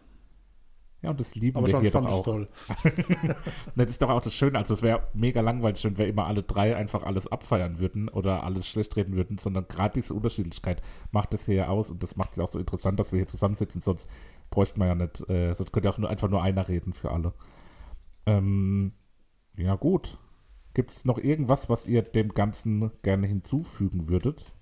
Ja, 1.04 1.10
und 1.10 1.20
das 1.20 1.36
lieben 1.36 1.58
Aber 1.58 1.68
wir 1.68 1.72
schon 1.72 1.82
hier 1.82 1.92
doch 1.92 2.02
fand 2.02 2.14
ich 2.14 2.20
auch. 2.20 2.24
toll. 2.24 2.48
Das 3.76 3.90
ist 3.90 4.02
doch 4.02 4.10
auch 4.10 4.22
das 4.22 4.34
Schöne. 4.34 4.58
Also 4.58 4.76
es 4.76 4.82
wäre 4.82 5.10
mega 5.14 5.42
langweilig, 5.42 5.84
wenn 5.84 5.98
wir 5.98 6.08
immer 6.08 6.28
alle 6.28 6.44
drei 6.44 6.78
einfach 6.78 7.04
alles 7.04 7.28
abfeiern 7.28 7.80
würden 7.80 8.08
oder 8.08 8.44
alles 8.44 8.68
schlecht 8.68 8.96
reden 8.96 9.16
würden, 9.16 9.38
sondern 9.38 9.68
gerade 9.68 9.96
diese 9.96 10.14
Unterschiedlichkeit 10.14 10.82
macht 11.12 11.34
es 11.34 11.46
hier 11.46 11.56
ja 11.56 11.68
aus 11.68 11.90
und 11.90 12.02
das 12.02 12.16
macht 12.16 12.32
es 12.34 12.40
auch 12.40 12.48
so 12.48 12.58
interessant, 12.58 13.00
dass 13.00 13.12
wir 13.12 13.20
hier 13.20 13.28
zusammensitzen, 13.28 13.82
sonst 13.82 14.10
bräuchten 14.50 14.80
wir 14.80 14.88
ja 14.88 14.96
nicht, 14.96 15.30
äh, 15.30 15.54
sonst 15.56 15.74
könnte 15.74 15.90
ja 15.90 15.94
auch 15.94 15.98
nur 15.98 16.10
einfach 16.10 16.30
nur 16.30 16.42
einer 16.42 16.70
reden 16.70 16.94
für 16.94 17.12
alle. 17.12 17.34
Ähm, 18.26 18.94
ja 19.58 19.76
gut. 19.76 20.18
Gibt 20.74 20.90
es 20.90 21.06
noch 21.06 21.20
irgendwas, 21.20 21.70
was 21.70 21.86
ihr 21.86 22.02
dem 22.02 22.34
Ganzen 22.34 22.92
gerne 23.04 23.28
hinzufügen 23.28 24.08
würdet? 24.08 24.54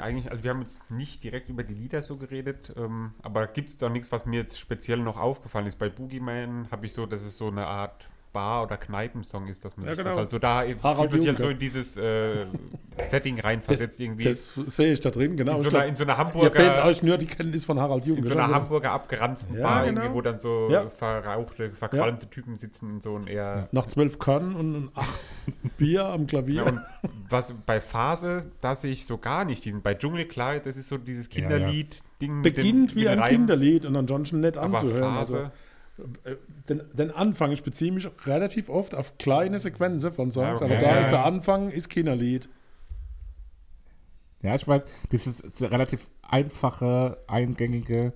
Eigentlich, 0.00 0.30
also 0.30 0.44
wir 0.44 0.50
haben 0.50 0.60
jetzt 0.60 0.90
nicht 0.90 1.24
direkt 1.24 1.48
über 1.48 1.64
die 1.64 1.74
Lieder 1.74 2.02
so 2.02 2.16
geredet, 2.16 2.72
ähm, 2.76 3.14
aber 3.22 3.46
gibt 3.46 3.70
es 3.70 3.76
da 3.76 3.88
nichts, 3.88 4.12
was 4.12 4.26
mir 4.26 4.40
jetzt 4.40 4.58
speziell 4.58 4.98
noch 4.98 5.16
aufgefallen 5.16 5.66
ist? 5.66 5.76
Bei 5.76 5.88
Boogeyman 5.88 6.70
habe 6.70 6.86
ich 6.86 6.92
so, 6.92 7.06
dass 7.06 7.22
es 7.22 7.38
so 7.38 7.48
eine 7.48 7.66
Art 7.66 8.08
Bar- 8.34 8.64
oder 8.64 8.76
Kneipensong 8.76 9.46
ist, 9.46 9.64
dass 9.64 9.78
man 9.78 9.86
Ja, 9.86 9.92
sich 9.92 9.98
genau. 10.00 10.10
das 10.10 10.18
halt 10.18 10.30
so 10.30 10.38
da 10.38 10.60
fühlt 10.62 10.82
Harald 10.82 11.10
man 11.10 11.18
sich 11.20 11.28
halt 11.28 11.40
so 11.40 11.48
in 11.48 11.58
dieses 11.58 11.96
äh, 11.96 12.44
Setting 13.02 13.40
reinversetzt 13.40 13.98
irgendwie. 14.00 14.24
Das 14.24 14.52
sehe 14.66 14.92
ich 14.92 15.00
da 15.00 15.10
drin, 15.10 15.36
genau. 15.38 15.54
in, 15.54 15.60
so 15.60 15.70
einer, 15.70 15.86
in 15.86 15.94
so 15.96 16.04
einer 16.04 16.12
Ihr 16.18 16.26
fehlt 16.26 16.34
Hamburger, 16.58 16.84
euch 16.84 17.02
nur 17.02 17.16
die 17.16 17.26
Kenntnis 17.26 17.64
von 17.64 17.80
Harald 17.80 18.04
Junke. 18.04 18.20
in 18.20 18.26
so 18.26 18.34
oder? 18.34 18.44
einer 18.44 18.52
Das- 18.54 18.64
Hamburger 18.64 18.90
abgeranzten 18.92 19.56
Ja, 19.56 19.62
Bar, 19.62 19.86
genau. 19.86 20.00
irgendwie, 20.02 20.14
wo 20.16 20.20
dann 20.20 20.38
so 20.40 20.68
Ja. 20.70 20.90
verrauchte, 20.90 21.70
verqualmte 21.70 22.28
Typen 22.28 22.58
sitzen 22.58 22.90
in 22.96 23.00
so 23.00 23.16
ein 23.16 23.26
eher 23.26 23.68
Nach 23.72 23.86
zwölf 23.86 24.18
Körnen 24.18 24.54
und 24.56 24.90
acht 24.94 25.08
Bier 25.78 26.04
am 26.06 26.26
Klavier. 26.26 26.54
Ja, 26.56 26.62
und 26.64 26.80
was 27.30 27.54
bei 27.64 27.80
Phase, 27.80 28.50
da 28.60 28.74
sehe 28.76 28.92
ich 28.92 29.06
so 29.06 29.16
gar 29.18 29.44
nicht 29.44 29.64
diesen. 29.64 29.80
Bei 29.80 29.94
Dschungel, 29.94 30.26
klar, 30.26 30.58
das 30.58 30.76
ist 30.76 30.88
so 30.88 30.98
dieses 30.98 31.28
Ja, 31.32 31.42
ja. 31.42 31.48
Kinderlied-Ding. 31.48 32.42
beginnt 32.42 32.96
wie 32.96 33.08
ein 33.08 33.18
Reim, 33.20 33.30
Kinderlied 33.30 33.84
und 33.86 33.94
ansonsten 33.96 34.40
nett 34.40 34.56
Aber 34.56 34.78
anzuhören. 34.78 35.14
Phase, 35.14 35.36
Also, 35.38 35.50
den, 36.68 36.82
den 36.92 37.10
Anfang, 37.10 37.52
ich 37.52 37.62
beziehe 37.62 37.92
mich 37.92 38.08
relativ 38.26 38.68
oft 38.68 38.94
auf 38.94 39.16
kleine 39.18 39.58
Sequenzen 39.58 40.10
von 40.10 40.32
Songs, 40.32 40.60
okay. 40.60 40.72
aber 40.72 40.80
da 40.80 40.98
ist 40.98 41.10
der 41.10 41.24
Anfang, 41.24 41.70
ist 41.70 41.88
Kinderlied. 41.88 42.48
Ja, 44.42 44.54
ich 44.54 44.66
weiß, 44.66 44.84
dieses 45.12 45.42
relativ 45.62 46.08
einfache, 46.22 47.18
eingängige, 47.28 48.12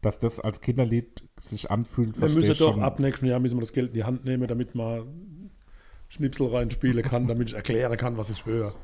dass 0.00 0.18
das 0.18 0.40
als 0.40 0.60
Kinderlied 0.60 1.24
sich 1.42 1.70
anfühlt, 1.70 2.20
Wir 2.20 2.28
müssen 2.28 2.56
doch 2.56 2.78
ab 2.78 3.00
nächsten 3.00 3.26
Jahr 3.26 3.40
müssen 3.40 3.56
wir 3.56 3.62
das 3.62 3.72
Geld 3.72 3.88
in 3.88 3.94
die 3.94 4.04
Hand 4.04 4.24
nehmen, 4.24 4.46
damit 4.46 4.74
man 4.74 5.50
Schnipsel 6.08 6.46
reinspielen 6.46 7.02
kann, 7.02 7.26
damit 7.26 7.48
ich 7.48 7.54
erklären 7.54 7.96
kann, 7.96 8.16
was 8.16 8.30
ich 8.30 8.46
höre. 8.46 8.74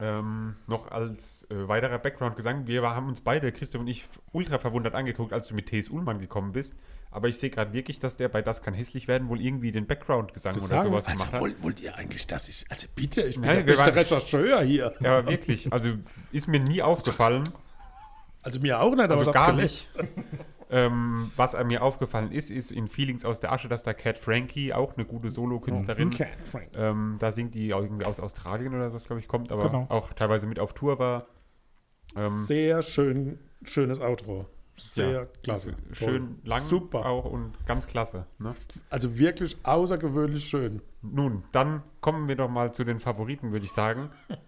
ähm, 0.00 0.56
noch 0.66 0.90
als 0.90 1.46
äh, 1.50 1.68
weiterer 1.68 1.98
Background-Gesang, 1.98 2.66
wir 2.66 2.82
haben 2.82 3.06
uns 3.08 3.20
beide, 3.20 3.52
Christoph 3.52 3.82
und 3.82 3.86
ich, 3.86 4.06
ultra 4.32 4.58
verwundert 4.58 4.94
angeguckt, 4.94 5.32
als 5.32 5.48
du 5.48 5.54
mit 5.54 5.66
T.S. 5.66 5.90
Ullmann 5.90 6.20
gekommen 6.20 6.52
bist. 6.52 6.74
Aber 7.12 7.28
ich 7.28 7.38
sehe 7.38 7.50
gerade 7.50 7.72
wirklich, 7.72 7.98
dass 7.98 8.16
der 8.16 8.28
bei 8.28 8.40
Das 8.40 8.62
kann 8.62 8.72
hässlich 8.72 9.08
werden 9.08 9.28
wohl 9.28 9.40
irgendwie 9.40 9.72
den 9.72 9.86
Background-Gesang 9.86 10.54
oder 10.54 10.62
Sagen, 10.62 10.82
sowas 10.84 11.06
also 11.06 11.18
gemacht 11.18 11.32
hat. 11.32 11.40
wollt, 11.40 11.62
wollt 11.62 11.80
ihr 11.80 11.96
eigentlich, 11.96 12.26
dass 12.26 12.48
ich, 12.48 12.64
also 12.68 12.86
bitte, 12.94 13.22
ich 13.22 13.34
bin 13.34 13.46
Nein, 13.46 13.66
der 13.66 13.74
beste 13.74 13.94
Rechercheur 13.94 14.62
hier. 14.62 14.94
Ja, 15.00 15.26
wirklich, 15.26 15.72
also 15.72 15.90
ist 16.30 16.46
mir 16.46 16.60
nie 16.60 16.82
aufgefallen. 16.82 17.44
Also 18.42 18.60
mir 18.60 18.80
auch 18.80 18.90
nicht, 18.94 19.00
aber 19.04 19.18
Also 19.18 19.32
gar 19.32 19.54
gelesen. 19.54 19.86
Ähm, 20.72 21.32
was 21.34 21.56
mir 21.64 21.82
aufgefallen 21.82 22.30
ist, 22.30 22.48
ist 22.48 22.70
in 22.70 22.86
Feelings 22.86 23.24
aus 23.24 23.40
der 23.40 23.50
Asche, 23.50 23.68
dass 23.68 23.82
da 23.82 23.92
Cat 23.92 24.20
Frankie, 24.20 24.72
auch 24.72 24.96
eine 24.96 25.04
gute 25.04 25.28
Solo-Künstlerin, 25.28 26.08
Okay, 26.14 26.28
Frank. 26.52 26.68
ähm, 26.76 27.16
da 27.18 27.32
singt 27.32 27.54
die 27.56 27.74
auch 27.74 27.82
irgendwie 27.82 28.04
aus 28.04 28.20
Australien 28.20 28.72
oder 28.74 28.92
was, 28.92 29.04
glaube 29.04 29.18
ich, 29.18 29.26
kommt, 29.26 29.50
aber 29.50 29.64
Genau. 29.64 29.86
auch 29.88 30.12
teilweise 30.12 30.46
mit 30.46 30.60
auf 30.60 30.72
Tour 30.72 31.00
war. 31.00 31.26
Ähm, 32.16 32.44
Sehr 32.44 32.82
schön, 32.82 33.40
schönes 33.64 34.00
Outro. 34.00 34.46
Sehr 34.80 35.10
ja, 35.10 35.24
klasse. 35.42 35.70
also 35.70 36.04
Toll. 36.04 36.08
Schön 36.14 36.38
lang 36.44 36.62
Super. 36.62 37.06
auch 37.06 37.24
und 37.24 37.52
ganz 37.66 37.86
klasse. 37.86 38.26
Ne? 38.38 38.54
Also 38.88 39.18
wirklich 39.18 39.56
außergewöhnlich 39.62 40.44
schön. 40.46 40.82
Nun, 41.02 41.44
dann 41.52 41.82
kommen 42.00 42.28
wir 42.28 42.36
doch 42.36 42.48
mal 42.48 42.72
zu 42.72 42.84
den 42.84 43.00
Favoriten, 43.00 43.52
würde 43.52 43.66
ich 43.66 43.72
sagen. 43.72 44.10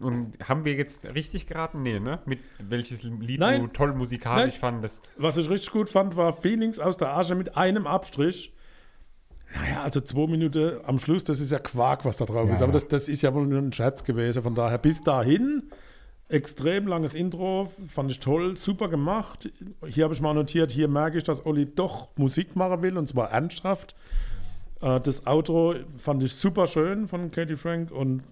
Und 0.00 0.38
haben 0.48 0.64
wir 0.64 0.72
jetzt 0.72 1.04
richtig 1.04 1.46
geraten? 1.46 1.82
Nee, 1.82 2.00
ne? 2.00 2.20
Mit 2.24 2.38
welches 2.58 3.02
Lied 3.02 3.38
Nein. 3.38 3.60
du 3.60 3.66
toll 3.66 3.92
musikalisch 3.92 4.54
Nein. 4.54 4.60
fandest. 4.60 5.10
Was 5.18 5.36
ich 5.36 5.50
richtig 5.50 5.72
gut 5.72 5.90
fand, 5.90 6.16
war 6.16 6.32
Feelings 6.32 6.78
aus 6.78 6.96
der 6.96 7.14
Asche 7.14 7.34
mit 7.34 7.54
einem 7.58 7.86
Abstrich. 7.86 8.54
Naja, 9.54 9.82
also 9.82 10.00
zwei 10.00 10.26
Minuten 10.26 10.80
am 10.86 10.98
Schluss, 10.98 11.24
das 11.24 11.40
ist 11.40 11.52
ja 11.52 11.58
Quark, 11.58 12.06
was 12.06 12.16
da 12.16 12.24
drauf 12.24 12.48
Ja, 12.48 12.54
ist. 12.54 12.62
Aber 12.62 12.72
ja. 12.72 12.78
das, 12.78 12.88
das 12.88 13.08
ist 13.08 13.20
ja 13.20 13.34
wohl 13.34 13.46
nur 13.46 13.58
ein 13.58 13.72
Scherz 13.72 14.02
gewesen. 14.04 14.42
Von 14.42 14.54
daher 14.54 14.78
bis 14.78 15.02
dahin, 15.04 15.70
extrem 16.30 16.86
langes 16.86 17.14
Intro, 17.14 17.70
fand 17.86 18.10
ich 18.10 18.20
toll, 18.20 18.56
super 18.56 18.88
gemacht. 18.88 19.50
Hier 19.86 20.04
habe 20.04 20.14
ich 20.14 20.20
mal 20.20 20.34
notiert, 20.34 20.70
hier 20.70 20.88
merke 20.88 21.18
ich, 21.18 21.24
dass 21.24 21.44
Olli 21.44 21.66
doch 21.66 22.08
Musik 22.16 22.56
machen 22.56 22.82
will 22.82 22.96
und 22.96 23.08
zwar 23.08 23.30
ernsthaft. 23.30 23.94
Äh, 24.80 25.00
Das 25.00 25.26
Outro 25.26 25.74
fand 25.98 26.22
ich 26.22 26.32
super 26.34 26.66
schön 26.66 27.08
von 27.08 27.30
Katie 27.30 27.56
Frank 27.56 27.90
und 27.90 28.22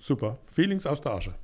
super. 0.00 0.38
Feelings 0.52 0.86
aus 0.86 1.00
der 1.00 1.12
Asche. 1.12 1.34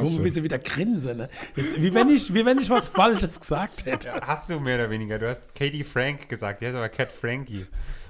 Guck 0.00 0.24
wie 0.24 0.28
sie 0.28 0.42
wieder 0.42 0.58
grinsen. 0.58 1.16
Ne? 1.18 1.28
Jetzt, 1.56 1.80
wie, 1.82 1.92
wenn 1.94 2.08
ich, 2.08 2.32
wie 2.32 2.44
wenn 2.44 2.58
ich 2.58 2.70
was 2.70 2.88
Falsches 2.88 3.40
gesagt 3.40 3.84
hätte. 3.86 4.12
Hast 4.22 4.50
du 4.50 4.60
mehr 4.60 4.76
oder 4.76 4.90
weniger. 4.90 5.18
Du 5.18 5.28
hast 5.28 5.54
Katie 5.54 5.84
Frank 5.84 6.28
gesagt, 6.28 6.60
die 6.60 6.66
heißt 6.66 6.76
aber 6.76 6.88
Cat 6.88 7.12
Frankie. 7.12 7.66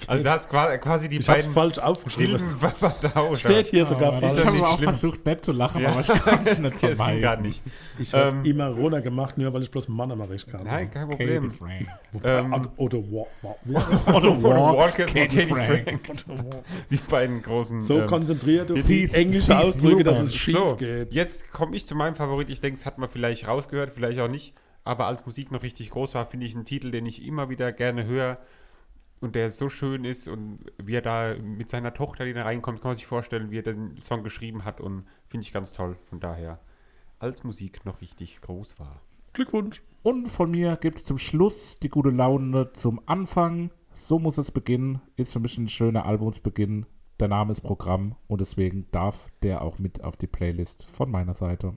Also 0.07 0.25
du 0.25 0.31
hast 0.31 0.49
qua- 0.51 0.77
quasi 0.77 1.09
die 1.09 1.16
Ich 1.16 1.27
beiden 1.27 1.51
falsch 1.51 1.79
aufgeschrieben. 1.79 2.38
Steht 3.35 3.68
hier 3.68 3.87
sogar 3.87 4.12
ich 4.14 4.20
falsch. 4.20 4.37
doch 4.37 4.44
habe 4.46 4.66
auch 4.68 4.77
schlimm. 4.77 4.90
versucht, 4.92 5.25
nett 5.25 5.42
zu 5.44 5.53
lachen, 5.53 5.81
Ja, 5.81 5.88
aber 5.90 6.01
ich 6.01 6.07
kann 6.09 6.40
es 6.40 6.44
das, 6.44 6.59
nicht 6.61 6.83
das 6.83 6.99
ging 7.07 7.42
nicht. 7.42 7.61
Ich 7.99 8.12
habe 8.12 8.29
Ähm, 8.37 8.44
immer 8.44 8.66
Rona 8.68 9.01
gemacht, 9.01 9.38
nur 9.38 9.53
weil 9.55 9.62
ich 9.62 9.70
bloß 9.70 9.88
Mann-Amerik 9.88 10.46
kann. 10.51 10.64
Nein, 10.64 10.90
kein 10.90 11.09
Problem. 11.09 11.53
Ähm, 12.22 12.51
Wa- 12.53 12.62
Otto 12.77 12.99
Otto 14.07 14.42
Walk, 14.42 14.77
Walkers 14.77 15.11
und 15.14 15.16
Katie 15.16 15.46
Frank. 15.46 15.66
Frank. 15.66 16.01
Die 16.90 16.96
beiden 16.96 17.40
großen. 17.42 17.81
So 17.81 18.01
ähm, 18.01 18.07
konzentriert 18.07 18.70
auf 18.70 18.83
die 18.83 19.09
englische 19.12 19.46
Thief 19.53 19.57
Ausdrücke, 19.57 20.05
dass 20.05 20.20
es 20.20 20.35
schief 20.37 20.77
geht. 20.79 21.12
jetzt 21.14 21.51
komme 21.76 21.88
zu 21.88 21.94
meinem 21.94 22.14
Favorit. 22.14 22.48
Ich 22.50 22.60
denke, 22.60 22.78
es 22.78 22.86
hat 22.86 22.98
man 22.98 23.08
vielleicht 23.08 23.46
rausgehört, 23.46 23.90
vielleicht 23.90 24.18
auch 24.20 24.28
nicht. 24.28 24.54
Aber 24.84 25.06
als 25.06 25.26
Musik 25.26 25.50
noch 25.50 25.62
richtig 25.62 25.90
groß 25.90 26.14
war, 26.14 26.26
finde 26.26 26.46
ich 26.46 26.54
einen 26.54 26.64
Titel, 26.64 26.90
den 26.90 27.06
ich 27.06 27.24
immer 27.24 27.50
wieder 27.50 27.72
gerne 27.72 28.06
höre 28.06 28.38
und 29.20 29.34
der 29.34 29.50
so 29.50 29.68
schön 29.68 30.04
ist 30.04 30.28
und 30.28 30.60
wie 30.78 30.94
er 30.94 31.02
da 31.02 31.34
mit 31.34 31.68
seiner 31.68 31.92
Tochter, 31.92 32.24
die 32.24 32.32
da 32.32 32.44
reinkommt, 32.44 32.80
kann 32.80 32.90
man 32.90 32.96
sich 32.96 33.06
vorstellen, 33.06 33.50
wie 33.50 33.58
er 33.58 33.62
den 33.62 34.00
Song 34.00 34.22
geschrieben 34.22 34.64
hat 34.64 34.80
und 34.80 35.06
finde 35.28 35.44
ich 35.44 35.52
ganz 35.52 35.72
toll. 35.72 35.96
Von 36.08 36.20
daher, 36.20 36.60
als 37.18 37.42
Musik 37.44 37.84
noch 37.84 38.00
richtig 38.00 38.40
groß 38.40 38.78
war. 38.78 39.02
Glückwunsch. 39.32 39.82
Und 40.02 40.28
von 40.28 40.50
mir 40.50 40.76
gibt 40.76 40.98
es 40.98 41.04
zum 41.04 41.18
Schluss 41.18 41.78
die 41.80 41.88
gute 41.88 42.10
Laune 42.10 42.72
zum 42.72 43.00
Anfang. 43.06 43.70
So 43.92 44.18
muss 44.18 44.38
es 44.38 44.50
beginnen. 44.50 45.00
Ist 45.16 45.32
für 45.32 45.40
mich 45.40 45.58
ein 45.58 45.68
schöner 45.68 46.06
Albumsbeginn. 46.06 46.86
Der 47.18 47.29
Name 47.29 47.52
ist 47.52 47.62
Programm 47.62 48.14
und 48.29 48.40
deswegen 48.40 48.87
darf 48.90 49.31
der 49.42 49.62
auch 49.62 49.79
mit 49.79 50.05
auf 50.05 50.16
die 50.16 50.26
Playlist 50.26 50.85
von 50.85 51.11
meiner 51.11 51.35
Seite. 51.35 51.76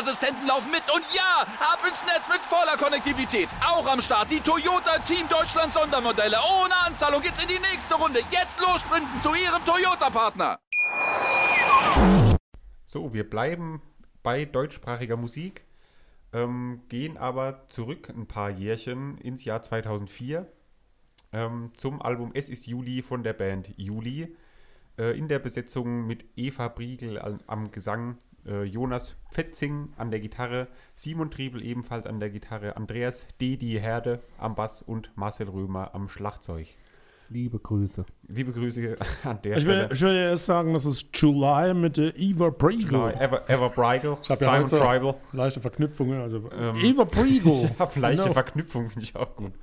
Sicherheitsassistenten 0.01 0.47
laufen 0.47 0.71
mit. 0.71 0.83
Und 0.93 1.03
ja, 1.13 1.45
ab 1.59 1.79
ins 1.87 2.03
Netz 2.05 2.27
mit 2.27 2.41
voller 2.41 2.77
Konnektivität. 2.77 3.47
Auch 3.65 3.87
am 3.91 4.01
Start 4.01 4.31
die 4.31 4.39
Toyota 4.39 4.99
Team 4.99 5.27
Deutschland 5.29 5.71
Sondermodelle. 5.73 6.37
Ohne 6.37 6.75
Anzahlung 6.85 7.21
geht's 7.21 7.41
in 7.41 7.47
die 7.47 7.59
nächste 7.59 7.95
Runde. 7.95 8.19
Jetzt 8.31 8.59
los 8.59 8.81
sprinten 8.81 9.17
zu 9.19 9.29
Ihrem 9.29 9.63
Toyota-Partner. 9.65 10.59
So, 12.85 13.13
wir 13.13 13.29
bleiben 13.29 13.81
bei 14.23 14.45
deutschsprachiger 14.45 15.17
Musik, 15.17 15.63
ähm, 16.33 16.81
gehen 16.89 17.17
aber 17.17 17.67
zurück 17.69 18.09
ein 18.09 18.27
paar 18.27 18.49
Jährchen 18.49 19.17
ins 19.19 19.45
Jahr 19.45 19.63
2004 19.63 20.51
ähm, 21.31 21.71
zum 21.77 22.01
Album 22.01 22.31
Es 22.33 22.49
ist 22.49 22.67
Juli 22.67 23.01
von 23.01 23.23
der 23.23 23.33
Band 23.33 23.71
Juli. 23.77 24.35
Äh, 24.97 25.17
in 25.17 25.27
der 25.27 25.39
Besetzung 25.39 26.05
mit 26.05 26.25
Eva 26.35 26.67
Briegel 26.67 27.39
am 27.47 27.71
Gesang, 27.71 28.17
äh, 28.45 28.63
Jonas 28.63 29.15
Fetzing 29.31 29.89
an 29.97 30.11
der 30.11 30.19
Gitarre, 30.19 30.67
Simon 30.95 31.31
Triebel 31.31 31.63
ebenfalls 31.63 32.05
an 32.05 32.19
der 32.19 32.29
Gitarre, 32.29 32.75
Andreas 32.77 33.27
Dedi 33.39 33.77
Herde 33.79 34.21
am 34.37 34.55
Bass 34.55 34.81
und 34.81 35.11
Marcel 35.15 35.49
Römer 35.49 35.93
am 35.95 36.07
Schlagzeug. 36.09 36.67
Liebe 37.29 37.59
Grüße. 37.59 38.03
Liebe 38.27 38.51
Grüße 38.51 38.97
an 39.23 39.39
der 39.41 39.55
Ich 39.55 39.63
Stelle. 39.63 39.87
will, 39.89 39.95
ich 39.95 40.01
will 40.01 40.13
erst 40.15 40.45
sagen, 40.47 40.73
das 40.73 40.85
ist 40.85 41.07
July 41.13 41.73
mit 41.73 41.95
der 41.95 42.13
Eva 42.17 42.49
Briegel. 42.49 43.13
Ever, 43.17 43.49
Ever 43.49 43.69
Bridal, 43.69 44.17
Ich 44.21 44.29
habe 44.29 44.43
ja 44.43 44.51
Simon 44.57 44.63
heute 44.63 44.79
Tribal. 44.79 45.15
leichte 45.31 45.61
Verknüpfungen. 45.61 46.19
Also 46.19 46.49
Ähm, 46.51 46.75
Eva 46.83 47.05
Briegel. 47.05 47.71
Ja, 47.79 47.89
leichte 47.95 48.23
Genau. 48.23 48.33
Verknüpfung 48.33 48.89
finde 48.89 49.05
ich 49.05 49.15
auch 49.15 49.33
gut. 49.37 49.53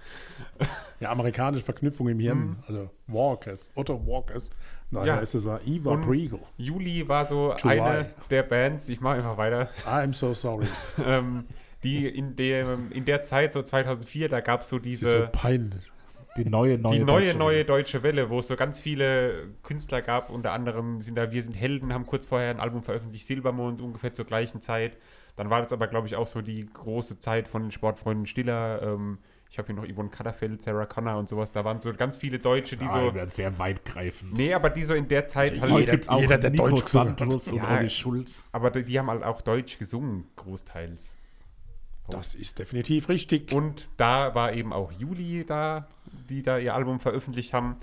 Ja, 1.01 1.11
amerikanische 1.13 1.63
Verknüpfung 1.65 2.09
im 2.09 2.19
Hirn. 2.19 2.57
Also 2.67 2.89
Walkers, 3.07 3.71
Otto 3.75 4.07
Walkers. 4.07 4.49
Daher 4.91 5.07
Ja. 5.07 5.17
ist 5.19 5.35
es 5.35 5.45
ja 5.45 5.61
Eva 5.67 5.91
Und- 5.91 6.03
Briegel. 6.03 6.41
Juli 6.57 7.09
war 7.09 7.25
so 7.27 7.55
July. 7.59 7.81
eine 7.81 8.07
der 8.31 8.43
Bands, 8.43 8.89
ich 8.89 9.01
mache 9.01 9.17
einfach 9.17 9.37
weiter, 9.37 9.69
I'm 9.87 10.15
so 10.15 10.33
sorry. 10.35 10.67
ähm, 11.05 11.45
die 11.83 12.07
in 12.09 12.35
der, 12.37 12.79
in 12.91 13.05
der 13.05 13.23
Zeit, 13.23 13.53
so 13.53 13.63
2004, 13.63 14.29
da 14.29 14.41
gab 14.41 14.63
es 14.63 14.69
so 14.69 14.79
diese, 14.79 15.09
so 15.11 15.29
peinlich. 15.31 15.83
Die 16.37 16.45
neue, 16.45 16.79
neue 16.79 16.93
die 16.99 17.05
neue, 17.05 17.25
Deutsche 17.27 17.39
neue 17.39 17.65
deutsche 17.65 18.03
Welle, 18.05 18.31
wo 18.31 18.39
es 18.39 18.47
so 18.49 18.55
ganz 18.57 18.81
viele 18.81 19.49
Künstler 19.65 20.03
gab, 20.03 20.31
unter 20.31 20.53
anderem 20.53 21.03
sind 21.03 21.17
da 21.17 21.33
Wir 21.33 21.43
sind 21.43 21.55
Helden, 21.55 21.93
haben 21.93 22.07
kurz 22.07 22.27
vorher 22.27 22.51
ein 22.51 22.61
Album 22.61 22.83
veröffentlicht, 22.83 23.27
Silbermond, 23.27 23.81
ungefähr 23.81 24.13
zur 24.15 24.25
gleichen 24.25 24.61
Zeit. 24.61 24.97
Dann 25.37 25.51
war 25.51 25.63
das 25.63 25.73
aber, 25.73 25.87
glaube 25.89 26.07
ich, 26.07 26.17
auch 26.17 26.27
so 26.29 26.41
die 26.41 26.65
große 26.67 27.19
Zeit 27.19 27.49
von 27.49 27.63
den 27.63 27.71
Sportfreunden 27.73 28.27
Stiller. 28.27 28.83
Ähm, 28.83 29.19
ich 29.51 29.59
habe 29.59 29.67
hier 29.67 29.77
noch 29.77 29.87
Yvonne 29.89 30.11
Katterfeld, 30.11 30.63
Sarah 30.63 30.87
Connor 30.87 31.17
und 31.19 31.29
sowas. 31.29 31.53
Da 31.53 31.65
waren 31.65 31.81
so 31.81 31.93
ganz 31.95 32.17
viele 32.19 32.39
Deutsche, 32.39 32.77
die 32.77 32.87
so. 32.89 32.99
Ah, 32.99 33.27
sehr 33.29 33.59
weitgreifend. 33.59 34.35
Nee, 34.35 34.53
aber 34.53 34.69
die 34.71 34.85
so 34.85 34.95
in 34.95 35.09
der 35.09 35.27
Zeit 35.29 35.59
halt. 35.61 35.71
jeder- 35.73 35.91
gibt 35.93 36.09
auch 36.09 36.21
jeder, 36.21 36.39
der 36.39 36.51
Nico 36.51 36.69
Deutsch. 36.69 36.85
Santos 36.85 37.49
und 37.49 37.57
Ja. 37.57 37.79
Olli 37.79 37.89
Schulz. 37.91 38.45
Aber 38.53 38.71
die, 38.71 38.85
die 38.85 38.99
haben 38.99 39.09
halt 39.09 39.23
auch 39.23 39.41
Deutsch 39.41 39.79
gesungen, 39.79 40.27
großteils. 40.37 41.15
Das 42.11 42.35
ist 42.35 42.59
definitiv 42.59 43.09
richtig. 43.11 43.53
Und 43.53 43.89
da 43.99 44.35
war 44.35 44.53
eben 44.55 44.73
auch 44.73 44.93
Juli 44.93 45.45
da, 45.47 45.89
die 46.31 46.43
da 46.43 46.57
ihr 46.59 46.75
Album 46.75 47.01
veröffentlicht 47.01 47.53
haben. 47.53 47.77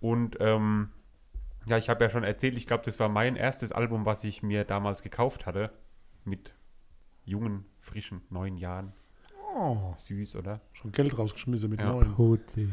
Und 0.00 0.36
ähm, 0.40 0.90
ja, 1.66 1.76
ich 1.78 1.88
habe 1.88 2.04
ja 2.04 2.10
schon 2.10 2.22
erzählt, 2.24 2.56
ich 2.56 2.66
glaube, 2.66 2.84
das 2.84 3.00
war 3.00 3.08
mein 3.08 3.34
erstes 3.36 3.72
Album, 3.72 4.04
was 4.06 4.22
ich 4.24 4.42
mir 4.42 4.64
damals 4.64 5.02
gekauft 5.02 5.46
hatte. 5.46 5.70
Mit 6.24 6.54
jungen, 7.24 7.64
frischen, 7.80 8.20
neun 8.30 8.56
Jahren. 8.58 8.92
Oh, 9.54 9.92
Süß, 9.96 10.36
oder? 10.36 10.60
schon 10.72 10.90
Geld 10.92 11.16
rausgeschmissen 11.16 11.70
mit 11.70 11.80
Ja. 11.80 11.92
neun. 11.92 12.14
Putzig. 12.14 12.68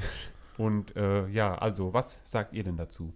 Und 0.57 0.95
äh, 0.95 1.27
ja, 1.29 1.55
also, 1.55 1.93
was 1.93 2.21
sagt 2.25 2.53
ihr 2.53 2.63
denn 2.63 2.77
dazu? 2.77 3.13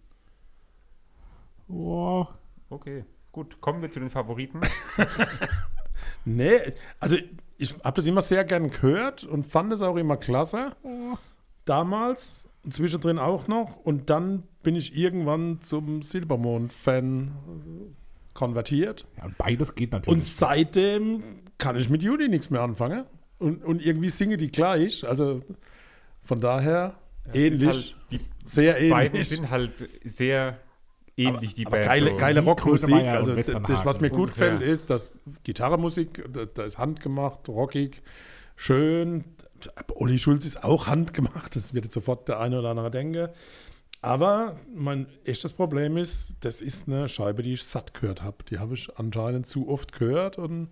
Oh, 1.67 2.25
Okay, 2.69 3.05
gut, 3.31 3.61
kommen 3.61 3.81
wir 3.81 3.91
zu 3.91 3.99
den 3.99 4.09
Favoriten. 4.09 4.61
Nee, 6.27 6.73
also 6.99 7.17
ich 7.57 7.75
habe 7.83 7.95
das 7.97 8.05
immer 8.07 8.21
sehr 8.21 8.43
gern 8.45 8.71
gehört 8.71 9.23
und 9.23 9.43
fand 9.45 9.71
es 9.73 9.81
auch 9.83 9.95
immer 9.95 10.17
klasse. 10.17 10.75
Damals, 11.65 12.49
und 12.63 12.73
zwischendrin 12.73 13.19
auch 13.19 13.47
noch. 13.47 13.77
Und 13.77 14.09
dann 14.09 14.43
bin 14.63 14.75
ich 14.75 14.95
irgendwann 14.97 15.61
zum 15.61 16.01
Silbermond-Fan 16.01 17.27
äh, 17.27 17.93
konvertiert. 18.33 19.05
ja, 19.17 19.25
und 19.25 19.37
beides 19.37 19.75
geht 19.75 19.93
Und 19.93 19.99
natürlich. 19.99 20.35
seitdem 20.35 21.23
kann 21.59 21.75
ich 21.77 21.89
mit 21.89 22.01
Juli 22.01 22.27
nichts 22.27 22.49
mehr 22.49 22.61
anfangen. 22.61 23.05
Und, 23.37 23.63
und 23.63 23.85
irgendwie 23.85 24.09
singe 24.09 24.37
die 24.37 24.51
gleich. 24.51 25.05
Also 25.07 25.41
von 26.23 26.39
daher 26.39 26.95
ähnlich. 27.33 27.69
Ist 27.69 27.95
halt, 27.95 28.11
die 28.11 28.19
sehr 28.45 28.73
beiden 28.89 29.15
ähnlich. 29.15 29.29
sind 29.29 29.49
halt 29.49 29.71
sehr 30.03 30.59
ähnlich, 31.17 31.53
die 31.53 31.65
Aber 31.65 31.77
Band. 31.77 31.85
geile, 31.85 32.09
so. 32.11 32.17
geile 32.17 32.41
Wie 32.41 32.47
Rockmusik. 32.47 32.93
Also 32.93 33.35
das, 33.35 33.85
was 33.85 33.99
mir 33.99 34.09
gut 34.09 34.29
Ungefähr. 34.29 34.51
gefällt, 34.51 34.69
ist, 34.71 34.89
dass 34.89 35.19
Gitarrenmusik, 35.43 36.23
da, 36.31 36.45
da 36.45 36.63
ist 36.63 36.77
handgemacht, 36.77 37.47
rockig, 37.47 38.01
schön. 38.55 39.23
Olli 39.95 40.19
Schulz 40.19 40.45
ist 40.45 40.63
auch 40.63 40.87
handgemacht, 40.87 41.55
das 41.55 41.73
wird 41.73 41.85
jetzt 41.85 41.93
sofort 41.93 42.27
der 42.27 42.39
eine 42.39 42.59
oder 42.59 42.69
andere 42.69 42.91
denken. 42.91 43.29
Aber 44.01 44.59
mein 44.75 45.07
echtes 45.23 45.53
Problem 45.53 45.97
ist, 45.97 46.35
das 46.41 46.61
ist 46.61 46.87
eine 46.87 47.09
Scheibe, 47.09 47.41
die 47.41 47.53
ich 47.53 47.63
satt 47.63 47.93
gehört 47.95 48.21
habe. 48.21 48.37
Die 48.51 48.59
habe 48.59 48.75
ich 48.75 48.89
anscheinend 48.99 49.47
zu 49.47 49.67
oft 49.67 49.93
gehört 49.97 50.37
und 50.37 50.69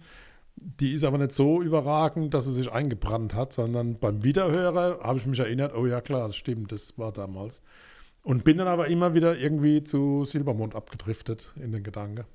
die 0.56 0.94
ist 0.94 1.04
aber 1.04 1.18
nicht 1.18 1.34
so 1.34 1.62
überragend, 1.62 2.34
dass 2.34 2.46
sie 2.46 2.54
sich 2.54 2.72
eingebrannt 2.72 3.34
hat, 3.34 3.54
sondern 3.54 4.00
beim 4.00 4.24
Wiederhören 4.24 5.00
habe 5.02 5.18
ich 5.18 5.26
mich 5.26 5.39
erinnert, 5.39 5.76
oh 5.76 5.86
ja 5.86 6.02
klar, 6.02 6.28
das 6.28 6.36
stimmt, 6.36 6.72
das 6.72 6.98
war 6.98 7.12
damals. 7.12 7.62
Und 8.22 8.44
bin 8.44 8.58
dann 8.58 8.68
aber 8.68 8.88
immer 8.88 9.13
wieder 9.13 9.38
irgendwie 9.38 9.84
zu 9.84 10.26
Silbermond 10.26 10.76
abgedriftet 10.76 11.54
in 11.56 11.72
den 11.72 11.84
Gedanken. 11.84 12.26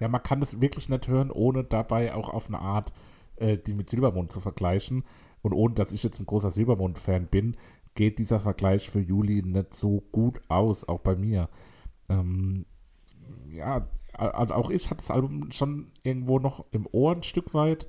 Ja, 0.00 0.08
man 0.08 0.22
kann 0.22 0.40
das 0.40 0.60
wirklich 0.60 0.88
nicht 0.88 1.06
hören, 1.06 1.30
ohne 1.30 1.62
dabei 1.62 2.14
auch 2.14 2.30
auf 2.30 2.48
eine 2.48 2.58
Art 2.58 2.92
äh, 3.40 3.58
die 3.58 3.74
mit 3.74 3.90
Silbermond 3.90 4.30
zu 4.30 4.40
vergleichen. 4.40 5.04
Und 5.42 5.54
ohne 5.54 5.74
dass 5.74 5.92
ich 5.92 6.02
jetzt 6.02 6.20
ein 6.20 6.26
großer 6.26 6.50
Silbermond-Fan 6.50 7.26
bin, 7.26 7.56
geht 7.94 8.18
dieser 8.18 8.38
Vergleich 8.38 8.90
für 8.90 9.00
Juli 9.00 9.42
nicht 9.42 9.74
so 9.74 10.02
gut 10.12 10.40
aus, 10.48 10.86
auch 10.86 11.00
bei 11.00 11.16
mir. 11.16 11.48
Ähm, 12.08 12.66
ja, 13.48 13.88
also 14.28 14.54
auch 14.54 14.70
ich 14.70 14.86
hatte 14.90 14.98
das 14.98 15.10
Album 15.10 15.50
schon 15.52 15.92
irgendwo 16.02 16.38
noch 16.38 16.64
im 16.72 16.86
Ohr 16.92 17.12
ein 17.12 17.22
Stück 17.22 17.54
weit. 17.54 17.86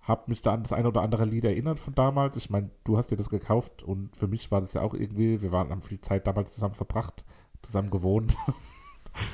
Hab 0.00 0.28
mich 0.28 0.40
da 0.40 0.54
an 0.54 0.62
das 0.62 0.72
ein 0.72 0.86
oder 0.86 1.02
andere 1.02 1.26
Lied 1.26 1.44
erinnert 1.44 1.78
von 1.80 1.94
damals. 1.94 2.36
Ich 2.36 2.48
meine, 2.48 2.70
du 2.84 2.96
hast 2.96 3.10
dir 3.10 3.16
das 3.16 3.28
gekauft 3.28 3.82
und 3.82 4.16
für 4.16 4.26
mich 4.26 4.50
war 4.50 4.60
das 4.62 4.72
ja 4.72 4.80
auch 4.80 4.94
irgendwie, 4.94 5.42
wir 5.42 5.52
waren 5.52 5.68
haben 5.70 5.82
viel 5.82 6.00
Zeit 6.00 6.26
damals 6.26 6.52
zusammen 6.54 6.74
verbracht, 6.74 7.24
zusammen 7.62 7.90
gewohnt. 7.90 8.34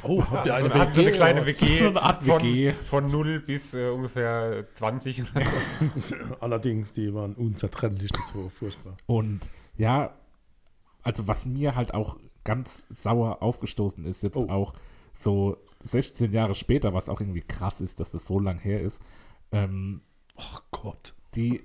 Oh, 0.03 0.23
habt 0.31 0.47
ihr 0.47 0.55
eine 0.55 0.69
so, 0.69 0.73
eine 0.73 0.81
Art, 0.85 0.95
so 0.95 1.01
eine 1.03 1.11
WG 1.11 1.17
kleine? 1.17 1.47
WG, 1.47 1.79
So 1.81 1.89
eine 1.89 2.03
Art 2.03 2.23
von, 2.25 2.41
WG. 2.43 2.73
von 2.73 3.11
0 3.11 3.41
bis 3.41 3.75
äh, 3.75 3.89
ungefähr 3.91 4.67
20. 4.75 5.23
oder 5.35 5.45
so. 5.45 6.25
Allerdings, 6.41 6.95
die 6.95 7.13
waren 7.15 7.35
unzertrennlich, 7.35 8.11
die 8.11 8.25
zwei, 8.25 8.49
furchtbar. 8.49 8.95
Und 9.07 9.41
ja, 9.77 10.15
also 11.03 11.29
was 11.29 11.45
mir 11.45 11.77
halt 11.77 11.93
auch 11.93 12.17
ganz 12.45 12.85
sauer 12.91 13.43
aufgestoßen 13.43 14.05
ist, 14.07 14.23
jetzt 14.23 14.37
Oh. 14.37 14.49
auch 14.49 14.73
so 15.13 15.59
16 15.85 16.33
Jahre 16.33 16.55
später, 16.55 16.93
was 16.95 17.09
auch 17.09 17.21
irgendwie 17.21 17.43
krass 17.43 17.81
ist, 17.81 18.01
dass 18.01 18.11
das 18.11 18.27
so 18.27 18.39
lang 18.41 18.59
her 18.59 18.81
ist, 18.81 19.01
ähm, 19.53 20.01
Ach 20.37 20.63
Gott. 20.71 21.15
die, 21.35 21.63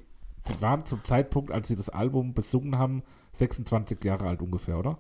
die 0.48 0.62
waren 0.62 0.86
zum 0.86 1.04
Zeitpunkt, 1.04 1.52
als 1.52 1.68
sie 1.68 1.76
das 1.76 1.90
Album 1.90 2.34
besungen 2.34 2.78
haben, 2.78 3.04
26 3.34 4.04
Jahre 4.04 4.28
alt 4.28 4.42
ungefähr, 4.42 4.78
oder? 4.78 4.98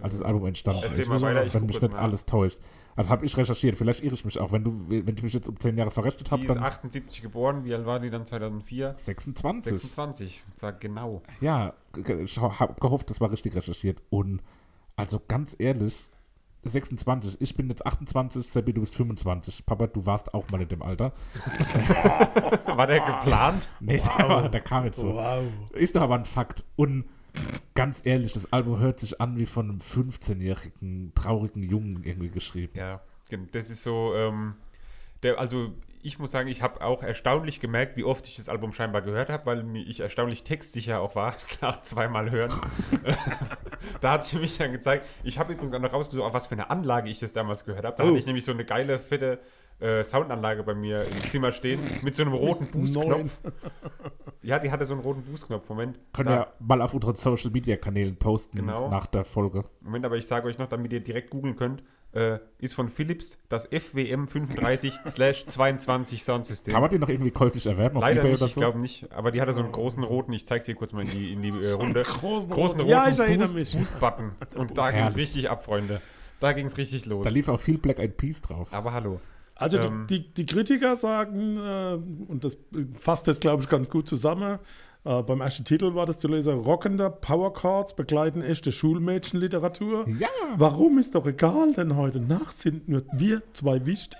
Als 0.00 0.14
das 0.14 0.22
Album 0.26 0.46
entstanden 0.46 0.82
Erzähl 0.82 1.02
ist. 1.02 1.08
mal 1.08 1.20
weiter, 1.20 1.46
ich 1.46 1.54
wenn 1.54 1.66
mich 1.66 1.80
nicht 1.80 1.92
nach. 1.92 2.00
alles 2.02 2.24
täuscht. 2.24 2.58
Also 2.96 3.10
habe 3.10 3.26
ich 3.26 3.36
recherchiert, 3.36 3.76
vielleicht 3.76 4.02
irre 4.02 4.14
ich 4.14 4.24
mich 4.24 4.38
auch. 4.38 4.52
Wenn 4.52 4.64
du, 4.64 4.88
wenn 4.88 5.16
ich 5.16 5.22
mich 5.22 5.32
jetzt 5.32 5.48
um 5.48 5.58
10 5.58 5.76
Jahre 5.76 5.90
verrechnet 5.90 6.30
habe, 6.30 6.42
Die 6.42 6.48
ist 6.48 6.54
dann 6.54 6.64
78 6.64 7.22
geboren. 7.22 7.64
Wie 7.64 7.74
alt 7.74 7.86
war 7.86 8.00
die 8.00 8.10
dann 8.10 8.24
2004? 8.26 8.94
26. 8.98 9.70
26. 9.80 10.44
Sag 10.54 10.80
genau. 10.80 11.22
Ja, 11.40 11.74
ich 11.96 12.38
habe 12.38 12.74
gehofft, 12.80 13.10
das 13.10 13.20
war 13.20 13.30
richtig 13.30 13.54
recherchiert. 13.56 14.00
Und 14.10 14.42
also 14.96 15.20
ganz 15.26 15.56
ehrlich, 15.58 16.06
26, 16.64 17.40
ich 17.40 17.56
bin 17.56 17.68
jetzt 17.68 17.86
28, 17.86 18.46
Seppi, 18.46 18.72
du 18.72 18.80
bist 18.80 18.94
25. 18.94 19.66
Papa, 19.66 19.86
du 19.86 20.06
warst 20.06 20.34
auch 20.34 20.48
mal 20.50 20.60
in 20.60 20.68
dem 20.68 20.82
Alter. 20.82 21.12
War 22.66 22.86
der 22.86 23.00
geplant? 23.00 23.66
Nee, 23.80 24.00
der, 24.18 24.28
war, 24.28 24.48
der 24.48 24.60
kam 24.60 24.84
jetzt 24.84 24.98
so. 24.98 25.14
Wow. 25.14 25.44
Ist 25.72 25.96
doch 25.96 26.02
aber 26.02 26.16
ein 26.16 26.24
Fakt. 26.24 26.64
Und 26.76 27.04
ganz 27.74 28.02
ehrlich, 28.04 28.32
das 28.32 28.52
Album 28.52 28.78
hört 28.78 29.00
sich 29.00 29.20
an 29.20 29.38
wie 29.38 29.46
von 29.46 29.68
einem 29.68 29.78
15-jährigen, 29.78 31.12
traurigen 31.14 31.62
Jungen 31.62 32.04
irgendwie 32.04 32.30
geschrieben. 32.30 32.72
Ja, 32.76 33.00
das 33.52 33.70
ist 33.70 33.82
so, 33.82 34.14
ähm, 34.14 34.54
der, 35.22 35.38
also 35.38 35.72
ich 36.04 36.18
muss 36.18 36.30
sagen, 36.30 36.48
ich 36.48 36.62
habe 36.62 36.80
auch 36.82 37.02
erstaunlich 37.02 37.58
gemerkt, 37.60 37.96
wie 37.96 38.04
oft 38.04 38.28
ich 38.28 38.36
das 38.36 38.48
Album 38.48 38.72
scheinbar 38.72 39.02
gehört 39.02 39.30
habe, 39.30 39.46
weil 39.46 39.76
ich 39.76 40.00
erstaunlich 40.00 40.44
textsicher 40.44 41.00
auch 41.00 41.16
war, 41.16 41.34
nach 41.60 41.82
zweimal 41.82 42.30
hören. 42.30 42.52
da 44.00 44.12
hat 44.12 44.24
sie 44.24 44.36
mich 44.38 44.56
dann 44.58 44.72
gezeigt. 44.72 45.08
Ich 45.22 45.38
habe 45.38 45.52
übrigens 45.52 45.72
auch 45.74 45.80
noch 45.80 45.92
rausgesucht, 45.92 46.24
auf 46.26 46.34
was 46.34 46.46
für 46.46 46.54
eine 46.54 46.70
Anlage 46.70 47.08
ich 47.10 47.20
das 47.20 47.32
damals 47.32 47.64
gehört 47.64 47.84
habe. 47.84 47.96
Da 47.96 48.04
Oh. 48.04 48.08
hatte 48.08 48.18
ich 48.18 48.26
nämlich 48.26 48.44
so 48.44 48.52
eine 48.52 48.64
geile, 48.64 48.98
fette 48.98 49.40
äh, 49.80 50.04
Soundanlage 50.04 50.62
bei 50.62 50.74
mir 50.74 51.04
im 51.04 51.18
Zimmer 51.18 51.50
stehen, 51.52 51.80
mit 52.02 52.14
so 52.14 52.22
einem 52.22 52.34
roten. 52.34 52.66
Boostknopf. 52.70 53.36
Ja, 54.42 54.58
die 54.58 54.70
hatte 54.70 54.86
so 54.86 54.94
einen 54.94 55.02
roten 55.02 55.22
Boostknopf. 55.22 55.68
Moment. 55.68 55.98
Können 56.12 56.28
Da- 56.28 56.34
ja 56.36 56.46
mal 56.60 56.80
auf 56.82 56.94
unseren 56.94 57.16
Social 57.16 57.50
Media 57.50 57.76
Kanälen 57.76 58.16
posten 58.16 58.58
Genau. 58.58 58.88
nach 58.88 59.06
der 59.06 59.24
Folge. 59.24 59.64
Moment, 59.82 60.04
aber 60.04 60.16
ich 60.16 60.26
sage 60.26 60.46
euch 60.48 60.58
noch, 60.58 60.68
damit 60.68 60.92
ihr 60.92 61.00
direkt 61.00 61.30
googeln 61.30 61.56
könnt, 61.56 61.82
äh, 62.14 62.38
ist 62.58 62.74
von 62.74 62.88
Philips 62.88 63.38
das 63.48 63.66
FWM 63.66 64.26
35/22 64.26 66.18
Soundsystem. 66.22 66.72
Kann 66.72 66.80
man 66.80 66.90
den 66.90 67.00
noch 67.00 67.08
irgendwie 67.08 67.30
käuflich 67.30 67.66
erwerben? 67.66 67.96
auf 67.96 68.02
Leider 68.02 68.20
eBay 68.20 68.32
nicht, 68.32 68.40
oder 68.42 68.48
ich 68.48 68.54
so? 68.54 68.60
glaube 68.60 68.78
nicht. 68.78 69.12
Aber 69.12 69.30
die 69.30 69.40
hatte 69.40 69.52
so 69.52 69.60
einen 69.62 69.72
großen 69.72 70.02
roten, 70.02 70.32
ich 70.32 70.46
zeige 70.46 70.60
es 70.60 70.66
dir 70.66 70.74
kurz 70.74 70.92
mal 70.92 71.02
in 71.02 71.10
die, 71.10 71.32
in 71.32 71.42
die 71.42 71.48
äh, 71.50 71.72
Runde. 71.72 72.02
großen 72.02 72.50
großen 72.50 72.78
roten- 72.80 72.90
Ja, 72.90 73.06
erinnere 73.08 73.48
Boost- 73.48 73.54
mich. 73.54 73.76
Boost-Button. 73.76 74.32
Und 74.56 74.78
da 74.78 74.90
ging 74.90 75.04
es 75.04 75.16
richtig 75.16 75.50
ab, 75.50 75.64
Freunde. 75.64 76.00
Da 76.40 76.52
ging 76.52 76.66
es 76.66 76.76
richtig 76.76 77.06
los. 77.06 77.24
Da 77.24 77.30
lief 77.30 77.48
auch 77.48 77.60
viel 77.60 77.78
Black 77.78 77.98
Eyed 77.98 78.16
Peas 78.16 78.40
drauf. 78.42 78.68
Aber 78.72 78.92
hallo. 78.92 79.20
Also 79.56 79.78
die- 79.78 79.86
Ähm. 79.86 80.06
die, 80.10 80.32
die 80.34 80.46
Kritiker 80.46 80.96
sagen, 80.96 81.56
äh, 81.58 81.94
und 82.28 82.42
das 82.44 82.56
fasst 82.98 83.28
das, 83.28 83.38
glaube 83.40 83.62
ich, 83.62 83.68
ganz 83.68 83.88
gut 83.88 84.08
zusammen, 84.08 84.58
äh, 85.04 85.22
beim 85.22 85.40
ersten 85.40 85.64
Titel 85.64 85.94
war 85.94 86.06
das 86.06 86.18
zu 86.18 86.28
lesen, 86.28 86.54
rockender 86.54 87.10
Powerchords 87.10 87.94
begleiten 87.94 88.42
echte 88.42 88.72
Schulmädchenliteratur. 88.72 90.08
Ja. 90.18 90.28
Warum 90.56 90.98
ist 90.98 91.14
doch 91.14 91.26
egal, 91.26 91.72
denn 91.74 91.96
heute 91.96 92.20
Nacht 92.20 92.58
sind 92.58 92.88
nur 92.88 93.02
wir 93.12 93.42
zwei 93.52 93.84
wichtig. 93.86 94.18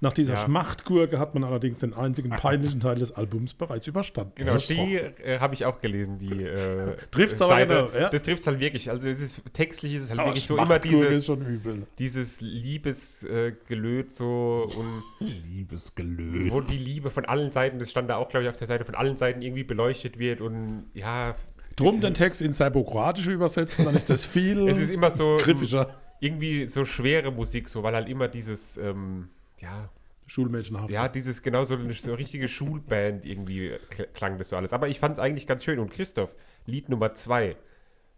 Nach 0.00 0.12
dieser 0.12 0.34
Ja. 0.34 0.40
Schmachtgurke 0.44 1.18
hat 1.18 1.32
man 1.34 1.42
allerdings 1.42 1.78
den 1.78 1.94
einzigen 1.94 2.28
peinlichen 2.28 2.80
Teil 2.80 2.96
des 2.96 3.12
Albums 3.12 3.54
bereits 3.54 3.86
überstanden. 3.86 4.32
Genau, 4.34 4.56
die 4.56 4.96
äh, 4.96 5.38
habe 5.40 5.54
ich 5.54 5.64
auch 5.64 5.80
gelesen, 5.80 6.18
die 6.18 6.42
äh, 6.42 6.96
Trifft's 7.10 7.40
aber 7.40 7.48
Seite. 7.50 7.88
genau, 7.90 7.98
ja. 8.02 8.10
Das 8.10 8.22
trifft 8.22 8.46
halt 8.46 8.60
wirklich. 8.60 8.90
Also 8.90 9.08
es 9.08 9.20
ist 9.22 9.42
textlich 9.54 9.94
ist 9.94 10.02
es 10.02 10.10
halt 10.10 10.20
Aber 10.20 10.28
wirklich 10.30 10.44
so 10.46 10.58
immer 10.58 10.78
dieses, 10.78 11.14
ist 11.16 11.26
schon 11.26 11.46
übel. 11.46 11.86
dieses 11.98 12.42
Liebesgelöt 12.42 13.54
äh, 13.54 13.56
Gelöt 13.68 14.14
so 14.14 14.68
und 14.76 15.02
Liebesgelöt. 15.26 16.52
wo 16.52 16.60
die 16.60 16.76
Liebe 16.78 17.10
von 17.10 17.24
allen 17.24 17.50
Seiten, 17.50 17.78
das 17.78 17.90
stand 17.90 18.10
da 18.10 18.16
auch, 18.16 18.28
glaube 18.28 18.44
ich, 18.44 18.50
auf 18.50 18.56
der 18.56 18.66
Seite, 18.66 18.84
von 18.84 18.94
allen 18.94 19.16
Seiten 19.16 19.42
irgendwie 19.42 19.64
beleuchtet 19.64 20.18
wird 20.18 20.40
und 20.40 20.84
ja. 20.94 21.34
Drum 21.76 22.00
den 22.00 22.14
Text 22.14 22.40
ins 22.40 22.56
Serbokroatische 22.58 23.32
übersetzen, 23.32 23.84
dann 23.84 23.94
ist 23.96 24.08
das 24.08 24.24
viel 24.26 24.68
es 24.68 24.78
ist 24.78 24.90
immer 24.90 25.10
so 25.10 25.36
griffischer. 25.40 25.94
irgendwie 26.20 26.66
so 26.66 26.84
schwere 26.84 27.30
Musik, 27.30 27.68
so, 27.68 27.82
weil 27.82 27.94
halt 27.94 28.08
immer 28.08 28.28
dieses, 28.28 28.76
ähm, 28.78 29.28
ja, 29.60 29.90
Schulmädchenhaft. 30.26 30.90
ja, 30.90 31.08
dieses 31.08 31.42
genau 31.42 31.64
so 31.64 31.74
eine 31.74 31.92
so 31.92 32.14
richtige 32.14 32.48
Schulband 32.48 33.24
irgendwie 33.24 33.72
kl- 33.90 34.06
klang 34.08 34.38
das 34.38 34.48
so 34.50 34.56
alles. 34.56 34.72
Aber 34.72 34.88
ich 34.88 34.98
fand 34.98 35.14
es 35.14 35.18
eigentlich 35.18 35.46
ganz 35.46 35.64
schön. 35.64 35.78
Und 35.78 35.90
Christoph, 35.90 36.34
Lied 36.66 36.88
Nummer 36.88 37.14
2, 37.14 37.56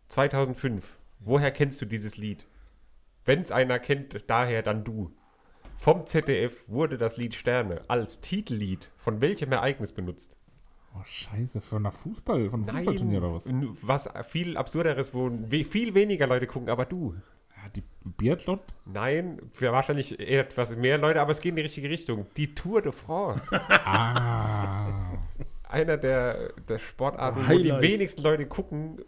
2005. 0.08 0.96
Woher 1.20 1.50
kennst 1.50 1.80
du 1.82 1.86
dieses 1.86 2.16
Lied? 2.16 2.46
Wenn 3.24 3.42
es 3.42 3.52
einer 3.52 3.78
kennt, 3.78 4.24
daher 4.28 4.62
dann 4.62 4.84
du. 4.84 5.12
Vom 5.76 6.06
ZDF 6.06 6.68
wurde 6.68 6.98
das 6.98 7.16
Lied 7.16 7.34
Sterne 7.34 7.82
als 7.88 8.20
Titellied 8.20 8.90
von 8.96 9.20
welchem 9.20 9.52
Ereignis 9.52 9.92
benutzt? 9.92 10.34
Oh, 10.94 11.02
scheiße, 11.04 11.60
von 11.60 11.82
einer 11.84 11.92
Fußball, 11.92 12.50
von 12.50 12.62
einem 12.68 12.76
Fußballturnier 12.76 13.18
oder 13.18 13.34
was? 13.34 13.46
was 13.82 14.08
viel 14.26 14.56
absurderes, 14.56 15.12
wo 15.14 15.30
viel 15.64 15.94
weniger 15.94 16.26
Leute 16.26 16.46
gucken, 16.46 16.70
aber 16.70 16.86
du. 16.86 17.14
Die 17.74 17.82
Biathlon? 18.04 18.60
Nein, 18.86 19.40
für 19.52 19.72
wahrscheinlich 19.72 20.18
etwas 20.18 20.74
mehr 20.76 20.98
Leute, 20.98 21.20
aber 21.20 21.32
es 21.32 21.40
geht 21.40 21.50
in 21.50 21.56
die 21.56 21.62
richtige 21.62 21.88
Richtung. 21.90 22.26
Die 22.36 22.54
Tour 22.54 22.82
de 22.82 22.92
France. 22.92 23.60
Ah. 23.68 25.18
einer 25.68 25.96
der, 25.96 26.52
der 26.68 26.78
Sportarten, 26.78 27.48
wo 27.48 27.58
die 27.58 27.70
wenigsten 27.70 28.22
Leute 28.22 28.46
gucken, 28.46 28.98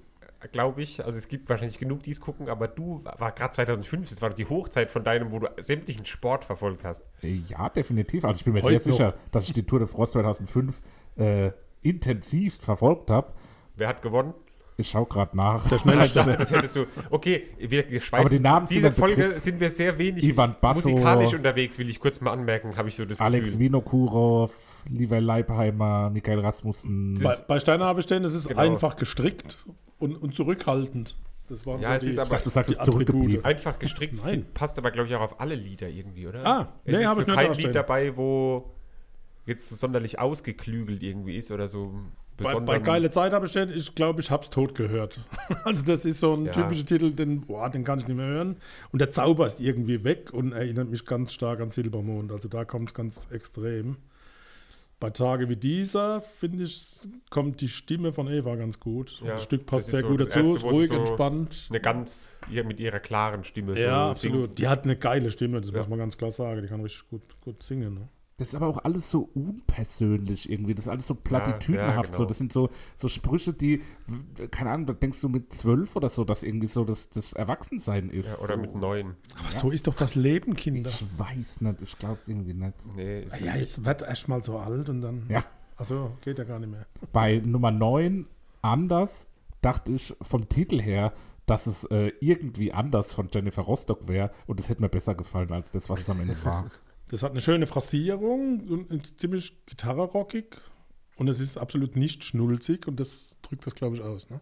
glaube 0.52 0.82
ich. 0.82 1.04
Also 1.04 1.18
es 1.18 1.28
gibt 1.28 1.48
wahrscheinlich 1.48 1.78
genug, 1.78 2.02
die 2.02 2.12
es 2.12 2.20
gucken, 2.20 2.48
aber 2.48 2.68
du 2.68 3.02
war 3.04 3.32
gerade 3.32 3.52
2005, 3.52 4.10
das 4.10 4.22
war 4.22 4.30
die 4.30 4.46
Hochzeit 4.46 4.90
von 4.90 5.04
deinem, 5.04 5.32
wo 5.32 5.38
du 5.38 5.48
sämtlichen 5.58 6.06
Sport 6.06 6.44
verfolgt 6.44 6.84
hast. 6.84 7.04
Ja, 7.22 7.68
definitiv. 7.68 8.24
Also 8.24 8.38
ich 8.38 8.44
bin 8.44 8.54
mir 8.54 8.62
Heute 8.62 8.78
sehr 8.78 8.92
sicher, 8.92 9.14
dass 9.30 9.46
ich 9.46 9.52
die 9.52 9.64
Tour 9.64 9.80
de 9.80 9.88
France 9.88 10.12
2005 10.12 10.80
äh, 11.16 11.50
intensivst 11.82 12.62
verfolgt 12.62 13.10
habe. 13.10 13.32
Wer 13.76 13.88
hat 13.88 14.02
gewonnen? 14.02 14.34
Ich 14.80 14.90
schaue 14.90 15.06
gerade 15.06 15.36
nach. 15.36 15.68
Der 15.68 15.78
schnellste. 15.78 16.24
Das 16.38 16.50
hättest 16.50 16.76
du. 16.76 16.86
Okay, 17.10 17.48
wir, 17.58 17.82
schweifen. 18.00 18.14
Aber 18.26 18.30
die 18.30 18.40
Namen 18.40 18.66
sind 18.66 18.76
Diese 18.76 18.90
Folge 18.92 19.16
Begriff. 19.22 19.38
sind 19.40 19.60
wir 19.60 19.70
sehr 19.70 19.96
wenig 19.98 20.24
Ivan 20.24 20.56
Basso, 20.60 20.88
musikalisch 20.88 21.34
unterwegs, 21.34 21.78
will 21.78 21.88
ich 21.90 22.00
kurz 22.00 22.20
mal 22.20 22.32
anmerken, 22.32 22.76
habe 22.76 22.88
ich 22.88 22.94
so 22.96 23.04
das 23.04 23.20
Alex 23.20 23.46
Gefühl. 23.52 23.60
Vinokurov, 23.66 24.52
Levi 24.88 25.18
Leipheimer, 25.18 26.10
Michael 26.10 26.40
Rasmussen. 26.40 27.20
Bei, 27.22 27.36
bei 27.46 27.60
Steiner 27.60 27.84
habe 27.84 28.00
ich 28.00 28.04
stehen, 28.04 28.24
es 28.24 28.34
ist 28.34 28.48
Genau. 28.48 28.60
einfach 28.62 28.96
gestrickt 28.96 29.58
und, 29.98 30.16
und 30.16 30.34
zurückhaltend. 30.34 31.16
Das 31.48 31.66
waren 31.66 31.80
Ja, 31.82 31.96
es 31.96 32.04
ist 32.04 32.16
aber- 32.18 32.24
ich 32.26 32.30
dachte, 32.30 32.44
du 32.44 32.50
sagst 32.50 32.70
die 32.70 32.74
jetzt 32.76 32.84
zurückgeblieben. 32.84 33.44
Einfach 33.44 33.78
gestrickt, 33.78 34.24
Nein. 34.24 34.46
passt 34.54 34.78
aber, 34.78 34.90
glaube 34.92 35.08
ich, 35.08 35.14
auch 35.16 35.20
auf 35.20 35.40
alle 35.40 35.56
Lieder 35.56 35.88
irgendwie, 35.88 36.26
oder? 36.28 36.46
Ah, 36.46 36.72
es 36.84 36.92
nee, 36.92 37.00
ist 37.00 37.06
hab 37.06 37.14
so 37.16 37.20
ich 37.22 37.26
nicht 37.26 37.36
kein. 37.36 37.52
Lied 37.54 37.74
dabei, 37.74 38.16
wo 38.16 38.70
jetzt 39.46 39.68
so 39.68 39.74
sonderlich 39.74 40.18
ausgeklügelt 40.18 41.02
irgendwie 41.02 41.36
ist 41.36 41.50
oder 41.50 41.66
so 41.66 41.92
Bei, 42.42 42.59
bei 42.61 42.79
Geile 42.79 43.11
Zeit 43.11 43.33
habe 43.33 43.46
ich 43.46 43.50
stehen, 43.53 43.70
ich 43.74 43.94
glaube, 43.94 44.20
ich 44.20 44.31
habe 44.31 44.42
es 44.44 44.50
tot 44.50 44.74
gehört. 44.74 45.20
also 45.64 45.83
das 45.85 46.05
ist 46.05 46.20
so 46.20 46.35
ein 46.35 46.46
Ja. 46.46 46.53
typischer 46.53 46.87
Titel, 46.87 47.12
den, 47.12 47.42
boah, 47.42 47.68
den 47.70 47.85
kann 47.85 47.98
ich 47.98 48.07
nicht 48.09 48.16
mehr 48.16 48.26
hören. 48.26 48.57
Und 48.92 48.98
der 49.00 49.11
Zauber 49.11 49.46
ist 49.46 49.61
irgendwie 49.61 50.05
weg 50.05 50.33
und 50.33 50.53
erinnert 50.53 50.88
mich 50.90 51.05
ganz 51.07 51.33
stark 51.33 51.61
an 51.61 51.70
Silbermond. 51.70 52.33
Also 52.33 52.48
da 52.48 52.64
kommt 52.64 52.90
es 52.90 52.94
ganz 52.94 53.29
extrem. 53.31 53.96
Bei 54.98 55.09
Tage 55.09 55.48
wie 55.48 55.57
dieser, 55.57 56.20
finde 56.20 56.64
ich, 56.64 57.09
kommt 57.31 57.62
die 57.62 57.68
Stimme 57.68 58.12
von 58.12 58.29
Eva 58.29 58.55
ganz 58.57 58.79
gut. 58.81 59.18
Ja, 59.24 59.33
das 59.35 59.44
Stück 59.44 59.64
passt 59.64 59.87
das 59.87 59.92
sehr 59.92 60.03
so 60.03 60.09
gut 60.09 60.20
dazu, 60.20 60.55
ist 60.57 60.62
ruhig, 60.62 60.88
so 60.88 60.94
entspannt. 60.94 61.68
Eine 61.70 61.81
ganz, 61.81 62.37
ihr 62.50 62.64
mit 62.64 62.79
ihrer 62.81 63.00
klaren 63.00 63.42
Stimme. 63.42 63.81
Ja, 63.81 64.05
so 64.05 64.11
absolut. 64.11 64.59
Die 64.59 64.68
hat 64.68 64.85
eine 64.85 64.96
geile 64.96 65.31
Stimme, 65.31 65.62
das 65.62 65.70
Ja. 65.70 65.79
muss 65.79 65.88
man 65.88 65.98
ganz 65.98 66.18
klar 66.18 66.31
sagen. 66.31 66.61
Die 66.61 66.68
kann 66.68 66.83
richtig 66.83 67.09
gut, 67.09 67.22
gut 67.42 67.62
singen. 67.62 67.94
Ne? 67.94 68.09
Das 68.40 68.48
ist 68.48 68.55
aber 68.55 68.68
auch 68.68 68.85
alles 68.85 69.11
so 69.11 69.29
unpersönlich 69.35 70.50
irgendwie. 70.50 70.74
Das 70.74 70.87
ist 70.87 70.88
alles 70.88 71.07
so 71.07 71.14
platitüdenhaft. 71.14 72.09
ja, 72.09 72.12
so. 72.12 72.18
genau. 72.20 72.29
Das 72.29 72.38
sind 72.38 72.55
so, 72.55 72.70
so 72.96 73.09
Sprüche, 73.09 73.53
die, 73.53 73.83
keine 74.50 74.70
Ahnung, 74.70 74.87
da 74.87 74.94
denkst 74.94 75.20
du 75.20 75.29
mit 75.29 75.53
zwölf 75.53 75.94
oder 75.94 76.09
so, 76.09 76.24
dass 76.24 76.42
irgendwie 76.42 76.66
so 76.66 76.85
das, 76.85 77.11
das 77.11 77.35
Erwachsensein 77.35 78.09
ist. 78.09 78.29
Ja, 78.29 78.38
oder 78.38 78.55
so. 78.55 78.61
mit 78.62 78.74
neun. 78.74 79.16
Aber 79.38 79.53
so 79.53 79.70
ist 79.70 79.87
doch 79.87 79.94
das 79.94 80.14
Leben, 80.14 80.55
Kinder. 80.55 80.88
Ich 80.88 81.18
weiß 81.18 81.61
nicht, 81.61 81.83
ich 81.83 81.98
glaube 81.98 82.16
es 82.22 82.29
irgendwie 82.29 82.55
nicht. 82.55 82.72
Nee, 82.96 83.24
ist 83.24 83.40
Ja, 83.40 83.57
jetzt 83.57 83.85
wird 83.85 84.00
erst 84.00 84.26
mal 84.26 84.42
so 84.42 84.59
alt 84.59 84.88
und 84.88 85.03
dann. 85.03 85.26
Ja. 85.29 85.44
Also 85.76 86.12
geht 86.22 86.38
ja 86.38 86.44
gar 86.44 86.61
nicht 86.61 86.70
mehr. 86.70 86.87
Bei 87.12 87.42
Nummer 87.44 87.70
9 87.70 88.24
anders 88.62 89.26
dachte 89.61 89.92
ich 89.92 90.16
vom 90.22 90.48
Titel 90.48 90.81
her, 90.81 91.12
dass 91.44 91.66
es 91.66 91.85
äh, 91.85 92.12
irgendwie 92.20 92.72
anders 92.72 93.12
von 93.12 93.29
Jennifer 93.31 93.62
Rostock 93.62 94.09
wäre 94.09 94.31
und 94.46 94.61
es 94.61 94.70
hätte 94.70 94.81
mir 94.81 94.88
besser 94.88 95.14
gefallen 95.14 95.53
als 95.53 95.70
das, 95.72 95.90
was 95.90 96.00
es 96.00 96.09
am 96.09 96.20
Ende 96.20 96.42
war. 96.42 96.70
Das 97.10 97.24
hat 97.24 97.32
eine 97.32 97.40
schöne 97.40 97.66
Phrasierung 97.66 98.60
und 98.68 99.04
ist 99.04 99.20
ziemlich 99.20 99.66
gitarrerockig. 99.66 100.56
Und 101.16 101.28
es 101.28 101.40
ist 101.40 101.58
absolut 101.58 101.96
nicht 101.96 102.24
schnulzig 102.24 102.86
und 102.86 102.98
das 103.00 103.36
drückt 103.42 103.66
das, 103.66 103.74
glaube 103.74 103.96
ich, 103.96 104.02
aus. 104.02 104.30
Ne? 104.30 104.40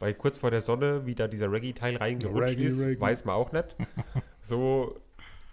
bei 0.00 0.12
Kurz 0.12 0.36
vor 0.36 0.50
der 0.50 0.60
Sonne, 0.60 1.06
wie 1.06 1.14
da 1.14 1.28
dieser 1.28 1.50
Reggae-Teil 1.50 1.96
reingerutscht 1.96 2.56
Reggae, 2.58 2.64
ist, 2.64 2.80
Reggae. 2.82 3.00
weiß 3.00 3.24
man 3.24 3.36
auch 3.36 3.52
nicht. 3.52 3.76
So, 4.44 5.00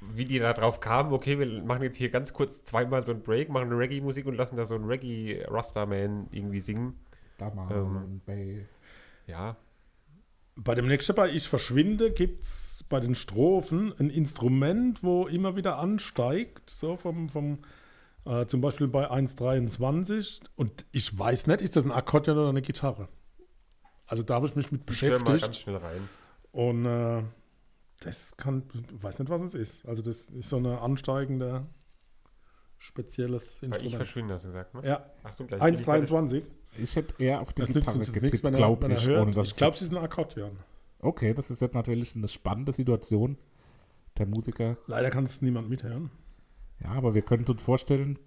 wie 0.01 0.25
die 0.25 0.39
da 0.39 0.53
drauf 0.53 0.79
kamen, 0.79 1.13
okay, 1.13 1.37
wir 1.37 1.61
machen 1.63 1.83
jetzt 1.83 1.97
hier 1.97 2.09
ganz 2.09 2.33
kurz 2.33 2.63
zweimal 2.63 3.05
so 3.05 3.11
einen 3.11 3.21
Break, 3.21 3.49
machen 3.49 3.67
eine 3.67 3.77
Reggae-Musik 3.77 4.25
und 4.25 4.33
lassen 4.33 4.57
da 4.57 4.65
so 4.65 4.73
einen 4.73 4.85
Reggae-Rastaman 4.85 6.29
irgendwie 6.31 6.59
singen. 6.59 6.99
Da 7.37 7.53
mal 7.53 7.71
Ähm, 7.71 8.21
bei 8.25 8.65
Ja, 9.27 9.57
Bei 10.55 10.73
dem 10.73 10.87
nächsten 10.87 11.13
bei 11.13 11.29
Ich 11.29 11.47
verschwinde 11.47 12.11
gibt 12.11 12.45
es 12.45 12.78
bei 12.89 12.99
den 12.99 13.15
Strophen 13.15 13.93
ein 13.99 14.10
Instrument, 14.10 15.04
wo 15.04 15.28
immer 15.28 15.56
wieder 15.56 15.78
ansteigt, 15.78 16.69
so 16.69 16.97
vom, 16.97 17.30
vom 17.30 17.60
äh, 18.25 18.45
zum 18.47 18.62
Beispiel 18.62 18.88
bei 18.88 19.10
1,23. 19.10 20.41
Und 20.56 20.86
ich 20.91 21.17
weiß 21.17 21.47
nicht, 21.47 21.62
ist 21.62 21.75
das 21.75 21.86
ein 21.86 21.91
Akkordeon 21.91 22.38
oder 22.38 22.49
eine 22.49 22.62
Gitarre? 22.62 23.08
Also 24.08 24.23
da 24.23 24.36
habe 24.36 24.47
ich 24.47 24.56
mich 24.56 24.71
mit 24.71 24.89
ich 24.89 25.02
höre 25.04 25.19
mal 25.19 25.25
ganz 25.25 25.41
beschäftigt. 25.41 25.62
schnell 25.62 25.78
rein. 25.78 26.10
Und 26.52 26.86
äh, 26.86 27.23
das 28.02 28.36
kann, 28.38 28.63
ich 28.73 29.04
weiß 29.04 29.19
nicht, 29.19 29.30
was 29.30 29.41
es 29.41 29.54
ist. 29.54 29.86
Also 29.86 30.02
das 30.02 30.25
ist 30.25 30.49
so 30.49 30.58
eine 30.58 30.82
ansteigende, 30.82 31.67
spezielles 32.80 33.62
Weil 33.62 33.69
ich 33.69 33.73
Instrument. 33.75 33.95
verschwinde, 33.95 34.34
hast 34.34 34.45
du 34.45 34.49
gesagt, 34.49 34.73
ne? 34.73 34.82
Ja, 34.88 35.06
Achtung, 35.23 35.47
gleich 35.47 35.62
bin 35.62 35.73
ich 35.75 35.82
fertig. 35.82 36.10
1,23. 36.12 36.43
Ich 36.78 36.95
hätte 36.95 37.23
eher 37.23 37.41
auf 37.41 37.54
die 37.54 37.62
Das 37.62 37.69
nützt 37.69 37.82
Gitarre 37.82 37.97
uns 37.97 38.08
jetzt 38.08 38.13
getippt, 38.15 38.32
nichts, 38.34 38.43
wenn 38.43 38.54
er, 38.54 38.58
glaub 38.58 38.84
ich, 39.43 39.49
ich 39.49 39.56
glaube, 39.56 39.75
es 39.75 39.82
ist 39.82 39.91
ein 39.91 39.97
Akkordeon. 39.97 40.58
Okay, 41.01 41.33
das 41.33 41.49
ist 41.49 41.62
jetzt 41.62 41.73
natürlich 41.75 42.15
eine 42.15 42.27
spannende 42.27 42.71
Situation. 42.71 43.38
Der 44.17 44.25
Musiker. 44.25 44.77
Leider 44.88 45.09
kann 45.09 45.23
es 45.23 45.41
niemand 45.41 45.69
mithören. 45.69 46.09
Ja, 46.83 46.91
aber 46.91 47.13
wir 47.13 47.21
können 47.21 47.45
uns 47.45 47.62
vorstellen. 47.62 48.17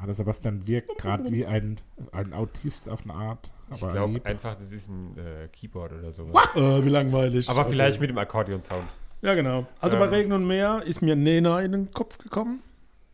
Ah, 0.00 0.06
der 0.06 0.14
Sebastian 0.14 0.66
wirkt 0.66 0.98
gerade 0.98 1.30
wie 1.30 1.46
ein, 1.46 1.78
ein 2.12 2.32
Autist 2.32 2.88
auf 2.88 3.02
eine 3.04 3.14
Art. 3.14 3.52
Ich 3.74 3.82
Aber 3.82 3.92
glaube 3.92 4.24
einfach, 4.24 4.54
das 4.54 4.72
ist 4.72 4.88
ein 4.88 5.16
äh, 5.18 5.48
Keyboard 5.48 5.92
oder 5.92 6.12
sowas. 6.12 6.48
äh, 6.54 6.84
wie 6.84 6.88
langweilig. 6.88 7.48
Aber 7.48 7.60
Okay. 7.60 7.70
vielleicht 7.70 8.00
mit 8.00 8.10
dem 8.10 8.18
Akkordeon-Sound. 8.18 8.84
Ja, 9.22 9.34
genau. 9.34 9.66
Also 9.80 9.96
Ähm. 9.96 10.00
bei 10.10 10.16
Regen 10.16 10.32
und 10.32 10.46
Meer 10.46 10.82
ist 10.84 11.02
mir 11.02 11.16
Nena 11.16 11.60
in 11.62 11.72
den 11.72 11.90
Kopf 11.90 12.18
gekommen. 12.18 12.62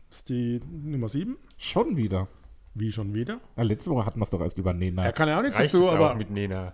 Das 0.09 0.19
ist 0.19 0.29
die 0.29 0.59
Nummer 0.69 1.09
7. 1.09 1.37
Schon 1.57 1.97
wieder. 1.97 2.27
Wie 2.75 2.91
schon 2.91 3.13
wieder? 3.13 3.39
Na, 3.55 3.63
letzte 3.63 3.89
Woche 3.91 4.05
hatten 4.05 4.19
wir 4.19 4.23
es 4.23 4.29
doch 4.31 4.41
erst 4.41 4.57
über 4.57 4.73
Nena. 4.73 5.03
Er 5.05 5.13
kann 5.13 5.27
ja 5.27 5.37
auch 5.37 5.43
nichts 5.43 5.59
Reicht 5.59 5.73
dazu, 5.73 5.89
aber. 5.89 6.11
auch 6.11 6.15
mit 6.15 6.31
Nena. 6.31 6.73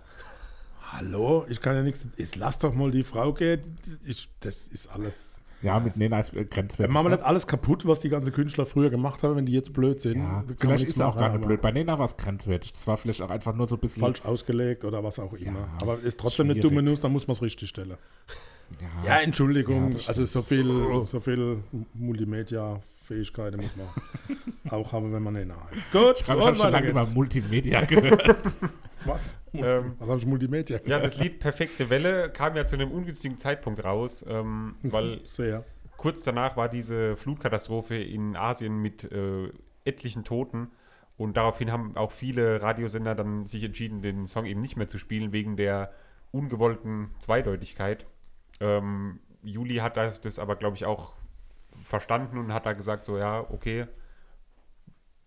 Hallo, 0.92 1.44
ich 1.48 1.60
kann 1.60 1.76
ja 1.76 1.82
nichts. 1.82 2.06
Jetzt 2.16 2.36
lass 2.36 2.58
doch 2.58 2.74
mal 2.74 2.90
die 2.90 3.04
Frau 3.04 3.32
gehen. 3.32 3.76
Ich, 4.04 4.28
das 4.40 4.66
ist 4.66 4.88
alles. 4.88 5.44
Ja, 5.62 5.78
mit 5.78 5.98
Nena 5.98 6.20
ist 6.20 6.32
grenzwertig. 6.32 6.92
machen 6.92 7.04
wir 7.04 7.10
ne? 7.10 7.16
nicht 7.16 7.24
alles 7.24 7.46
kaputt, 7.46 7.86
was 7.86 8.00
die 8.00 8.08
ganzen 8.08 8.32
Künstler 8.32 8.64
früher 8.64 8.88
gemacht 8.88 9.22
haben, 9.22 9.36
wenn 9.36 9.44
die 9.44 9.52
jetzt 9.52 9.74
blöd 9.74 10.00
sind. 10.00 10.16
ja, 10.22 10.42
vielleicht 10.58 10.84
ist 10.86 10.98
er 10.98 11.08
auch 11.08 11.16
gar 11.16 11.28
nicht 11.36 11.46
blöd. 11.46 11.60
Bei 11.60 11.70
Nena 11.70 11.98
war 11.98 12.06
es 12.06 12.16
grenzwertig. 12.16 12.72
Das 12.72 12.86
war 12.86 12.96
vielleicht 12.96 13.20
auch 13.20 13.28
einfach 13.30 13.54
nur 13.54 13.68
so 13.68 13.76
ein 13.76 13.80
bisschen. 13.80 14.00
Falsch 14.00 14.24
ausgelegt 14.24 14.84
oder 14.86 15.04
was 15.04 15.18
auch 15.18 15.34
immer. 15.34 15.60
Ja, 15.60 15.68
aber 15.82 15.98
ist 16.00 16.18
trotzdem 16.18 16.46
eine 16.46 16.54
schwierig. 16.54 16.70
dumme 16.70 16.82
News, 16.82 17.00
dann 17.00 17.12
muss 17.12 17.26
man 17.26 17.34
es 17.34 17.42
richtig 17.42 17.68
stellen. 17.68 17.96
Ja, 19.04 19.04
Ja, 19.06 19.20
Entschuldigung. 19.20 19.96
Also 20.06 20.24
so 20.24 20.42
viel, 20.42 21.04
so 21.04 21.20
viel 21.20 21.62
Multimedia-Fähigkeiten 23.10 23.56
muss 23.60 23.76
man 23.76 24.72
auch 24.72 24.92
haben, 24.92 25.12
wenn 25.12 25.22
man 25.22 25.34
Nena 25.34 25.56
heißt. 25.70 25.92
Gut, 25.92 26.20
ich 26.20 26.28
habe 26.28 26.54
schon 26.54 26.70
lange 26.70 26.88
über 26.88 27.06
Multimedia 27.06 27.84
gehört. 27.86 28.36
Was? 29.04 29.40
Ähm, 29.52 29.94
Was 29.98 30.08
habe 30.08 30.18
ich 30.18 30.26
Multimedia? 30.26 30.80
Ja, 30.84 30.98
das 30.98 31.18
Lied 31.18 31.40
Perfekte 31.40 31.90
Welle 31.90 32.30
kam 32.30 32.56
ja 32.56 32.64
zu 32.64 32.76
einem 32.76 32.90
ungünstigen 32.90 33.38
Zeitpunkt 33.38 33.84
raus, 33.84 34.24
ähm, 34.28 34.76
weil 34.82 35.20
Sehr. 35.24 35.64
kurz 35.96 36.22
danach 36.22 36.56
war 36.56 36.68
diese 36.68 37.16
Flutkatastrophe 37.16 37.96
in 37.96 38.36
Asien 38.36 38.80
mit 38.80 39.10
äh, 39.10 39.50
etlichen 39.84 40.24
Toten 40.24 40.70
und 41.16 41.36
daraufhin 41.36 41.72
haben 41.72 41.96
auch 41.96 42.12
viele 42.12 42.62
Radiosender 42.62 43.14
dann 43.14 43.46
sich 43.46 43.64
entschieden, 43.64 44.02
den 44.02 44.26
Song 44.26 44.46
eben 44.46 44.60
nicht 44.60 44.76
mehr 44.76 44.88
zu 44.88 44.98
spielen, 44.98 45.32
wegen 45.32 45.56
der 45.56 45.92
ungewollten 46.32 47.10
Zweideutigkeit. 47.18 48.06
Ähm, 48.60 49.20
Juli 49.42 49.76
hat 49.76 49.96
das, 49.96 50.20
das 50.20 50.38
aber, 50.38 50.56
glaube 50.56 50.76
ich, 50.76 50.84
auch 50.84 51.14
verstanden 51.82 52.38
und 52.38 52.52
hat 52.54 52.66
da 52.66 52.72
gesagt, 52.72 53.04
so 53.04 53.18
ja, 53.18 53.40
okay, 53.50 53.86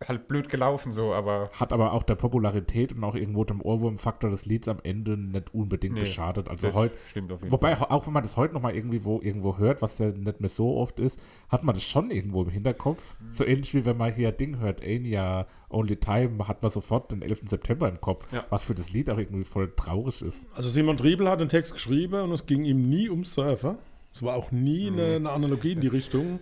halt 0.05 0.27
blöd 0.27 0.49
gelaufen 0.49 0.91
so, 0.91 1.13
aber 1.13 1.49
Hat 1.53 1.71
aber 1.71 1.93
auch 1.93 2.03
der 2.03 2.15
Popularität 2.15 2.91
und 2.93 3.05
auch 3.05 3.15
irgendwo 3.15 3.45
dem 3.45 3.61
Ohrwurmfaktor 3.61 4.29
des 4.29 4.45
Lieds 4.45 4.67
am 4.67 4.79
Ende 4.83 5.15
nicht 5.15 5.53
unbedingt 5.53 5.93
Nee, 5.93 6.01
geschadet. 6.01 6.49
Also 6.49 6.73
heute. 6.73 6.93
stimmt 7.07 7.31
auf 7.31 7.39
jeden 7.41 7.53
Wobei, 7.53 7.77
Fall. 7.77 7.87
auch 7.89 8.05
wenn 8.05 8.11
man 8.11 8.23
das 8.23 8.35
heute 8.35 8.53
nochmal 8.53 8.75
irgendwie 8.75 9.05
wo, 9.05 9.21
irgendwo 9.21 9.57
hört, 9.57 9.81
was 9.81 9.99
ja 9.99 10.07
nicht 10.09 10.41
mehr 10.41 10.49
so 10.49 10.75
oft 10.75 10.99
ist, 10.99 11.21
hat 11.47 11.63
man 11.63 11.75
das 11.75 11.83
schon 11.85 12.11
irgendwo 12.11 12.43
im 12.43 12.49
Hinterkopf. 12.49 13.15
Mhm. 13.21 13.33
So 13.33 13.45
ähnlich 13.45 13.73
wie 13.73 13.85
wenn 13.85 13.95
man 13.95 14.13
hier 14.13 14.33
Ding 14.33 14.59
hört, 14.59 14.83
Anya, 14.83 15.47
Only 15.69 15.95
Time, 15.95 16.49
hat 16.49 16.61
man 16.61 16.71
sofort 16.71 17.09
den 17.11 17.21
11. 17.21 17.43
September 17.49 17.87
im 17.87 18.01
Kopf, 18.01 18.27
Ja. 18.33 18.43
was 18.49 18.65
für 18.65 18.75
das 18.75 18.91
Lied 18.91 19.09
auch 19.09 19.17
irgendwie 19.17 19.45
voll 19.45 19.71
traurig 19.73 20.21
ist. 20.21 20.41
Also 20.53 20.67
Simon 20.67 20.97
Triebel 20.97 21.29
hat 21.29 21.39
den 21.39 21.47
Text 21.49 21.73
geschrieben 21.73 22.23
und 22.23 22.31
es 22.33 22.45
ging 22.45 22.65
ihm 22.65 22.89
nie 22.89 23.07
um 23.07 23.23
Surfer. 23.23 23.77
Es 24.13 24.21
war 24.21 24.35
auch 24.35 24.51
nie 24.51 24.87
eine, 24.87 25.15
eine 25.15 25.29
Analogie 25.31 25.71
in 25.73 25.79
die 25.81 25.87
Richtung. 25.87 26.39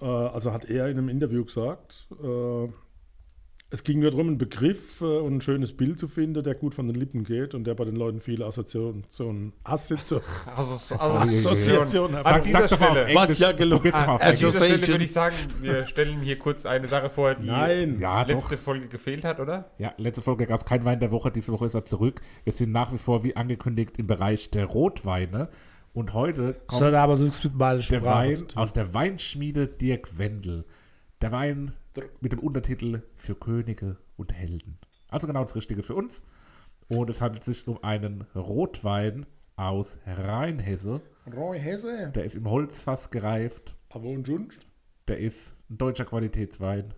Äh, 0.00 0.04
also 0.06 0.52
hat 0.52 0.64
er 0.64 0.88
in 0.88 0.98
einem 0.98 1.08
Interview 1.08 1.44
gesagt. 1.44 2.08
Äh, 2.22 2.68
es 3.70 3.82
ging 3.82 3.98
nur 3.98 4.12
darum, 4.12 4.28
einen 4.28 4.38
Begriff 4.38 5.00
äh, 5.00 5.04
und 5.04 5.36
ein 5.36 5.40
schönes 5.40 5.76
Bild 5.76 5.98
zu 5.98 6.06
finden, 6.06 6.44
der 6.44 6.54
gut 6.54 6.76
von 6.76 6.86
den 6.86 6.94
Lippen 6.94 7.24
geht 7.24 7.54
und 7.54 7.64
der 7.64 7.74
bei 7.74 7.84
den 7.84 7.96
Leuten 7.96 8.20
viele 8.20 8.44
Assoziationen, 8.46 9.52
Assoziationen, 9.64 10.24
Also, 10.54 10.94
Assoziationen 10.94 12.16
An 12.18 12.24
hervorruft. 12.24 12.46
dieser 12.46 12.68
doch 12.68 12.78
mal 12.78 12.86
auf 12.88 12.92
Stelle- 12.96 13.06
Englisch. 13.06 13.28
Was 13.30 13.38
ja 13.40 13.52
gelungen- 13.52 13.90
doch 13.90 14.08
auf 14.08 14.22
An 14.22 14.30
dieser. 14.32 14.50
Stelle 14.52 14.86
würde 14.88 15.04
ich 15.04 15.12
sagen, 15.12 15.34
wir 15.60 15.86
stellen 15.86 16.20
hier 16.20 16.38
kurz 16.38 16.66
eine 16.66 16.86
Sache 16.86 17.10
vor, 17.10 17.34
die 17.34 17.46
Nein. 17.46 17.98
Ja, 17.98 18.22
doch. 18.24 18.28
letzte 18.34 18.56
Folge 18.58 18.86
gefehlt 18.86 19.24
hat, 19.24 19.40
oder? 19.40 19.70
Ja, 19.78 19.92
letzte 19.96 20.22
Folge 20.22 20.46
gab 20.46 20.60
es 20.60 20.66
kein 20.66 20.84
Wein 20.84 21.00
der 21.00 21.10
Woche, 21.10 21.32
diese 21.32 21.50
Woche 21.52 21.66
ist 21.66 21.74
er 21.74 21.84
zurück. 21.84 22.20
Wir 22.44 22.52
sind 22.52 22.70
nach 22.70 22.92
wie 22.92 22.98
vor, 22.98 23.24
wie 23.24 23.34
angekündigt, 23.34 23.98
im 23.98 24.06
Bereich 24.06 24.50
der 24.52 24.66
Rotweine. 24.66 25.48
Und 25.94 26.12
heute 26.12 26.54
kommt 26.66 26.82
Das 26.82 26.88
hat 26.88 26.94
aber 26.94 27.16
nichts 27.16 27.44
mit 27.44 27.54
meiner 27.54 27.80
der 27.80 28.04
Wein 28.04 28.36
aus 28.56 28.72
der 28.72 28.92
Weinschmiede 28.94 29.68
Dirk 29.68 30.18
Wendel. 30.18 30.64
Der 31.20 31.30
Wein 31.30 31.72
mit 32.20 32.32
dem 32.32 32.40
Untertitel 32.40 33.02
Für 33.14 33.36
Könige 33.36 33.96
und 34.16 34.32
Helden. 34.32 34.78
Also 35.10 35.28
genau 35.28 35.44
das 35.44 35.54
Richtige 35.54 35.84
für 35.84 35.94
uns. 35.94 36.22
Und 36.88 37.10
es 37.10 37.20
handelt 37.20 37.44
sich 37.44 37.66
um 37.68 37.82
einen 37.84 38.22
Rotwein 38.34 39.24
aus 39.54 39.96
Rheinhesse. 40.04 41.00
Roy 41.32 41.60
Hesse. 41.60 42.10
Der 42.12 42.24
ist 42.24 42.34
im 42.34 42.50
Holzfass 42.50 43.10
gereift. 43.10 43.76
Aber 43.88 44.08
und 44.08 44.26
sonst? 44.26 44.66
Der 45.06 45.18
ist 45.18 45.54
ein 45.70 45.78
deutscher 45.78 46.04
Qualitätswein. 46.04 46.92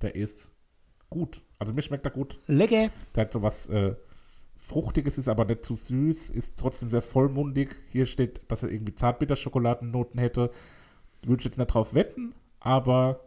Der 0.00 0.14
ist 0.14 0.52
gut. 1.10 1.42
Also 1.58 1.72
mir 1.72 1.82
schmeckt 1.82 2.06
er 2.06 2.12
gut. 2.12 2.38
Lecker. 2.46 2.90
Der 3.16 3.24
hat 3.24 3.32
sowas 3.32 3.66
äh, 3.66 3.96
Fruchtiges, 4.72 5.18
ist 5.18 5.28
aber 5.28 5.44
nicht 5.44 5.64
zu 5.64 5.76
süß, 5.76 6.30
ist 6.30 6.58
trotzdem 6.58 6.88
sehr 6.88 7.02
vollmundig. 7.02 7.76
Hier 7.90 8.06
steht, 8.06 8.40
dass 8.48 8.62
er 8.62 8.70
irgendwie 8.70 8.94
Zartbitter-Schokoladennoten 8.94 10.18
hätte. 10.18 10.50
Würde 11.24 11.40
ich 11.40 11.44
jetzt 11.44 11.58
nicht 11.58 11.66
drauf 11.68 11.94
wetten, 11.94 12.34
aber 12.58 13.20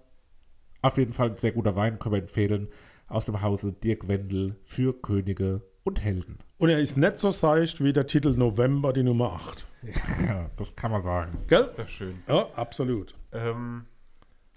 auf 0.82 0.98
jeden 0.98 1.14
Fall 1.14 1.30
ein 1.32 1.38
sehr 1.38 1.52
guter 1.52 1.76
Wein, 1.76 2.00
können 2.00 2.14
wir 2.16 2.22
empfehlen. 2.22 2.68
Aus 3.08 3.26
dem 3.26 3.42
Hause 3.42 3.72
Dirk 3.74 4.08
Wendel 4.08 4.56
für 4.64 4.94
Könige 5.00 5.62
und 5.84 6.04
Helden. 6.04 6.40
Und 6.58 6.70
er 6.70 6.80
ist 6.80 6.98
nicht 6.98 7.20
so 7.20 7.30
seicht 7.30 7.84
wie 7.84 7.94
der 7.94 8.08
Titel 8.08 8.36
November, 8.36 8.92
die 8.94 9.04
Nummer 9.04 9.34
8. 9.34 9.66
Ja, 10.26 10.50
das 10.58 10.76
kann 10.76 10.90
man 10.90 11.04
sagen. 11.04 11.38
Gell? 11.48 11.62
Ist 11.64 11.78
doch 11.78 11.88
schön. 11.88 12.16
Ja, 12.28 12.48
absolut. 12.56 13.14
Ähm, 13.32 13.86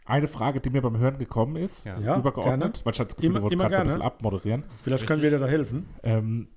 Eine 0.07 0.27
Frage, 0.27 0.61
die 0.63 0.71
mir 0.71 0.81
beim 0.81 0.97
Hören 0.97 1.19
gekommen 1.19 1.57
ist, 1.57 1.85
Ja. 1.85 1.99
Ja, 2.01 2.17
übergeordnet, 2.19 2.61
gerne. 2.61 2.85
weil 2.85 2.93
ich 2.95 2.99
hatte 3.01 3.09
das 3.09 3.17
Gefühl, 3.17 3.31
Immer- 3.31 3.39
du 3.41 3.43
wolltest 3.45 3.61
gerade 3.61 3.75
so 3.75 3.81
ein 3.81 3.87
bisschen 3.89 4.03
abmoderieren. 4.03 4.65
Vielleicht 4.83 5.07
können 5.07 5.21
wir 5.21 5.29
dir 5.31 5.39
da 5.39 5.47
helfen. 5.47 5.87
Ähm, 6.03 6.49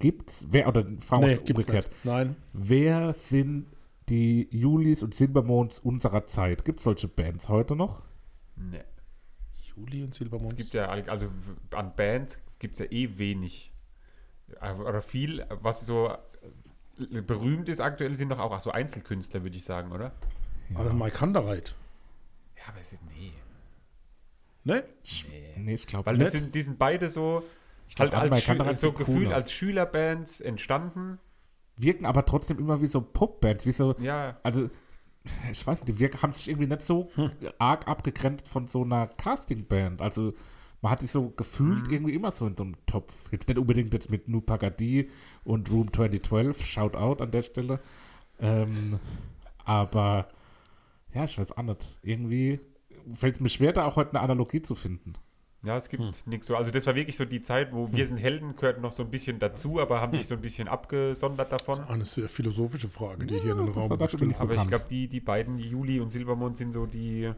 gibt's, 0.00 0.44
wer, 0.50 0.66
oder 0.66 0.84
fragen 0.98 1.26
wir 1.26 1.36
gibt's 1.36 1.50
umgekehrt, 1.50 1.88
nicht. 1.88 2.04
Nein. 2.04 2.36
wer 2.52 3.12
sind 3.12 3.66
die 4.08 4.48
Julis 4.50 5.04
und 5.04 5.14
Silbermonds 5.14 5.78
unserer 5.78 6.26
Zeit? 6.26 6.64
Gibt 6.64 6.80
es 6.80 6.84
solche 6.84 7.06
Bands 7.06 7.48
heute 7.48 7.76
noch? 7.76 8.02
ne. 8.56 8.84
Juli 9.76 10.02
und 10.02 10.14
Silbermond. 10.14 10.52
Es 10.52 10.56
gibt 10.56 10.72
ja, 10.72 10.88
also 10.88 11.28
an 11.70 11.94
Bands 11.94 12.38
gibt 12.58 12.74
es 12.74 12.80
ja 12.80 12.86
eh 12.86 13.18
wenig. 13.18 13.72
Also, 14.58 14.84
Oder 14.86 15.00
viel, 15.00 15.46
was 15.48 15.86
so 15.86 16.10
äh, 16.98 17.22
berühmt 17.22 17.68
ist 17.68 17.80
aktuell, 17.80 18.14
sind 18.14 18.30
doch 18.30 18.40
auch 18.40 18.60
so 18.60 18.70
Einzelkünstler, 18.70 19.44
würde 19.44 19.56
ich 19.56 19.64
sagen, 19.64 19.92
oder? 19.92 20.12
Also 20.74 20.92
Mike 20.92 21.16
Kandereit. 21.16 21.74
Ja, 22.56 22.64
aber 22.68 22.80
es 22.80 22.92
ist, 22.92 23.02
nee. 23.06 23.32
Ne? 24.62 24.84
Nee, 25.56 25.74
ich 25.74 25.86
glaube 25.86 26.06
Weil 26.06 26.18
nicht. 26.18 26.26
das 26.26 26.32
sind, 26.32 26.54
die 26.54 26.62
sind 26.62 26.78
beide 26.78 27.08
so, 27.08 27.42
glaub, 27.94 28.12
halt 28.12 28.32
als, 28.32 28.44
Schü 28.44 28.74
so 28.76 28.92
gefühlt 28.92 29.24
cooler. 29.24 29.34
als 29.34 29.52
Schülerbands 29.52 30.40
entstanden. 30.40 31.18
wirken 31.76 32.06
aber 32.06 32.24
trotzdem 32.26 32.58
immer 32.58 32.80
wie 32.82 32.86
so 32.86 33.00
Popbands, 33.00 33.66
wie 33.66 33.72
so, 33.72 33.94
Ja, 33.98 34.38
also 34.42 34.68
ich 35.50 35.66
weiß 35.66 35.80
nicht, 35.80 35.88
die 35.88 35.98
wirken, 35.98 36.22
haben 36.22 36.32
sich 36.32 36.48
irgendwie 36.48 36.66
nicht 36.68 36.82
so 36.82 37.10
Hm. 37.14 37.30
arg 37.58 37.86
abgegrenzt 37.88 38.48
von 38.48 38.66
so 38.66 38.82
einer 38.84 39.06
Castingband. 39.06 40.00
Also 40.00 40.32
man 40.82 40.92
hat 40.92 41.00
sich 41.00 41.10
so 41.10 41.28
gefühlt 41.30 41.86
Hm. 41.86 41.92
irgendwie 41.92 42.14
immer 42.14 42.32
so 42.32 42.46
in 42.46 42.56
so 42.56 42.64
einem 42.64 42.76
Topf. 42.86 43.30
Jetzt 43.30 43.48
nicht 43.48 43.58
unbedingt 43.58 43.92
jetzt 43.92 44.10
mit 44.10 44.28
Nu 44.28 44.40
Pagadi 44.40 45.10
und 45.44 45.70
Room 45.70 45.92
2012, 45.92 46.64
shout 46.64 46.94
out 46.96 47.20
an 47.20 47.30
der 47.32 47.42
Stelle. 47.42 47.80
Ähm, 48.40 48.98
aber 49.64 50.28
ja, 51.12 51.24
ich 51.24 51.38
weiß 51.38 51.52
auch 51.56 51.62
nicht. 51.62 51.98
Irgendwie 52.02 52.60
fällt 53.12 53.34
es 53.36 53.40
mir 53.40 53.48
schwer, 53.50 53.72
da 53.72 53.84
auch 53.84 53.96
heute 53.96 54.10
eine 54.12 54.20
Analogie 54.20 54.62
zu 54.62 54.74
finden. 54.74 55.14
Ja, 55.62 55.76
es 55.76 55.90
gibt 55.90 56.26
nichts 56.26 56.46
so. 56.46 56.56
Also 56.56 56.70
das 56.70 56.86
war 56.86 56.94
wirklich 56.94 57.16
so 57.16 57.24
die 57.26 57.42
Zeit, 57.42 57.72
wo 57.72 57.92
Wir 57.92 58.06
sind 58.06 58.16
Helden 58.16 58.56
gehört 58.56 58.80
noch 58.80 58.92
so 58.92 59.02
ein 59.02 59.10
bisschen 59.10 59.38
dazu, 59.38 59.78
aber 59.78 60.00
haben 60.00 60.16
sich 60.16 60.26
so 60.26 60.34
ein 60.34 60.40
bisschen 60.40 60.68
abgesondert 60.68 61.52
davon. 61.52 61.84
Eine 61.84 62.06
sehr 62.06 62.28
philosophische 62.28 62.88
Frage, 62.88 63.26
die 63.26 63.40
hier 63.40 63.52
in 63.52 63.58
den 63.58 63.66
das 63.66 63.76
Raum 63.76 63.88
bin 63.88 64.34
Aber 64.36 64.54
ich 64.54 64.68
glaube, 64.68 64.86
die, 64.88 65.08
die 65.08 65.20
beiden, 65.20 65.58
die 65.58 65.68
Juli 65.68 66.00
und 66.00 66.10
Silbermond, 66.10 66.56
sind 66.56 66.72
so 66.72 66.86
die. 66.86 67.30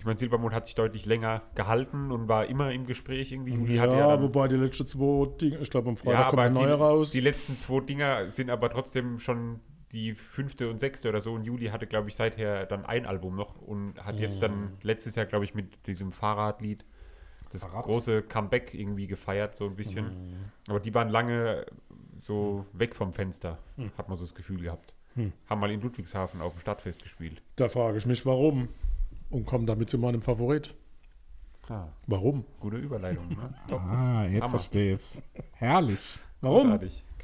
Ich 0.00 0.04
meine, 0.04 0.18
Silbermond 0.18 0.54
hat 0.54 0.66
sich 0.66 0.76
deutlich 0.76 1.06
länger 1.06 1.42
gehalten 1.56 2.12
und 2.12 2.28
war 2.28 2.46
immer 2.46 2.72
im 2.72 2.86
Gespräch 2.86 3.32
irgendwie. 3.32 3.54
Juli 3.54 3.76
Ja, 3.76 3.86
ja 3.86 4.08
dann, 4.08 4.22
wobei 4.22 4.48
die 4.48 4.56
letzten 4.56 4.86
zwei 4.86 5.26
Dinge, 5.40 5.58
ich 5.58 5.70
glaube 5.70 5.88
am 5.88 5.96
Freitag 5.96 6.20
ja, 6.20 6.30
kommt 6.30 6.42
ein 6.42 6.52
neuer 6.52 6.76
raus. 6.76 7.10
die 7.10 7.20
letzten 7.20 7.58
zwei 7.58 7.80
Dinger 7.80 8.30
sind 8.30 8.50
aber 8.50 8.70
trotzdem 8.70 9.18
schon 9.18 9.60
die 9.92 10.12
fünfte 10.12 10.70
und 10.70 10.78
sechste 10.78 11.08
oder 11.08 11.20
so. 11.20 11.32
Und 11.32 11.44
Juli 11.44 11.66
hatte, 11.66 11.86
glaube 11.86 12.08
ich, 12.08 12.14
seither 12.14 12.66
dann 12.66 12.84
ein 12.84 13.06
Album 13.06 13.36
noch 13.36 13.60
und 13.60 14.04
hat 14.04 14.18
jetzt 14.18 14.42
dann 14.42 14.76
letztes 14.82 15.14
Jahr, 15.14 15.26
glaube 15.26 15.44
ich, 15.44 15.54
mit 15.54 15.86
diesem 15.86 16.12
Fahrradlied 16.12 16.84
das 17.52 17.68
große 17.68 18.22
Comeback 18.22 18.74
irgendwie 18.74 19.06
gefeiert, 19.06 19.56
so 19.56 19.66
ein 19.66 19.76
bisschen. 19.76 20.50
Aber 20.68 20.80
die 20.80 20.94
waren 20.94 21.08
lange 21.08 21.66
so 22.18 22.66
weg 22.72 22.94
vom 22.94 23.12
Fenster, 23.12 23.58
hat 23.96 24.08
man 24.08 24.16
so 24.16 24.24
das 24.24 24.34
Gefühl 24.34 24.62
gehabt. 24.62 24.94
Haben 25.48 25.60
mal 25.60 25.70
in 25.70 25.80
Ludwigshafen 25.80 26.40
auf 26.40 26.52
dem 26.52 26.60
Stadtfest 26.60 27.02
gespielt. 27.02 27.42
Da 27.56 27.68
frage 27.68 27.98
ich 27.98 28.06
mich, 28.06 28.24
warum. 28.24 28.68
Und 29.30 29.44
komme 29.46 29.66
damit 29.66 29.90
zu 29.90 29.98
meinem 29.98 30.22
Favorit. 30.22 30.74
Ah, 31.68 31.88
Warum? 32.06 32.44
gute 32.60 32.78
Überleitung, 32.78 33.28
ne? 33.28 33.54
Ah, 33.76 34.24
jetzt 34.24 34.42
Hammer. 34.42 34.48
verstehe 34.48 34.94
ich 34.94 35.00
Herrlich. 35.52 36.18
Warum? 36.40 36.78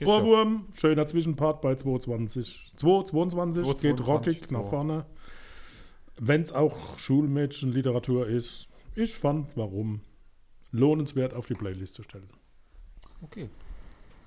Ohrwurm, 0.05 0.67
schöner 0.75 1.07
Zwischenpart 1.07 1.63
bei 1.63 1.77
220. 1.77 2.73
2, 2.77 3.05
22 3.05 3.65
geht 3.65 3.97
222, 3.99 4.07
rockig 4.07 4.51
nach 4.51 4.65
so. 4.65 4.69
vorne. 4.69 5.07
Wenn 6.19 6.43
es 6.43 6.53
auch 6.53 6.99
Schulmädchenliteratur 6.99 8.27
ist, 8.27 8.69
ich 8.95 9.17
fand, 9.17 9.49
warum 9.57 10.01
lohnenswert 10.75 11.33
auf 11.35 11.47
die 11.47 11.55
Playlist 11.55 11.95
zu 11.95 12.03
stellen. 12.03 12.29
Okay. 13.23 13.49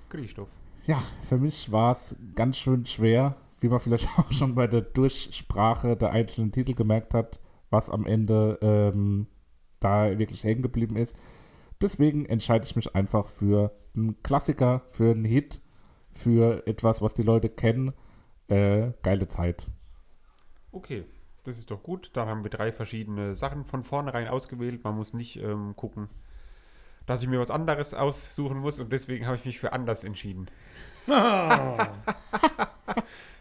Christoph. 0.09 0.49
Ja, 0.85 1.03
für 1.27 1.37
mich 1.37 1.71
war 1.71 1.91
es 1.91 2.15
ganz 2.33 2.57
schön 2.57 2.85
schwer, 2.85 3.35
wie 3.59 3.67
man 3.67 3.79
vielleicht 3.79 4.07
auch 4.17 4.31
schon 4.31 4.55
bei 4.55 4.67
der 4.67 4.81
Durchsprache 4.81 5.97
der 5.97 6.11
einzelnen 6.11 6.51
Titel 6.51 6.73
gemerkt 6.73 7.13
hat, 7.13 7.39
was 7.69 7.89
am 7.89 8.05
Ende 8.05 8.57
ähm, 8.61 9.27
da 9.79 10.17
wirklich 10.17 10.43
hängen 10.43 10.61
geblieben 10.61 10.95
ist. 10.95 11.15
Deswegen 11.81 12.25
entscheide 12.25 12.65
ich 12.65 12.75
mich 12.75 12.95
einfach 12.95 13.27
für 13.27 13.77
einen 13.95 14.21
Klassiker, 14.23 14.83
für 14.89 15.11
einen 15.11 15.25
Hit, 15.25 15.61
für 16.11 16.65
etwas, 16.65 17.01
was 17.01 17.13
die 17.13 17.23
Leute 17.23 17.49
kennen. 17.49 17.93
Äh, 18.47 18.93
geile 19.03 19.27
Zeit. 19.27 19.69
Okay, 20.71 21.03
das 21.43 21.57
ist 21.57 21.69
doch 21.69 21.83
gut. 21.83 22.11
Dann 22.13 22.27
haben 22.27 22.43
wir 22.43 22.49
drei 22.49 22.71
verschiedene 22.71 23.35
Sachen 23.35 23.65
von 23.65 23.83
vornherein 23.83 24.27
ausgewählt. 24.27 24.83
Man 24.83 24.95
muss 24.95 25.13
nicht 25.13 25.35
ähm, 25.37 25.75
gucken, 25.75 26.07
dass 27.07 27.23
ich 27.23 27.27
mir 27.29 27.39
was 27.39 27.49
anderes 27.49 27.95
aussuchen 27.95 28.59
muss 28.59 28.79
und 28.79 28.93
deswegen 28.93 29.25
habe 29.25 29.37
ich 29.37 29.45
mich 29.45 29.59
für 29.59 29.73
anders 29.73 30.03
entschieden. 30.03 30.47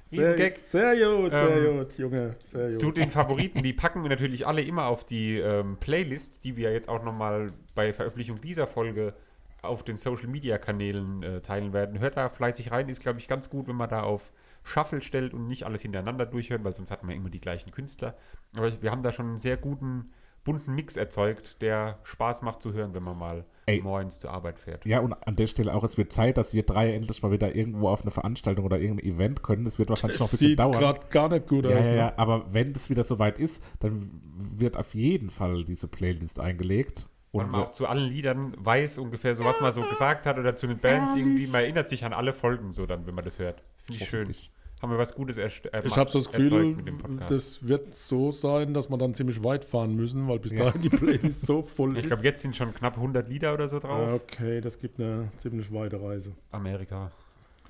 Sehr, 0.09 0.35
Riesengag. 0.37 0.59
sehr 0.63 0.95
gut, 0.95 1.37
sehr 1.37 1.57
Ähm, 1.57 1.79
gut, 1.79 1.99
Junge, 1.99 2.37
sehr 2.45 2.79
Zu 2.79 2.87
gut. 2.87 2.97
den 2.97 3.11
Favoriten, 3.11 3.63
die 3.65 3.73
packen 3.73 4.03
wir 4.03 4.09
natürlich 4.09 4.47
alle 4.47 4.63
immer 4.63 4.87
auf 4.87 5.05
die 5.05 5.37
ähm, 5.39 5.79
Playlist, 5.81 6.45
die 6.45 6.57
wir 6.57 6.73
jetzt 6.73 6.89
auch 6.89 7.03
nochmal 7.03 7.49
bei 7.75 7.93
Veröffentlichung 7.93 8.41
dieser 8.41 8.69
Folge 8.69 9.15
auf 9.63 9.83
den 9.83 9.97
Social 9.97 10.29
Media 10.29 10.59
Kanälen 10.59 11.25
äh, 11.25 11.41
teilen 11.41 11.73
werden. 11.73 11.99
Hört 11.99 12.17
da 12.17 12.29
fleißig 12.29 12.71
rein, 12.71 12.89
ist 12.89 13.01
glaube 13.03 13.19
ich 13.19 13.27
ganz 13.27 13.51
gut, 13.51 13.67
wenn 13.67 13.75
man 13.75 13.89
da 13.91 14.03
auf 14.05 14.33
Shuffle 14.63 15.01
stellt 15.01 15.35
und 15.35 15.49
nicht 15.49 15.65
alles 15.65 15.83
hintereinander 15.83 16.27
durchhört, 16.27 16.63
weil 16.63 16.75
sonst 16.75 16.93
hat 16.93 17.03
man 17.03 17.17
immer 17.17 17.31
die 17.31 17.41
gleichen 17.41 17.73
Künstler. 17.73 18.17
Aber 18.57 18.81
wir 18.81 18.93
haben 18.93 19.03
da 19.03 19.11
schon 19.11 19.27
einen 19.27 19.39
sehr 19.39 19.57
guten, 19.57 20.13
bunten 20.47 20.75
Mix 20.75 20.97
erzeugt, 20.97 21.61
der 21.61 21.99
Spaß 22.05 22.41
macht 22.41 22.63
zu 22.63 22.73
hören, 22.73 22.95
wenn 22.95 23.03
man 23.03 23.19
mal 23.19 23.45
Ey. 23.67 23.83
morgens 23.83 24.19
zur 24.21 24.31
Arbeit 24.31 24.59
fährt. 24.59 24.87
Ja, 24.87 25.01
und 25.01 25.13
an 25.13 25.37
der 25.37 25.49
Stelle 25.49 25.75
auch, 25.75 25.85
es 25.85 25.99
wird 25.99 26.13
Zeit, 26.13 26.39
dass 26.39 26.55
wir 26.55 26.63
drei 26.63 26.95
endlich 26.95 27.23
mal 27.23 27.31
wieder 27.33 27.55
irgendwo 27.55 27.89
auf 27.89 28.01
eine 28.03 28.11
Veranstaltung 28.13 28.65
oder 28.65 28.79
irgendein 28.79 29.07
Event 29.15 29.43
können. 29.43 29.67
Es 29.67 29.79
wird 29.79 29.91
wahrscheinlich 29.91 30.19
noch 30.21 30.27
ein 30.27 30.31
Das 30.31 30.39
bisschen 30.39 30.49
sieht 30.51 30.59
dauern. 30.61 30.79
gerade 30.79 31.01
gar 31.11 31.29
nicht 31.29 31.47
gut 31.49 31.65
Ja, 31.67 31.77
aus. 31.79 31.87
ja, 31.87 31.93
ne? 31.93 31.99
ja, 31.99 32.13
aber 32.17 32.47
wenn 32.55 32.73
das 32.73 32.89
wieder 32.89 33.05
soweit 33.05 33.39
ist, 33.39 33.63
dann 33.81 34.09
wird 34.39 34.77
auf 34.77 34.95
jeden 34.95 35.29
Fall 35.31 35.65
diese 35.65 35.89
Playlist 35.89 36.41
eingelegt. 36.41 37.09
Und 37.33 37.51
man 37.53 37.63
auch 37.65 37.73
zu 37.73 37.87
allen 37.87 38.09
Liedern 38.09 38.55
weiß 38.57 38.97
ungefähr 38.99 39.35
so, 39.35 39.45
was 39.45 39.61
man 39.61 39.71
so 39.73 39.83
gesagt 39.83 40.25
hat 40.25 40.39
oder 40.39 40.57
zu 40.57 40.67
den 40.69 40.79
Bands 40.79 41.15
irgendwie. 41.17 41.47
Man 41.49 41.63
erinnert 41.63 41.89
sich 41.91 42.05
an 42.05 42.15
alle 42.15 42.33
Folgen 42.33 42.71
so 42.71 42.87
dann, 42.87 43.07
wenn 43.07 43.15
man 43.15 43.25
das 43.27 43.39
hört. 43.39 43.63
Finde 43.77 44.03
ich 44.03 44.09
schön. 44.09 44.35
Haben 44.83 44.93
wir 44.93 44.99
was 44.99 45.15
Gutes 45.15 45.39
erst 45.39 45.65
äh, 45.73 45.83
Ich 45.87 45.97
habe 45.97 46.11
so 46.11 46.19
das 46.19 46.31
Gefühl, 46.31 46.75
mit 46.75 46.87
dem 46.87 46.99
Podcast. 46.99 47.31
das 47.31 47.67
wird 47.67 47.95
so 47.97 48.31
sein, 48.31 48.75
dass 48.75 48.91
wir 48.91 48.99
dann 48.99 49.15
ziemlich 49.15 49.43
weit 49.43 49.65
fahren 49.65 49.97
müssen, 49.97 50.29
weil 50.29 50.39
bis 50.39 50.55
dahin 50.55 50.83
die 50.83 50.91
Playlist 50.91 51.47
so 51.47 51.63
voll 51.77 51.93
ich 51.97 52.05
ist. 52.05 52.09
glaube, 52.09 52.23
jetzt 52.25 52.43
sind 52.43 52.55
schon 52.55 52.75
knapp 52.75 52.97
100 52.97 53.27
Lieder 53.29 53.55
oder 53.55 53.69
so 53.69 53.79
drauf. 53.79 54.21
Okay, 54.23 54.61
das 54.61 54.79
gibt 54.79 55.01
eine 55.01 55.31
ziemlich 55.39 55.73
weite 55.73 56.01
Reise. 56.01 56.33
Amerika. 56.51 57.11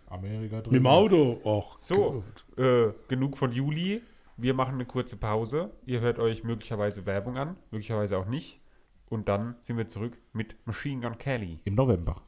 Amerika 0.09 0.61
drin. 0.63 0.73
Mit 0.73 0.81
dem 0.81 0.87
Auto? 0.87 1.41
Och, 1.45 1.79
So, 1.79 2.25
gut. 2.57 2.65
äh, 2.65 2.93
genug 3.09 3.37
von 3.39 3.53
Juli. 3.53 4.03
Wir 4.37 4.53
machen 4.55 4.75
eine 4.75 4.85
kurze 4.85 5.17
Pause. 5.17 5.71
Ihr 5.87 6.01
hört 6.01 6.19
euch 6.19 6.45
möglicherweise 6.45 7.07
Werbung 7.07 7.37
an, 7.39 7.57
möglicherweise 7.71 8.19
auch 8.19 8.27
nicht. 8.27 8.61
Und 9.09 9.29
dann 9.29 9.55
sind 9.63 9.77
wir 9.79 9.87
zurück 9.89 10.19
mit 10.33 10.57
Machine 10.67 11.01
Gun 11.01 11.17
Kelly. 11.19 11.61
Im 11.65 11.75
November. 11.77 12.21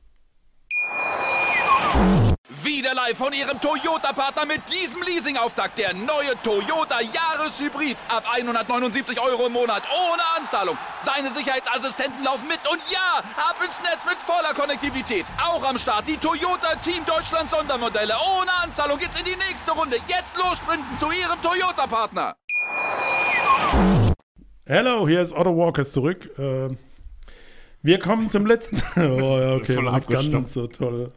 Wieder 2.63 2.95
live 2.95 3.17
von 3.17 3.33
Ihrem 3.33 3.61
Toyota-Partner 3.61 4.47
mit 4.47 4.61
diesem 4.71 5.03
Leasing-Auftakt. 5.03 5.79
Der 5.79 5.95
neue 5.95 6.35
Toyota 6.43 7.01
Jahreshybrid. 7.01 7.97
Ab 8.09 8.25
179 8.33 9.21
Euro 9.21 9.47
im 9.47 9.53
Monat. 9.53 9.83
Ohne 9.91 10.23
Anzahlung. 10.39 10.77
Seine 11.01 11.31
Sicherheitsassistenten 11.31 12.23
laufen 12.25 12.47
mit. 12.49 12.61
Und 12.71 12.81
ja, 12.91 13.19
ab 13.37 13.57
ins 13.65 13.81
Netz 13.83 14.05
mit 14.07 14.19
voller 14.19 14.55
Konnektivität. 14.55 15.25
Auch 15.43 15.63
am 15.69 15.79
Start 15.79 16.07
die 16.09 16.17
Toyota 16.17 16.75
Team 16.77 17.05
Deutschland 17.05 17.51
Sondermodelle. 17.51 18.15
Ohne 18.39 18.51
Anzahlung 18.63 18.99
geht's 18.99 19.19
in 19.19 19.25
die 19.25 19.37
nächste 19.37 19.73
Runde. 19.73 19.97
Jetzt 20.07 20.37
los 20.37 20.59
sprinten 20.59 20.97
zu 20.99 21.07
Ihrem 21.07 21.41
Toyota-Partner. 21.43 22.37
Hello, 24.67 25.09
hier 25.09 25.21
ist 25.21 25.33
Otto 25.33 25.57
Walkers 25.57 25.93
zurück. 25.93 26.31
Ähm, 26.39 26.79
wir 27.83 27.99
kommen 27.99 28.31
zum 28.31 28.47
letzten. 28.47 28.77
oh 28.97 29.41
ja, 29.41 29.55
okay, 29.55 29.75
Voll 29.75 30.31
ganz 30.31 30.53
so 30.53 30.67
toll. 30.67 31.13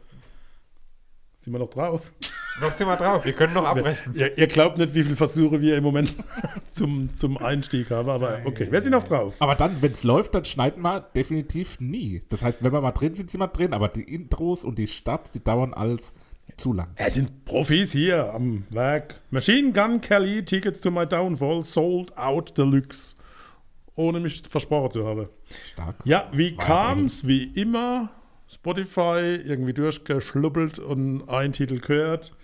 Sind 1.42 1.54
wir 1.54 1.58
noch 1.58 1.70
drauf? 1.70 2.12
Noch 2.60 2.70
sind 2.70 2.86
wir 2.86 2.94
drauf. 2.94 3.24
Wir 3.24 3.32
können 3.32 3.54
noch 3.54 3.64
abbrechen. 3.64 4.14
Ihr, 4.14 4.38
ihr 4.38 4.46
glaubt 4.46 4.78
nicht, 4.78 4.94
wie 4.94 5.02
viele 5.02 5.16
Versuche 5.16 5.60
wir 5.60 5.76
im 5.76 5.82
Moment 5.82 6.14
zum, 6.72 7.16
zum 7.16 7.36
Einstieg 7.36 7.90
haben, 7.90 8.08
aber 8.08 8.42
okay, 8.44 8.70
wir 8.70 8.80
sind 8.80 8.92
noch 8.92 9.02
drauf. 9.02 9.34
Aber 9.40 9.56
dann, 9.56 9.82
wenn 9.82 9.90
es 9.90 10.04
läuft, 10.04 10.36
dann 10.36 10.44
schneiden 10.44 10.82
wir 10.82 11.00
definitiv 11.00 11.80
nie. 11.80 12.22
Das 12.28 12.44
heißt, 12.44 12.62
wenn 12.62 12.72
wir 12.72 12.80
mal 12.80 12.92
drin 12.92 13.16
sind, 13.16 13.28
sind 13.28 13.40
wir 13.40 13.48
drin, 13.48 13.74
aber 13.74 13.88
die 13.88 14.04
Intros 14.04 14.62
und 14.62 14.78
die 14.78 14.86
Starts, 14.86 15.32
die 15.32 15.42
dauern 15.42 15.74
alles 15.74 16.14
zu 16.56 16.72
lang. 16.72 16.92
Es 16.94 17.14
sind 17.14 17.44
Profis 17.44 17.90
hier 17.90 18.32
am 18.32 18.64
Werk. 18.70 19.20
Machine 19.30 19.72
Gun 19.72 20.00
Kelly, 20.00 20.44
Tickets 20.44 20.80
to 20.80 20.92
my 20.92 21.08
Downfall, 21.08 21.64
sold 21.64 22.16
out 22.16 22.56
deluxe. 22.56 23.16
Ohne 23.96 24.20
mich 24.20 24.42
versprochen 24.48 24.92
zu 24.92 25.04
haben. 25.04 25.28
Stark. 25.72 25.96
Ja, 26.04 26.28
wie 26.32 26.54
kam's? 26.54 27.26
Wie 27.26 27.42
immer, 27.60 28.10
Spotify 28.52 29.40
irgendwie 29.44 29.72
durchgeschluppelt 29.72 30.78
und 30.78 31.28
ein 31.28 31.52
Titel 31.52 31.80
gehört. 31.80 32.36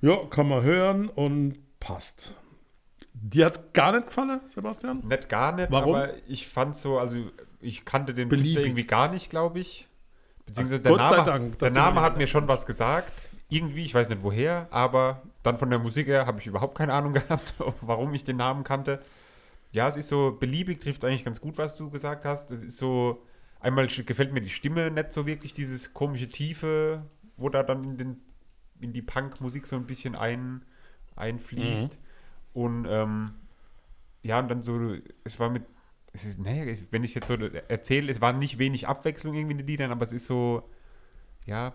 Ja, 0.00 0.16
kann 0.30 0.48
man 0.48 0.62
hören 0.62 1.08
und 1.08 1.58
passt. 1.78 2.36
Dir 3.14 3.46
hat's 3.46 3.72
gar 3.72 3.92
nicht 3.92 4.06
gefallen, 4.06 4.40
Sebastian? 4.48 5.06
Nicht 5.06 5.28
gar 5.28 5.52
nicht, 5.52 5.70
Warum? 5.70 5.94
aber 5.94 6.10
ich 6.26 6.48
fand 6.48 6.74
so, 6.74 6.98
also 6.98 7.16
ich 7.60 7.84
kannte 7.84 8.14
den 8.14 8.28
Beliebig. 8.28 8.54
Künstler 8.54 8.66
irgendwie 8.66 8.86
gar 8.86 9.08
nicht, 9.08 9.30
glaube 9.30 9.60
ich. 9.60 9.86
Beziehungsweise 10.46 10.82
der 10.82 10.92
Gott 10.92 11.00
Name, 11.00 11.24
Dank, 11.24 11.58
der 11.58 11.70
Name 11.70 12.00
hat 12.00 12.16
mir 12.16 12.26
schon 12.26 12.48
was 12.48 12.66
gesagt. 12.66 13.12
Irgendwie, 13.48 13.84
ich 13.84 13.94
weiß 13.94 14.08
nicht 14.08 14.22
woher, 14.22 14.66
aber 14.70 15.22
dann 15.42 15.58
von 15.58 15.68
der 15.68 15.78
Musik 15.78 16.06
her 16.06 16.26
habe 16.26 16.40
ich 16.40 16.46
überhaupt 16.46 16.76
keine 16.76 16.94
Ahnung 16.94 17.12
gehabt, 17.12 17.54
warum 17.82 18.14
ich 18.14 18.24
den 18.24 18.36
Namen 18.36 18.64
kannte. 18.64 19.00
Ja, 19.70 19.88
es 19.88 19.96
ist 19.96 20.08
so, 20.08 20.36
beliebig 20.38 20.80
trifft 20.80 21.04
eigentlich 21.04 21.24
ganz 21.24 21.40
gut, 21.40 21.58
was 21.58 21.76
du 21.76 21.90
gesagt 21.90 22.24
hast. 22.24 22.50
Es 22.50 22.60
ist 22.62 22.78
so, 22.78 23.22
einmal 23.62 23.86
gefällt 23.86 24.32
mir 24.32 24.40
die 24.40 24.50
Stimme 24.50 24.90
nicht 24.90 25.12
so 25.12 25.26
wirklich, 25.26 25.54
dieses 25.54 25.94
komische 25.94 26.28
Tiefe, 26.28 27.06
wo 27.36 27.48
da 27.48 27.62
dann 27.62 27.84
in, 27.84 27.96
den, 27.98 28.16
in 28.80 28.92
die 28.92 29.02
Punk-Musik 29.02 29.66
so 29.66 29.76
ein 29.76 29.86
bisschen 29.86 30.14
ein, 30.14 30.64
einfließt. 31.16 31.98
Und 32.52 32.86
ähm, 32.88 33.34
ja, 34.22 34.38
und 34.38 34.48
dann 34.48 34.62
so, 34.62 34.94
es 35.24 35.40
war 35.40 35.50
mit, 35.50 35.64
es 36.12 36.24
ist, 36.24 36.38
naja, 36.38 36.72
wenn 36.90 37.04
ich 37.04 37.14
jetzt 37.14 37.28
so 37.28 37.34
erzähle, 37.34 38.12
es 38.12 38.20
war 38.20 38.32
nicht 38.32 38.58
wenig 38.58 38.86
Abwechslung 38.86 39.34
irgendwie 39.34 39.52
in 39.52 39.58
den 39.58 39.66
Liedern, 39.66 39.90
aber 39.90 40.04
es 40.04 40.12
ist 40.12 40.26
so, 40.26 40.68
ja, 41.46 41.72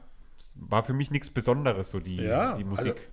war 0.56 0.84
für 0.84 0.94
mich 0.94 1.10
nichts 1.12 1.30
Besonderes, 1.30 1.90
so 1.92 2.00
die, 2.00 2.18
Ja, 2.18 2.54
die 2.56 2.64
also- 2.64 2.70
Musik. 2.70 3.10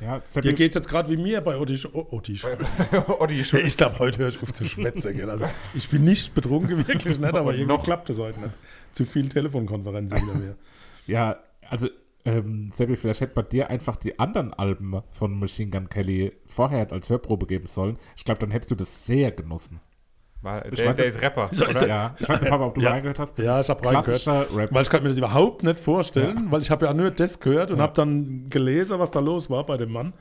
Ja, 0.00 0.18
Dir 0.18 0.22
Seppi, 0.26 0.52
geht's 0.52 0.74
jetzt 0.76 0.88
gerade 0.88 1.10
wie 1.10 1.16
mir 1.16 1.40
bei 1.40 1.56
Otti. 1.58 1.74
Sch- 1.74 1.92
O- 1.92 2.06
Otti. 2.16 2.36
Schulz. 2.36 2.90
Ich 3.64 3.76
glaube, 3.76 3.98
heute 3.98 4.18
höre 4.18 4.28
ich 4.28 4.40
auf 4.42 4.52
zu 4.52 4.64
schwätzen. 4.64 5.16
Gell? 5.16 5.28
Also, 5.28 5.46
ich 5.74 5.88
bin 5.88 6.04
nicht 6.04 6.34
betrunken, 6.34 6.78
wirklich 6.88 7.18
nicht, 7.18 7.24
aber 7.34 7.52
irgendwie 7.52 7.66
Noch. 7.74 7.82
klappt 7.82 8.08
das 8.08 8.18
heute 8.18 8.40
nicht. 8.40 8.52
Zu 8.92 9.04
viel 9.04 9.28
Telefonkonferenzen 9.28 10.16
hinter 10.18 10.34
mir. 10.34 10.56
ja, 11.06 11.36
also, 11.68 11.88
ähm, 12.24 12.70
Seppi, 12.72 12.96
vielleicht 12.96 13.20
hätte 13.22 13.32
man 13.36 13.48
dir 13.48 13.70
einfach 13.70 13.96
die 13.96 14.18
anderen 14.18 14.52
Alben 14.54 15.00
von 15.10 15.38
Machine 15.38 15.70
Gun 15.70 15.88
Kelly 15.88 16.32
vorher 16.46 16.90
als 16.92 17.10
Hörprobe 17.10 17.46
geben 17.46 17.66
sollen. 17.66 17.98
Ich 18.16 18.24
glaube, 18.24 18.40
dann 18.40 18.50
hättest 18.50 18.70
du 18.70 18.74
das 18.76 19.04
sehr 19.06 19.32
genossen. 19.32 19.80
War, 20.40 20.64
Ich 20.66 20.76
der, 20.76 20.86
weiß 20.88 20.96
der 20.96 21.06
ist 21.06 21.20
Rapper. 21.20 21.48
So 21.50 21.64
ist 21.64 21.70
oder? 21.70 21.80
der- 21.80 21.88
Ja, 21.88 22.14
ich 22.18 22.28
weiß 22.28 22.40
nicht, 22.40 22.50
Papa, 22.50 22.64
ob 22.66 22.74
du 22.76 22.80
Ja. 22.82 22.90
reingehört 22.90 23.18
hast. 23.18 23.38
Das 23.38 23.44
Ja, 23.44 23.60
ich 23.60 23.68
hab 23.68 23.84
reingehört. 23.84 24.04
Klassischer 24.22 24.56
Rap. 24.56 24.72
Weil 24.72 24.82
ich 24.82 24.90
kann 24.90 25.02
mir 25.02 25.08
das 25.08 25.18
überhaupt 25.18 25.62
nicht 25.64 25.80
vorstellen, 25.80 26.46
weil 26.50 26.62
ich 26.62 26.70
habe 26.70 26.86
ja 26.86 26.94
nur 26.94 27.10
das 27.10 27.40
gehört 27.40 27.70
und 27.70 27.78
Ja. 27.78 27.82
habe 27.84 27.94
dann 27.94 28.48
gelesen, 28.48 28.98
was 29.00 29.10
da 29.10 29.18
los 29.20 29.50
war 29.50 29.64
bei 29.66 29.76
dem 29.76 29.90
Mann. 29.92 30.12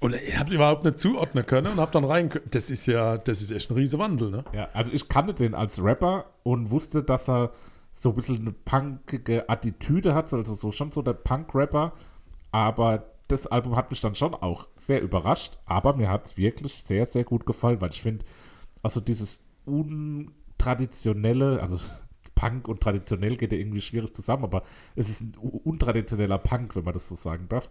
Und 0.00 0.14
ich 0.14 0.36
habe 0.36 0.48
es 0.48 0.54
überhaupt 0.54 0.84
nicht 0.84 0.98
zuordnen 0.98 1.46
können 1.46 1.68
und 1.68 1.76
habe 1.78 1.90
dann 1.92 2.04
rein. 2.04 2.30
Das 2.50 2.70
ist 2.70 2.86
ja, 2.86 3.16
das 3.18 3.40
ist 3.40 3.50
echt 3.52 3.70
ein 3.70 3.74
riesen 3.74 3.98
Wandel, 3.98 4.30
ne? 4.30 4.44
Ja, 4.52 4.68
also 4.74 4.92
ich 4.92 5.08
kannte 5.08 5.32
den 5.32 5.54
als 5.54 5.82
Rapper 5.82 6.26
und 6.42 6.70
wusste, 6.70 7.02
dass 7.02 7.28
er 7.28 7.50
so 7.98 8.10
ein 8.10 8.14
bisschen 8.16 8.40
eine 8.40 8.52
punkige 8.52 9.48
Attitüde 9.48 10.14
hat, 10.14 10.30
also 10.34 10.54
so 10.54 10.70
schon 10.72 10.92
so 10.92 11.00
der 11.02 11.14
Punk-Rapper. 11.14 11.92
Aber 12.52 13.04
das 13.28 13.46
Album 13.46 13.74
hat 13.76 13.90
mich 13.90 14.00
dann 14.00 14.14
schon 14.14 14.34
auch 14.34 14.68
sehr 14.76 15.00
überrascht. 15.02 15.56
Aber 15.66 15.94
mir 15.96 16.10
hat 16.10 16.26
es 16.26 16.36
wirklich 16.36 16.74
sehr, 16.82 17.06
sehr 17.06 17.24
gut 17.24 17.46
gefallen, 17.46 17.80
weil 17.80 17.90
ich 17.90 18.02
finde, 18.02 18.24
also 18.86 19.00
dieses 19.00 19.40
untraditionelle, 19.64 21.60
also 21.60 21.80
Punk 22.36 22.68
und 22.68 22.80
traditionell 22.80 23.36
geht 23.36 23.50
ja 23.50 23.58
irgendwie 23.58 23.80
schwierig 23.80 24.14
zusammen, 24.14 24.44
aber 24.44 24.62
es 24.94 25.08
ist 25.08 25.22
ein 25.22 25.34
untraditioneller 25.36 26.38
Punk, 26.38 26.76
wenn 26.76 26.84
man 26.84 26.94
das 26.94 27.08
so 27.08 27.16
sagen 27.16 27.48
darf. 27.48 27.68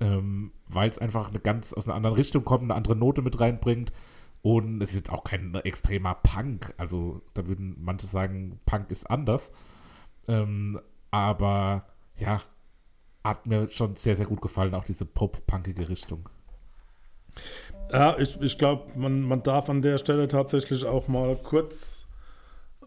Ähm, 0.00 0.52
weil 0.66 0.88
es 0.88 0.98
einfach 0.98 1.28
eine 1.28 1.40
ganz 1.40 1.74
aus 1.74 1.86
einer 1.86 1.96
anderen 1.96 2.16
Richtung 2.16 2.44
kommt, 2.44 2.62
eine 2.62 2.76
andere 2.76 2.96
Note 2.96 3.20
mit 3.20 3.38
reinbringt. 3.38 3.92
Und 4.40 4.80
es 4.80 4.90
ist 4.90 4.96
jetzt 4.96 5.10
auch 5.10 5.24
kein 5.24 5.54
extremer 5.56 6.14
Punk. 6.14 6.72
Also 6.78 7.20
da 7.34 7.46
würden 7.46 7.76
manche 7.80 8.06
sagen, 8.06 8.58
Punk 8.64 8.90
ist 8.90 9.10
anders. 9.10 9.52
Ähm, 10.28 10.80
aber 11.10 11.88
ja, 12.16 12.40
hat 13.22 13.46
mir 13.46 13.68
schon 13.68 13.96
sehr, 13.96 14.16
sehr 14.16 14.26
gut 14.26 14.40
gefallen, 14.40 14.74
auch 14.74 14.84
diese 14.84 15.04
pop-punkige 15.04 15.90
Richtung. 15.90 16.30
Ja, 17.92 18.18
ich, 18.18 18.40
ich 18.40 18.58
glaube, 18.58 18.92
man, 18.98 19.22
man 19.22 19.42
darf 19.42 19.68
an 19.70 19.82
der 19.82 19.98
Stelle 19.98 20.28
tatsächlich 20.28 20.84
auch 20.84 21.08
mal 21.08 21.36
kurz 21.36 22.06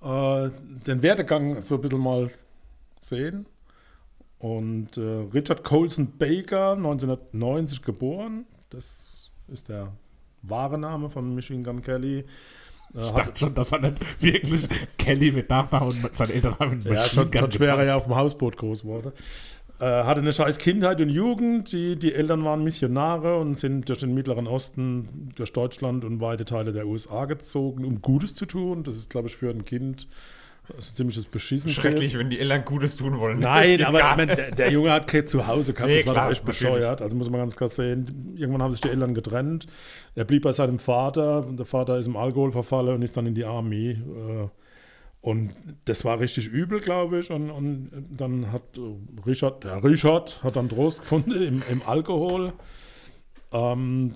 äh, 0.02 0.50
den 0.88 1.02
Werdegang 1.02 1.62
so 1.62 1.76
ein 1.76 1.82
bisschen 1.82 2.00
mal 2.00 2.30
sehen. 3.00 3.46
Und 4.40 4.98
äh, 4.98 5.26
Richard 5.34 5.64
Colson 5.64 6.18
Baker, 6.18 6.72
1990 6.74 7.84
geboren, 7.84 8.46
das 8.70 9.30
ist 9.48 9.70
der 9.70 9.92
wahre 10.42 10.78
Name 10.80 11.10
von 11.10 11.36
Machine 11.36 11.64
Gun 11.64 11.82
Kelly. 11.82 12.20
Äh, 12.20 13.02
Ich 13.02 13.12
dachte 13.12 13.40
schon, 13.40 13.54
dass 13.54 13.72
er 13.72 13.80
nicht 13.80 14.22
wirklich 14.24 14.68
Kelly 14.98 15.32
mit 15.32 15.50
Nachnamen 15.50 15.90
und 16.04 16.16
seine 16.16 16.34
Eltern 16.34 16.58
haben 16.60 16.80
Ja, 16.82 17.04
schon, 17.04 17.32
schon 17.32 17.52
schwerer 17.52 17.84
ja 17.84 17.96
auf 17.96 18.06
dem 18.06 18.16
Hausboot 18.16 18.58
groß 18.58 18.84
wurde. 18.84 19.14
Äh, 19.82 20.04
hatte 20.04 20.22
eine 20.22 20.32
scheiß 20.32 20.60
Kindheit 20.60 21.02
und 21.02 21.10
Jugend. 21.10 21.72
Die, 21.72 21.96
die 21.96 22.14
Eltern 22.14 22.46
waren 22.46 22.64
Missionare 22.64 23.40
und 23.40 23.58
sind 23.58 23.90
durch 23.90 23.98
den 23.98 24.14
Mittleren 24.14 24.46
Osten, 24.46 25.32
durch 25.36 25.52
Deutschland 25.54 26.06
und 26.06 26.22
weite 26.22 26.46
Teile 26.46 26.72
der 26.72 26.86
USA 26.86 27.26
gezogen, 27.26 27.84
um 27.84 28.00
Gutes 28.00 28.36
zu 28.36 28.46
tun. 28.46 28.84
Das 28.84 28.96
ist, 28.96 29.10
glaube 29.10 29.28
ich, 29.28 29.36
für 29.36 29.50
ein 29.50 29.66
Kind 29.66 30.08
so 30.78 30.94
ziemliches 30.94 31.26
Beschissen. 31.26 31.72
Schrecklich, 31.72 32.16
wenn 32.16 32.30
die 32.30 32.40
Eltern 32.40 32.64
Gutes 32.64 32.96
tun 32.96 33.18
wollen. 33.18 33.40
Nein, 33.40 33.84
aber 33.84 34.16
meine, 34.16 34.36
der, 34.36 34.52
der 34.52 34.72
Junge 34.72 34.92
hat 34.92 35.08
kein 35.08 35.26
Zuhause 35.26 35.74
gehabt, 35.74 35.90
Nee, 35.90 35.98
das 35.98 36.06
war 36.06 36.14
klar, 36.14 36.26
doch 36.26 36.32
echt 36.32 36.46
natürlich. 36.46 36.60
bescheuert. 36.60 37.02
Also 37.02 37.16
muss 37.16 37.32
man 37.32 37.40
ganz 37.40 37.56
klar 37.56 37.70
sehen, 37.70 38.36
irgendwann 38.38 38.62
haben 38.62 38.72
sich 38.72 38.82
die 38.82 38.90
Eltern 38.90 39.16
getrennt. 39.16 39.66
Er 40.14 40.26
blieb 40.26 40.44
bei 40.44 40.52
seinem 40.52 40.78
Vater 40.78 41.48
und 41.48 41.58
der 41.58 41.66
Vater 41.66 41.98
ist 41.98 42.06
im 42.06 42.16
Alkohol 42.16 42.52
verfallen 42.52 42.94
und 42.96 43.02
ist 43.02 43.18
dann 43.18 43.26
in 43.26 43.34
die 43.34 43.46
Armee. 43.46 43.94
Äh, 43.94 44.48
Und 45.22 45.52
das 45.86 46.04
war 46.04 46.20
richtig 46.20 46.48
übel, 46.48 46.80
glaube 46.80 47.20
ich. 47.20 47.30
Und, 47.30 47.52
und 47.52 47.92
dann 48.10 48.52
hat 48.52 48.64
Richard, 49.26 49.64
der 49.64 49.84
Richard 49.84 50.44
hat 50.44 50.56
dann 50.56 50.70
Trost 50.70 51.00
gefunden 51.00 51.32
im, 51.32 51.64
im 51.70 51.82
Alkohol. 51.86 52.54
Ähm, 53.52 54.16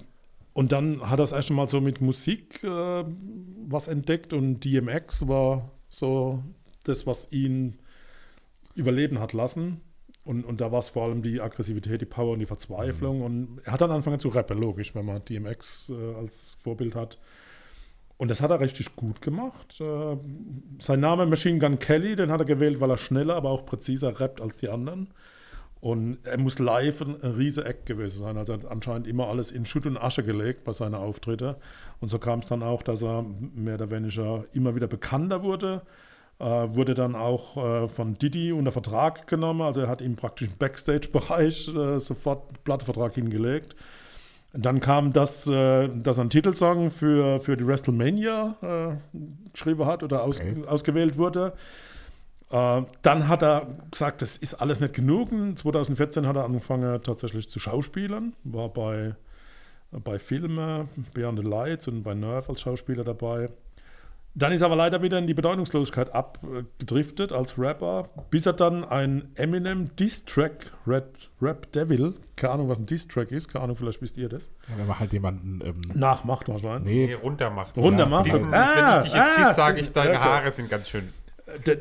und 0.53 0.71
dann 0.71 1.01
hat 1.01 1.19
er 1.19 1.23
das 1.23 1.31
erste 1.31 1.53
Mal 1.53 1.67
so 1.67 1.79
mit 1.79 2.01
Musik 2.01 2.63
äh, 2.63 3.03
was 3.67 3.87
entdeckt 3.87 4.31
und 4.33 4.61
DMX 4.61 5.27
war 5.27 5.71
so 5.89 6.41
das, 6.85 7.05
was 7.05 7.31
ihn 7.31 7.77
überleben 8.73 9.19
hat 9.19 9.33
lassen. 9.33 9.81
Und, 10.23 10.43
und 10.43 10.59
da 10.59 10.71
war 10.71 10.79
es 10.79 10.89
vor 10.89 11.03
allem 11.03 11.21
die 11.21 11.39
Aggressivität, 11.39 12.01
die 12.01 12.05
Power 12.05 12.33
und 12.33 12.39
die 12.39 12.45
Verzweiflung. 12.47 13.21
Und 13.21 13.59
er 13.63 13.73
hat 13.73 13.81
dann 13.81 13.91
angefangen 13.91 14.19
zu 14.19 14.29
rappen, 14.29 14.59
logisch, 14.59 14.95
wenn 14.95 15.05
man 15.05 15.23
DMX 15.23 15.89
äh, 15.89 16.15
als 16.15 16.57
Vorbild 16.63 16.95
hat. 16.95 17.19
Und 18.17 18.29
das 18.29 18.41
hat 18.41 18.51
er 18.51 18.59
richtig 18.59 18.95
gut 18.95 19.21
gemacht. 19.21 19.79
Äh, 19.81 20.17
sein 20.79 20.99
Name 20.99 21.25
Machine 21.25 21.59
Gun 21.59 21.79
Kelly, 21.79 22.15
den 22.15 22.31
hat 22.31 22.39
er 22.39 22.45
gewählt, 22.45 22.79
weil 22.79 22.89
er 22.89 22.97
schneller, 22.97 23.35
aber 23.35 23.49
auch 23.49 23.65
präziser 23.65 24.19
rappt 24.19 24.39
als 24.39 24.57
die 24.57 24.69
anderen. 24.69 25.09
Und 25.81 26.19
er 26.23 26.39
muss 26.39 26.57
live 26.57 27.01
ein, 27.01 27.15
riese 27.15 27.65
Act 27.65 27.85
gewesen 27.85 28.19
sein. 28.19 28.37
Also 28.37 28.53
er 28.53 28.59
hat 28.59 28.71
anscheinend 28.71 29.07
immer 29.07 29.27
alles 29.27 29.51
in 29.51 29.65
Schutt 29.65 29.85
und 29.85 29.97
Asche 29.97 30.23
gelegt 30.23 30.63
bei 30.63 30.71
seinen 30.71 30.95
Auftritten. 30.95 31.55
Und 31.99 32.09
so 32.09 32.17
kam 32.17 32.39
es 32.39 32.47
dann 32.47 32.63
auch, 32.63 32.81
dass 32.83 33.03
er 33.03 33.25
mehr 33.53 33.75
oder 33.75 33.89
weniger 33.91 34.45
immer 34.53 34.75
wieder 34.75 34.87
bekannter 34.87 35.43
wurde. 35.43 35.81
Äh, 36.39 36.45
wurde 36.45 36.93
dann 36.93 37.15
auch 37.15 37.57
äh, 37.57 37.87
von 37.89 38.17
Didi 38.17 38.53
unter 38.53 38.71
Vertrag 38.71 39.27
genommen. 39.27 39.61
Also 39.61 39.81
er 39.81 39.87
hat 39.89 40.01
ihm 40.01 40.15
praktisch 40.15 40.47
im 40.47 40.57
Backstage-Bereich 40.57 41.69
sofort 41.97 42.47
einen 42.47 42.63
Plattenvertrag 42.63 43.13
hingelegt. 43.13 43.75
Dann 44.57 44.79
kam 44.79 45.11
das, 45.13 45.47
äh, 45.47 45.89
dass 45.89 46.17
er 46.17 46.21
einen 46.21 46.29
Titelsong 46.29 46.89
für, 46.89 47.39
für 47.41 47.57
die 47.57 47.67
WrestleMania 47.67 48.55
äh, 48.61 49.19
geschrieben 49.51 49.85
hat 49.85 50.03
oder 50.03 50.23
aus, 50.23 50.39
Okay. 50.39 50.55
ausgewählt 50.67 51.17
wurde. 51.17 51.53
Äh, 52.51 52.83
dann 53.01 53.27
hat 53.27 53.43
er 53.43 53.67
gesagt, 53.91 54.21
das 54.21 54.37
ist 54.37 54.53
alles 54.55 54.79
nicht 54.79 54.93
genug. 54.93 55.31
Und 55.31 55.57
2014 55.59 56.25
hat 56.27 56.35
er 56.35 56.45
angefangen 56.45 57.01
tatsächlich 57.03 57.49
zu 57.49 57.59
schauspielern, 57.59 58.33
war 58.43 58.69
bei, 58.69 59.15
bei 59.91 60.19
Filmen, 60.19 60.87
Beyond 61.13 61.39
the 61.39 61.45
Lights 61.45 61.87
und 61.87 62.03
bei 62.03 62.13
Nerve 62.13 62.49
als 62.49 62.61
Schauspieler 62.61 63.03
dabei. 63.03 63.49
Dann 64.37 64.51
ist 64.51 64.59
er 64.61 64.65
aber 64.65 64.75
leider 64.75 65.01
wieder 65.01 65.17
in 65.17 65.27
die 65.27 65.33
Bedeutungslosigkeit 65.33 66.13
abgedriftet 66.13 67.31
als 67.31 67.57
Rapper, 67.57 68.09
bis 68.29 68.45
er 68.45 68.51
dann 68.51 68.83
ein 68.83 69.29
Eminem 69.35 69.95
Diss-Track, 69.95 70.73
Red 70.85 71.05
Rap 71.41 71.71
Devil, 71.71 72.15
keine 72.35 72.53
Ahnung, 72.53 72.67
was 72.67 72.79
ein 72.79 72.85
Diss-Track 72.85 73.31
ist, 73.31 73.47
keine 73.47 73.63
Ahnung, 73.63 73.77
vielleicht 73.77 74.01
wisst 74.01 74.17
ihr 74.17 74.27
das, 74.27 74.51
Ja, 74.67 74.77
wenn 74.77 74.87
man 74.87 74.99
halt 74.99 75.13
jemanden. 75.13 75.61
Ähm, 75.65 75.81
nachmacht 75.93 76.49
wahrscheinlich. 76.49 76.93
Nee, 76.93 77.07
nee, 77.07 77.13
runter 77.13 77.49
macht. 77.49 77.77
Runter 77.77 78.09
macht. 78.09 78.25
Diesen, 78.25 78.53
Ah, 78.53 78.97
wenn 78.99 79.05
ich 79.05 79.11
dich 79.11 79.13
jetzt 79.13 79.31
ah, 79.31 79.47
dies 79.47 79.55
sage, 79.55 79.79
ich, 79.79 79.91
deine 79.93 80.09
okay. 80.11 80.19
Haare 80.19 80.51
sind 80.51 80.69
ganz 80.69 80.89
schön. 80.89 81.09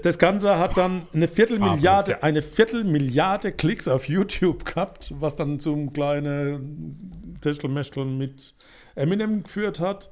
Das 0.02 0.18
Ganze 0.18 0.58
hat 0.58 0.76
dann 0.76 1.08
eine 1.12 1.26
Viertelmilliarde, 1.26 2.22
eine 2.22 2.42
Viertelmilliarde 2.42 3.50
Klicks 3.50 3.88
auf 3.88 4.08
YouTube 4.08 4.64
gehabt, 4.64 5.12
was 5.18 5.34
dann 5.34 5.58
zum 5.58 5.92
kleinen 5.92 7.38
Techtelmechteln 7.40 8.16
mit 8.16 8.54
Eminem 8.94 9.42
geführt 9.42 9.80
hat. 9.80 10.10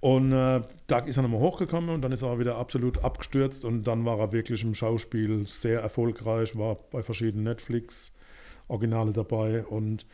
Und 0.00 0.32
äh, 0.32 0.62
da 0.86 0.98
ist 1.00 1.16
er 1.16 1.24
nochmal 1.24 1.40
hochgekommen 1.40 1.90
und 1.90 2.02
dann 2.02 2.12
ist 2.12 2.22
er 2.22 2.38
wieder 2.38 2.56
absolut 2.56 3.02
abgestürzt 3.02 3.64
und 3.64 3.84
dann 3.84 4.04
war 4.04 4.18
er 4.20 4.32
wirklich 4.32 4.62
im 4.62 4.74
Schauspiel 4.74 5.46
sehr 5.46 5.80
erfolgreich, 5.80 6.56
war 6.56 6.76
bei 6.92 7.02
verschiedenen 7.02 7.44
Netflix-Originale 7.44 9.12
dabei. 9.12 9.64
Und 9.64 10.06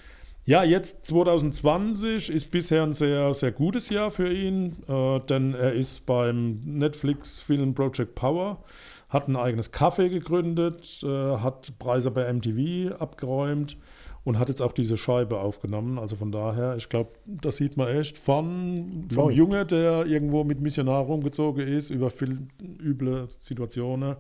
ja, 0.47 0.65
jetzt 0.65 1.07
2020 1.07 2.31
ist 2.31 2.51
bisher 2.51 2.83
ein 2.83 2.95
sehr, 2.95 3.35
sehr 3.35 3.53
gutes 3.53 3.91
Jahr 3.91 4.11
für 4.11 4.33
ihn, 4.33 4.77
äh, 4.89 5.21
denn 5.21 5.53
er 5.55 5.75
ist 5.75 6.07
beim 6.07 6.61
Netflix-Film 6.65 7.75
Project 7.75 8.15
Power, 8.15 8.65
hat 9.11 9.29
ein 9.29 9.37
eigenes 9.37 9.71
Café 9.71 10.09
gegründet, 10.09 11.03
äh, 11.03 11.07
hat 11.07 11.79
Preise 11.79 12.11
bei 12.11 12.33
MTV 12.33 12.99
abgeräumt 12.99 13.77
und 14.25 14.39
hat 14.39 14.49
jetzt 14.49 14.63
auch 14.63 14.73
diese 14.73 14.97
Scheibe 14.97 15.39
aufgenommen. 15.39 15.99
Also 15.99 16.17
von 16.17 16.33
daher, 16.33 16.77
ich 16.77 16.89
glaube, 16.89 17.11
das 17.27 17.59
sieht 17.59 17.77
man 17.77 17.89
echt 17.89 18.17
von 18.19 19.07
vom. 19.13 19.31
Junge, 19.31 19.67
der 19.67 20.07
irgendwo 20.07 20.45
mit 20.45 20.61
Missionar 20.61 21.03
rumgezogen 21.03 21.67
ist, 21.67 21.91
über 21.91 22.11
viel 22.11 22.47
üble 22.81 23.29
Situationen, 23.41 24.17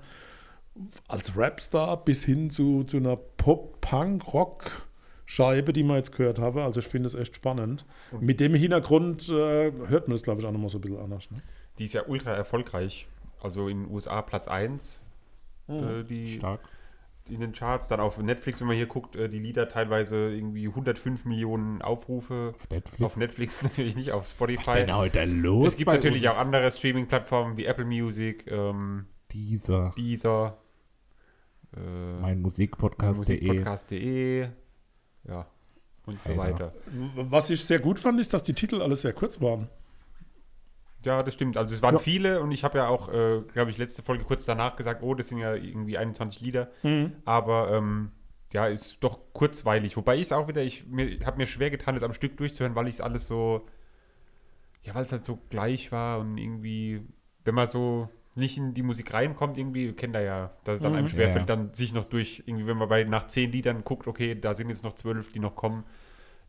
als 1.08 1.34
Rapstar 1.36 2.04
bis 2.04 2.24
hin 2.24 2.50
zu, 2.50 2.84
zu 2.84 2.98
einer 2.98 3.16
Pop-Punk-Rock-Scheibe, 3.16 5.72
die 5.72 5.84
man 5.84 5.96
jetzt 5.96 6.14
gehört 6.14 6.38
habe. 6.38 6.64
Also 6.64 6.80
ich 6.80 6.86
finde 6.86 7.06
es 7.06 7.14
echt 7.14 7.34
spannend. 7.36 7.86
Mit 8.20 8.40
dem 8.40 8.54
Hintergrund 8.54 9.30
äh, 9.30 9.72
hört 9.86 10.08
man 10.08 10.16
das, 10.16 10.22
glaube 10.22 10.40
ich, 10.40 10.46
auch 10.46 10.52
nochmal 10.52 10.68
so 10.68 10.76
ein 10.78 10.82
bisschen 10.82 10.98
anders. 10.98 11.30
Ne? 11.30 11.40
Die 11.78 11.84
ist 11.84 11.94
ja 11.94 12.02
ultra 12.06 12.32
erfolgreich. 12.32 13.06
Also 13.40 13.68
in 13.68 13.84
den 13.84 13.92
USA 13.92 14.20
Platz 14.22 14.48
1. 14.48 15.00
Mhm. 15.68 15.74
Äh, 15.74 16.02
die 16.04 16.26
stark. 16.28 16.60
In 17.28 17.40
den 17.40 17.52
Charts. 17.52 17.88
Dann 17.88 18.00
auf 18.00 18.18
Netflix, 18.18 18.60
wenn 18.60 18.66
man 18.68 18.76
hier 18.76 18.86
guckt, 18.86 19.16
äh, 19.16 19.28
die 19.28 19.38
Lieder 19.38 19.68
teilweise 19.68 20.30
irgendwie 20.34 20.66
105 20.68 21.24
Millionen 21.24 21.82
Aufrufe. 21.82 22.52
Auf 22.54 22.68
Netflix. 22.70 23.02
Auf 23.02 23.16
Netflix 23.16 23.62
natürlich 23.62 23.96
nicht, 23.96 24.12
auf 24.12 24.26
Spotify. 24.26 24.74
denn 24.74 24.94
heute 24.94 25.24
los? 25.24 25.68
es 25.72 25.76
gibt 25.76 25.86
bei 25.90 25.96
natürlich 25.96 26.24
uns? 26.26 26.32
auch 26.32 26.38
andere 26.38 26.70
Streaming-Plattformen 26.70 27.56
wie 27.56 27.64
Apple 27.66 27.84
Music, 27.86 28.46
ähm, 28.50 29.06
Dieser, 29.32 29.92
Deezer, 29.96 30.58
äh, 31.76 32.20
mein 32.20 32.40
Musikpodcast.de. 32.42 33.36
Musikpodcast.de, 33.36 34.48
ja, 35.26 35.46
und 36.06 36.22
so 36.22 36.30
Alter. 36.32 36.42
weiter. 36.42 36.72
W- 36.86 37.08
Was 37.30 37.50
ich 37.50 37.64
sehr 37.64 37.78
gut 37.78 37.98
fand, 37.98 38.20
ist, 38.20 38.32
dass 38.34 38.42
die 38.42 38.54
Titel 38.54 38.80
alle 38.82 38.96
sehr 38.96 39.12
kurz 39.12 39.40
waren. 39.40 39.68
Ja, 41.04 41.22
das 41.22 41.34
stimmt. 41.34 41.56
Also 41.56 41.74
es 41.74 41.82
waren 41.82 41.94
Ja. 41.96 41.98
viele 42.00 42.40
und 42.42 42.50
ich 42.52 42.64
habe 42.64 42.78
ja 42.78 42.88
auch, 42.88 43.08
äh, 43.12 43.40
glaube 43.52 43.70
ich, 43.70 43.78
letzte 43.78 44.02
Folge 44.02 44.24
kurz 44.24 44.44
danach 44.46 44.76
gesagt, 44.76 45.02
oh, 45.02 45.14
das 45.14 45.28
sind 45.28 45.38
ja 45.38 45.54
irgendwie 45.54 45.98
21 45.98 46.40
Lieder. 46.40 46.70
Mhm. 46.82 47.12
Aber 47.24 47.70
ähm, 47.72 48.10
ja, 48.52 48.66
ist 48.68 48.98
doch 49.02 49.18
kurzweilig. 49.32 49.96
Wobei 49.96 50.16
ich 50.16 50.22
es 50.22 50.32
auch 50.32 50.48
wieder, 50.48 50.62
ich 50.62 50.84
habe 51.24 51.36
mir 51.36 51.46
schwer 51.46 51.70
getan, 51.70 51.96
es 51.96 52.02
am 52.02 52.12
Stück 52.12 52.36
durchzuhören, 52.36 52.74
weil 52.76 52.86
ich 52.88 52.94
es 52.94 53.00
alles 53.00 53.26
so, 53.28 53.66
ja, 54.82 54.94
weil 54.94 55.04
es 55.04 55.12
halt 55.12 55.24
so 55.24 55.38
gleich 55.50 55.92
war 55.92 56.20
und 56.20 56.36
irgendwie, 56.38 57.02
wenn 57.44 57.54
man 57.54 57.66
so 57.66 58.08
nicht 58.36 58.56
in 58.58 58.74
die 58.74 58.82
Musik 58.82 59.12
reinkommt, 59.14 59.58
irgendwie, 59.58 59.92
kennt 59.92 60.14
er 60.16 60.22
ja, 60.22 60.50
dass 60.64 60.76
es 60.76 60.82
dann 60.82 60.94
einem 60.96 61.06
schwerfällt, 61.08 61.48
Ja. 61.48 61.56
dann 61.56 61.72
sich 61.74 61.94
noch 61.94 62.04
durch, 62.04 62.42
irgendwie, 62.46 62.66
wenn 62.66 62.76
man 62.76 62.88
bei 62.88 63.04
nach 63.04 63.28
zehn 63.28 63.52
Liedern 63.52 63.84
guckt, 63.84 64.06
okay, 64.08 64.34
da 64.38 64.54
sind 64.54 64.68
jetzt 64.70 64.82
noch 64.82 64.94
zwölf, 64.94 65.30
die 65.32 65.38
noch 65.38 65.54
kommen, 65.54 65.84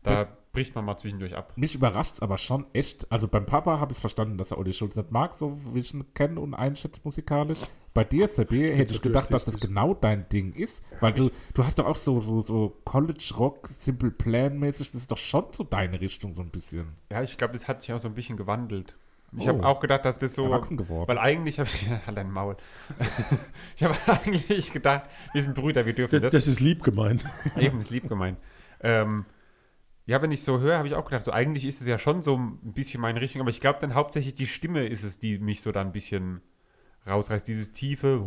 da 0.05 0.15
Das- 0.15 0.33
bricht 0.51 0.73
man 0.73 0.85
mal 0.85 0.95
zwischendurch 0.97 1.35
ab. 1.35 1.51
Mich 1.57 1.75
überrascht 1.75 2.13
es 2.13 2.21
aber 2.21 2.37
schon 2.37 2.65
echt. 2.71 3.11
Also 3.11 3.27
beim 3.27 3.45
Papa 3.45 3.77
habe 3.79 3.91
ich 3.91 3.99
verstanden, 3.99 4.37
dass 4.37 4.51
er 4.51 4.57
Olli 4.57 4.71
Schulz 4.71 4.95
nicht 4.95 5.11
mag, 5.11 5.33
so 5.37 5.57
wie 5.73 5.79
ich 5.79 5.93
ihn 5.93 6.05
kenne 6.13 6.39
und 6.39 6.53
einschätze 6.53 7.01
musikalisch. 7.03 7.59
Bei 7.93 8.05
dir, 8.05 8.27
Sebi, 8.29 8.69
hätte 8.73 8.93
ich 8.93 9.01
gedacht, 9.01 9.33
dass 9.33 9.43
das 9.43 9.57
genau 9.59 9.93
dein 9.93 10.29
Ding 10.29 10.53
ist. 10.53 10.81
Weil 11.01 11.11
du, 11.13 11.29
du 11.53 11.65
hast 11.65 11.77
doch 11.79 11.85
auch 11.85 11.97
so, 11.97 12.21
so, 12.21 12.39
so 12.41 12.77
College-Rock, 12.85 13.67
Simple 13.67 14.11
Plan-mäßig, 14.11 14.91
das 14.93 15.01
ist 15.01 15.11
doch 15.11 15.17
schon 15.17 15.45
so 15.51 15.65
deine 15.65 15.99
Richtung 15.99 16.33
so 16.35 16.41
ein 16.41 16.49
bisschen. 16.51 16.87
Ja, 17.11 17.21
ich 17.21 17.35
glaube, 17.37 17.51
das 17.53 17.67
hat 17.67 17.81
sich 17.81 17.91
auch 17.93 17.99
so 17.99 18.07
ein 18.07 18.13
bisschen 18.13 18.37
gewandelt. 18.37 18.95
Ich 19.37 19.43
Oh. 19.45 19.47
habe 19.49 19.65
auch 19.65 19.81
gedacht, 19.81 20.05
dass 20.05 20.17
das 20.17 20.35
so. 20.35 20.45
Erwachsen 20.45 20.77
geworden. 20.77 21.09
Weil 21.09 21.17
eigentlich 21.17 21.59
habe 21.59 21.67
ich. 21.73 21.89
Halt 22.07 22.15
dein 22.15 22.31
Maul. 22.31 22.55
ich 23.75 23.83
habe 23.83 23.95
eigentlich 24.23 24.71
gedacht, 24.71 25.09
wir 25.33 25.41
sind 25.41 25.53
Brüder, 25.55 25.85
wir 25.85 25.93
dürfen 25.93 26.21
Das, 26.21 26.31
das. 26.31 26.45
das 26.45 26.47
ist 26.47 26.59
lieb 26.61 26.81
gemeint. 26.83 27.25
Eben, 27.57 27.79
ist 27.79 27.89
lieb 27.89 28.07
gemeint. 28.07 28.37
Ähm, 28.81 29.25
ja, 30.05 30.21
wenn 30.21 30.31
ich 30.31 30.43
so 30.43 30.59
höre, 30.59 30.77
habe 30.77 30.87
ich 30.87 30.93
auch 30.93 31.05
gedacht, 31.05 31.23
so 31.23 31.31
eigentlich 31.31 31.65
ist 31.65 31.81
es 31.81 31.87
ja 31.87 31.97
schon 31.97 32.21
so 32.21 32.35
ein 32.37 32.73
bisschen 32.73 33.01
meine 33.01 33.21
Richtung, 33.21 33.41
aber 33.41 33.49
ich 33.49 33.59
glaube 33.61 33.79
dann 33.81 33.93
hauptsächlich 33.95 34.33
die 34.35 34.45
Stimme 34.47 34.85
ist 34.87 35.03
es, 35.03 35.19
die 35.19 35.39
mich 35.39 35.61
so 35.61 35.71
da 35.71 35.81
ein 35.81 35.91
bisschen 35.91 36.41
rausreißt. 37.07 37.47
Dieses 37.47 37.73
tiefe, 37.73 38.19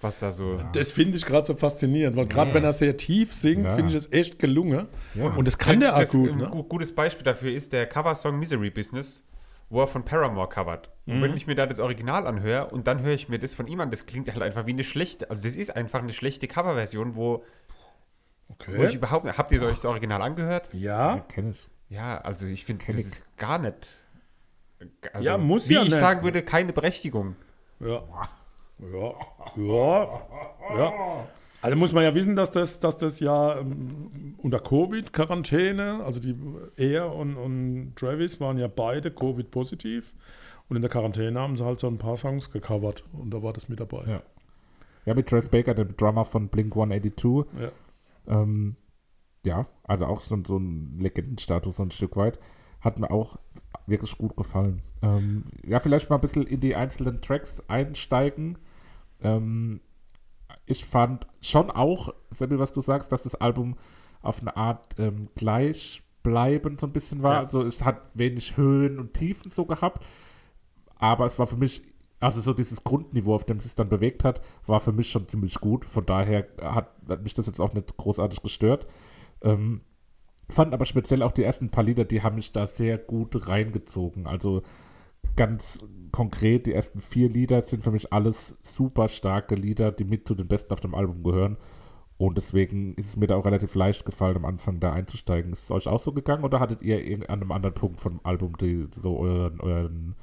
was 0.00 0.18
da 0.18 0.32
so. 0.32 0.58
Das 0.72 0.90
finde 0.90 1.16
ich 1.16 1.24
gerade 1.24 1.46
so 1.46 1.54
faszinierend, 1.54 2.16
weil 2.16 2.26
gerade 2.26 2.52
wenn 2.52 2.64
er 2.64 2.72
sehr 2.74 2.96
tief 2.96 3.32
singt, 3.32 3.64
Ja. 3.64 3.74
finde 3.74 3.90
ich 3.90 3.96
es 3.96 4.12
echt 4.12 4.38
gelungen. 4.38 4.88
Ja. 5.14 5.26
Und 5.28 5.46
das 5.48 5.56
kann 5.56 5.80
der 5.80 5.94
auch 5.94 6.00
das, 6.00 6.10
gut, 6.12 6.30
Ein 6.30 6.38
ne? 6.38 6.48
gu- 6.48 6.64
gutes 6.64 6.94
Beispiel 6.94 7.24
dafür 7.24 7.52
ist 7.52 7.72
der 7.72 7.86
Coversong 7.86 8.38
Misery 8.38 8.68
Business, 8.70 9.22
wo 9.70 9.80
er 9.80 9.86
von 9.86 10.04
Paramore 10.04 10.48
covert. 10.48 10.90
Und 11.06 11.18
Mhm. 11.18 11.22
wenn 11.22 11.34
ich 11.36 11.46
mir 11.46 11.54
da 11.54 11.64
das 11.66 11.80
Original 11.80 12.26
anhöre 12.26 12.66
und 12.70 12.86
dann 12.86 13.00
höre 13.00 13.14
ich 13.14 13.28
mir 13.30 13.38
das 13.38 13.54
von 13.54 13.66
ihm 13.66 13.80
an, 13.80 13.90
das 13.90 14.04
klingt 14.04 14.30
halt 14.30 14.42
einfach 14.42 14.66
wie 14.66 14.72
eine 14.72 14.84
schlechte, 14.84 15.30
also 15.30 15.42
das 15.42 15.56
ist 15.56 15.74
einfach 15.74 16.00
eine 16.00 16.12
schlechte 16.12 16.46
Coverversion, 16.48 17.14
wo, 17.16 17.42
wo 18.66 18.72
ich 18.74 18.80
Okay. 18.90 18.94
überhaupt 18.96 19.38
Habt 19.38 19.52
ihr 19.52 19.62
euch 19.62 19.74
das 19.76 19.84
Original 19.84 20.22
angehört? 20.22 20.68
Ja, 20.72 21.24
ich. 21.50 21.68
Ja, 21.88 22.18
also 22.18 22.46
ich 22.46 22.64
finde, 22.64 22.84
das 22.86 22.96
ist 22.96 23.36
gar 23.36 23.58
nicht. 23.58 23.88
Also, 25.12 25.24
Ja, 25.24 25.38
muss 25.38 25.68
Wie 25.68 25.74
ja 25.74 25.82
ich 25.82 25.88
nicht. 25.90 25.98
sagen 25.98 26.22
würde, 26.24 26.42
keine 26.42 26.72
Berechtigung. 26.72 27.36
ja. 27.80 28.02
Ja, 28.80 29.14
ja, 29.56 30.20
ja. 30.76 30.92
Also 31.62 31.76
muss 31.76 31.92
man 31.92 32.02
ja 32.02 32.12
wissen, 32.14 32.34
dass 32.34 32.50
das, 32.50 32.80
dass 32.80 32.98
das 32.98 33.20
ja 33.20 33.58
ähm, 33.60 34.34
unter 34.38 34.58
Covid-Quarantäne, 34.58 36.00
also 36.04 36.20
die 36.20 36.36
er 36.76 37.14
und, 37.14 37.36
und 37.36 37.94
Travis 37.96 38.40
waren 38.40 38.58
ja 38.58 38.66
beide 38.66 39.10
Covid-positiv. 39.12 40.12
Und 40.68 40.76
in 40.76 40.82
der 40.82 40.90
Quarantäne 40.90 41.38
haben 41.40 41.56
sie 41.56 41.64
halt 41.64 41.78
so 41.78 41.86
ein 41.86 41.98
paar 41.98 42.16
Songs 42.16 42.50
gecovert 42.50 43.04
und 43.12 43.30
da 43.32 43.42
war 43.42 43.52
das 43.52 43.68
mit 43.68 43.78
dabei. 43.80 44.02
Ja. 44.06 44.22
Ja, 45.06 45.14
mit 45.14 45.28
Trace 45.28 45.48
Baker, 45.48 45.74
dem 45.74 45.96
Drummer 45.96 46.24
von 46.24 46.48
Blink 46.48 46.74
182. 46.74 47.46
Ja. 47.62 47.68
Ähm, 48.26 48.76
ja, 49.44 49.66
also 49.82 50.06
auch 50.06 50.22
so, 50.22 50.38
so 50.46 50.56
ein 50.56 50.98
Legendenstatus 50.98 51.76
so 51.76 51.82
ein 51.82 51.90
Stück 51.90 52.16
weit. 52.16 52.38
Hat 52.80 52.98
mir 52.98 53.10
auch 53.10 53.38
wirklich 53.86 54.16
gut 54.16 54.36
gefallen. 54.36 54.80
Ähm, 55.02 55.44
ja, 55.66 55.80
vielleicht 55.80 56.10
mal 56.10 56.16
ein 56.16 56.22
bisschen 56.22 56.46
in 56.46 56.60
die 56.60 56.74
einzelnen 56.74 57.20
Tracks 57.20 57.62
einsteigen. 57.68 58.58
Ähm, 59.20 59.80
ich 60.66 60.84
fand 60.84 61.26
schon 61.40 61.70
auch, 61.70 62.14
Sammy, 62.30 62.58
was 62.58 62.72
du 62.72 62.80
sagst, 62.80 63.12
dass 63.12 63.22
das 63.22 63.34
Album 63.34 63.76
auf 64.22 64.40
eine 64.40 64.56
Art 64.56 64.98
ähm, 64.98 65.28
gleichbleibend 65.34 66.80
so 66.80 66.86
ein 66.86 66.92
bisschen 66.92 67.22
war. 67.22 67.34
Ja. 67.34 67.40
Also 67.40 67.62
es 67.62 67.84
hat 67.84 68.00
wenig 68.14 68.56
Höhen 68.56 68.98
und 68.98 69.14
Tiefen 69.14 69.50
so 69.50 69.66
gehabt. 69.66 70.04
Aber 70.96 71.26
es 71.26 71.38
war 71.38 71.46
für 71.46 71.56
mich, 71.56 71.82
also 72.20 72.40
so 72.40 72.54
dieses 72.54 72.84
Grundniveau, 72.84 73.34
auf 73.34 73.44
dem 73.44 73.58
es 73.58 73.64
sich 73.64 73.74
dann 73.74 73.88
bewegt 73.88 74.24
hat, 74.24 74.40
war 74.66 74.80
für 74.80 74.92
mich 74.92 75.10
schon 75.10 75.28
ziemlich 75.28 75.56
gut. 75.60 75.84
Von 75.84 76.06
daher 76.06 76.48
hat, 76.60 76.90
hat 77.08 77.22
mich 77.22 77.34
das 77.34 77.46
jetzt 77.46 77.60
auch 77.60 77.74
nicht 77.74 77.96
großartig 77.96 78.42
gestört. 78.42 78.86
Ähm, 79.42 79.82
fand 80.48 80.72
aber 80.72 80.86
speziell 80.86 81.22
auch 81.22 81.32
die 81.32 81.44
ersten 81.44 81.70
paar 81.70 81.84
Lieder, 81.84 82.04
die 82.04 82.22
haben 82.22 82.36
mich 82.36 82.52
da 82.52 82.66
sehr 82.66 82.98
gut 82.98 83.48
reingezogen. 83.48 84.26
Also 84.26 84.62
ganz 85.36 85.80
konkret, 86.12 86.66
die 86.66 86.72
ersten 86.72 87.00
vier 87.00 87.28
Lieder 87.28 87.62
sind 87.62 87.82
für 87.82 87.90
mich 87.90 88.12
alles 88.12 88.56
super 88.62 89.08
starke 89.08 89.54
Lieder, 89.54 89.92
die 89.92 90.04
mit 90.04 90.28
zu 90.28 90.34
den 90.34 90.48
besten 90.48 90.72
auf 90.72 90.80
dem 90.80 90.94
Album 90.94 91.22
gehören. 91.22 91.56
Und 92.16 92.36
deswegen 92.38 92.94
ist 92.94 93.08
es 93.08 93.16
mir 93.16 93.26
da 93.26 93.36
auch 93.36 93.44
relativ 93.44 93.74
leicht 93.74 94.06
gefallen, 94.06 94.36
am 94.36 94.44
Anfang 94.44 94.78
da 94.78 94.92
einzusteigen. 94.92 95.52
Ist 95.52 95.64
es 95.64 95.70
euch 95.70 95.88
auch 95.88 96.00
so 96.00 96.12
gegangen 96.12 96.44
oder 96.44 96.60
hattet 96.60 96.82
ihr 96.82 97.28
an 97.28 97.42
einem 97.42 97.52
anderen 97.52 97.74
Punkt 97.74 98.00
vom 98.00 98.20
Album 98.22 98.56
die, 98.56 98.86
so 99.02 99.18
euren, 99.18 99.60
euren 99.60 100.14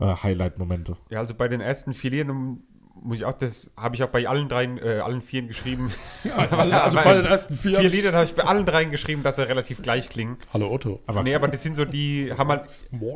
äh, 0.00 0.06
Highlight-Momente? 0.06 0.96
Ja, 1.10 1.20
also 1.20 1.34
bei 1.34 1.48
den 1.48 1.60
ersten 1.60 1.92
vier 1.92 2.10
Liedern 2.10 2.62
muss 2.94 3.18
ich 3.18 3.24
auch, 3.24 3.32
das 3.32 3.70
habe 3.76 3.96
ich 3.96 4.02
auch 4.02 4.08
bei 4.08 4.26
allen 4.28 4.48
dreien, 4.48 4.78
äh, 4.78 5.00
allen 5.00 5.20
vieren 5.20 5.48
geschrieben. 5.48 5.92
Also 6.36 6.96
bei 6.96 7.14
den 7.14 7.26
ersten 7.26 7.54
vier. 7.54 7.80
Vier 7.80 7.90
Liedern 7.90 8.14
habe 8.14 8.24
ich 8.24 8.34
bei 8.34 8.44
allen 8.44 8.64
dreien 8.64 8.90
geschrieben, 8.90 9.22
dass 9.22 9.36
sie 9.36 9.46
relativ 9.46 9.82
gleich 9.82 10.08
klingen. 10.08 10.38
Hallo 10.52 10.72
Otto. 10.72 11.00
Aber 11.06 11.22
nee, 11.22 11.34
aber 11.34 11.48
das 11.48 11.62
sind 11.62 11.76
so 11.76 11.84
die, 11.84 12.32
haben 12.36 12.48
halt 12.48 12.68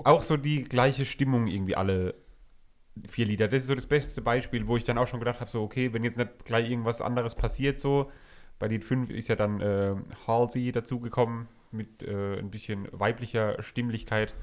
auch 0.05 0.23
so 0.23 0.37
die 0.37 0.65
gleiche 0.65 1.05
Stimmung 1.05 1.47
irgendwie 1.47 1.77
alle 1.77 2.15
vier 3.07 3.27
Lieder. 3.27 3.49
Das 3.49 3.61
ist 3.61 3.67
so 3.69 3.75
das 3.75 3.87
beste 3.87 4.21
Beispiel, 4.21 4.67
wo 4.67 4.77
ich 4.77 4.85
dann 4.85 4.99
auch 4.99 5.07
schon 5.07 5.21
gedacht 5.21 5.41
habe, 5.41 5.51
so 5.51 5.63
okay, 5.63 5.93
wenn 5.93 6.05
jetzt 6.05 6.19
nicht 6.19 6.45
gleich 6.45 6.69
irgendwas 6.71 7.01
anderes 7.01 7.35
passiert, 7.35 7.81
so 7.81 8.11
bei 8.59 8.67
Lied 8.67 8.85
5 8.85 9.11
ist 9.11 9.29
ja 9.29 9.37
dann 9.37 9.61
äh, 9.61 9.95
Halsey 10.27 10.73
dazugekommen 10.73 11.49
mit 11.71 12.03
äh, 12.03 12.39
ein 12.39 12.51
bisschen 12.51 12.89
weiblicher 12.93 13.63
Stimmlichkeit. 13.63 14.35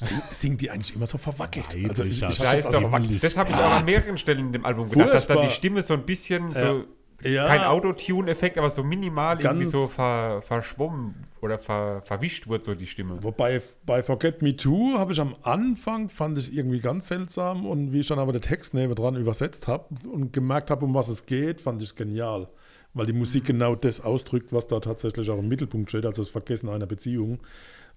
Sing, 0.00 0.18
singt 0.32 0.60
die 0.60 0.70
eigentlich 0.70 0.94
immer 0.96 1.06
so 1.06 1.18
verwackelt? 1.18 1.66
Also 1.88 2.04
ich, 2.04 2.12
ich 2.22 2.38
das 2.38 2.38
doch, 2.64 2.80
verwackelt. 2.80 3.22
das 3.22 3.36
habe 3.36 3.50
ich 3.50 3.56
auch 3.56 3.70
an 3.72 3.84
mehreren 3.84 4.16
Stellen 4.18 4.46
in 4.46 4.52
dem 4.52 4.64
Album 4.64 4.88
gedacht, 4.88 5.14
dass 5.14 5.26
da 5.26 5.34
die 5.34 5.40
Furchtbar. 5.40 5.54
Stimme 5.54 5.82
so 5.82 5.94
ein 5.94 6.04
bisschen 6.04 6.52
so 6.54 6.84
Ja. 7.22 7.46
kein 7.46 7.60
Autotune-Effekt, 7.62 8.56
aber 8.56 8.70
so 8.70 8.82
minimal 8.82 9.38
irgendwie 9.40 9.64
Ganz- 9.64 9.72
so 9.72 9.86
ver, 9.86 10.40
verschwommen 10.42 11.14
oder 11.42 11.58
ver, 11.58 12.00
verwischt 12.02 12.48
wird 12.48 12.64
so 12.64 12.74
die 12.74 12.86
Stimme. 12.86 13.22
Wobei 13.22 13.60
bei 13.84 14.02
Forget 14.02 14.40
Me 14.40 14.56
Too 14.56 14.94
habe 14.98 15.12
ich 15.12 15.20
am 15.20 15.36
Anfang, 15.42 16.08
fand 16.08 16.38
ich 16.38 16.54
irgendwie 16.56 16.80
ganz 16.80 17.08
seltsam 17.08 17.66
und 17.66 17.92
wie 17.92 18.00
ich 18.00 18.08
dann 18.08 18.18
aber 18.18 18.32
den 18.32 18.40
Text 18.42 18.72
neben 18.72 18.94
dran 18.94 19.16
übersetzt 19.16 19.68
habe 19.68 19.84
und 20.10 20.32
gemerkt 20.32 20.70
habe, 20.70 20.84
um 20.86 20.94
was 20.94 21.08
es 21.10 21.26
geht, 21.26 21.60
fand 21.60 21.82
ich 21.82 21.94
genial. 21.94 22.48
Weil 22.94 23.06
die 23.06 23.12
Musik 23.12 23.44
genau 23.44 23.76
das 23.76 24.00
ausdrückt, 24.00 24.52
was 24.52 24.66
da 24.66 24.80
tatsächlich 24.80 25.30
auch 25.30 25.38
im 25.38 25.46
Mittelpunkt 25.46 25.90
steht, 25.90 26.04
also 26.06 26.22
das 26.22 26.30
Vergessen 26.30 26.68
einer 26.68 26.86
Beziehung. 26.86 27.38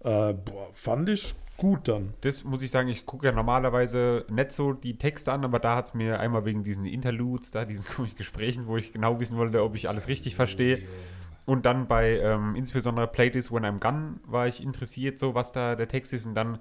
Äh, 0.04 0.34
boah, 0.34 0.68
fand 0.74 1.10
ich 1.10 1.36
gut 1.58 1.88
dann. 1.88 2.14
Das 2.22 2.44
muss 2.44 2.62
ich 2.62 2.72
sagen, 2.72 2.90
ich 2.90 3.06
gucke 3.06 3.26
ja 3.26 3.32
normalerweise 3.32 4.26
nicht 4.30 4.52
so 4.52 4.74
die 4.74 4.98
Texte 4.98 5.32
an, 5.32 5.46
aber 5.46 5.60
da 5.60 5.76
hat 5.78 5.86
es 5.86 5.94
mir 5.94 6.20
einmal 6.20 6.46
wegen 6.46 6.64
diesen 6.64 6.86
Interludes, 6.86 7.52
da 7.52 7.66
diesen 7.66 7.86
komischen 7.96 8.18
Gesprächen, 8.18 8.68
wo 8.68 8.78
ich 8.78 8.92
genau 8.92 9.20
wissen 9.20 9.38
wollte, 9.38 9.64
ob 9.64 9.76
ich 9.76 9.88
alles 9.88 10.08
richtig 10.08 10.36
verstehe. 10.36 10.84
Und 11.46 11.66
dann 11.66 11.88
bei 11.88 12.20
ähm, 12.20 12.56
insbesondere 12.56 13.08
Play 13.08 13.30
This 13.30 13.52
When 13.52 13.66
I'm 13.66 13.80
Gone 13.80 14.16
war 14.26 14.48
ich 14.48 14.64
interessiert, 14.64 15.20
so 15.20 15.36
was 15.36 15.52
da 15.52 15.76
der 15.76 15.90
Text 15.90 16.14
ist. 16.14 16.26
Und 16.26 16.36
dann, 16.36 16.60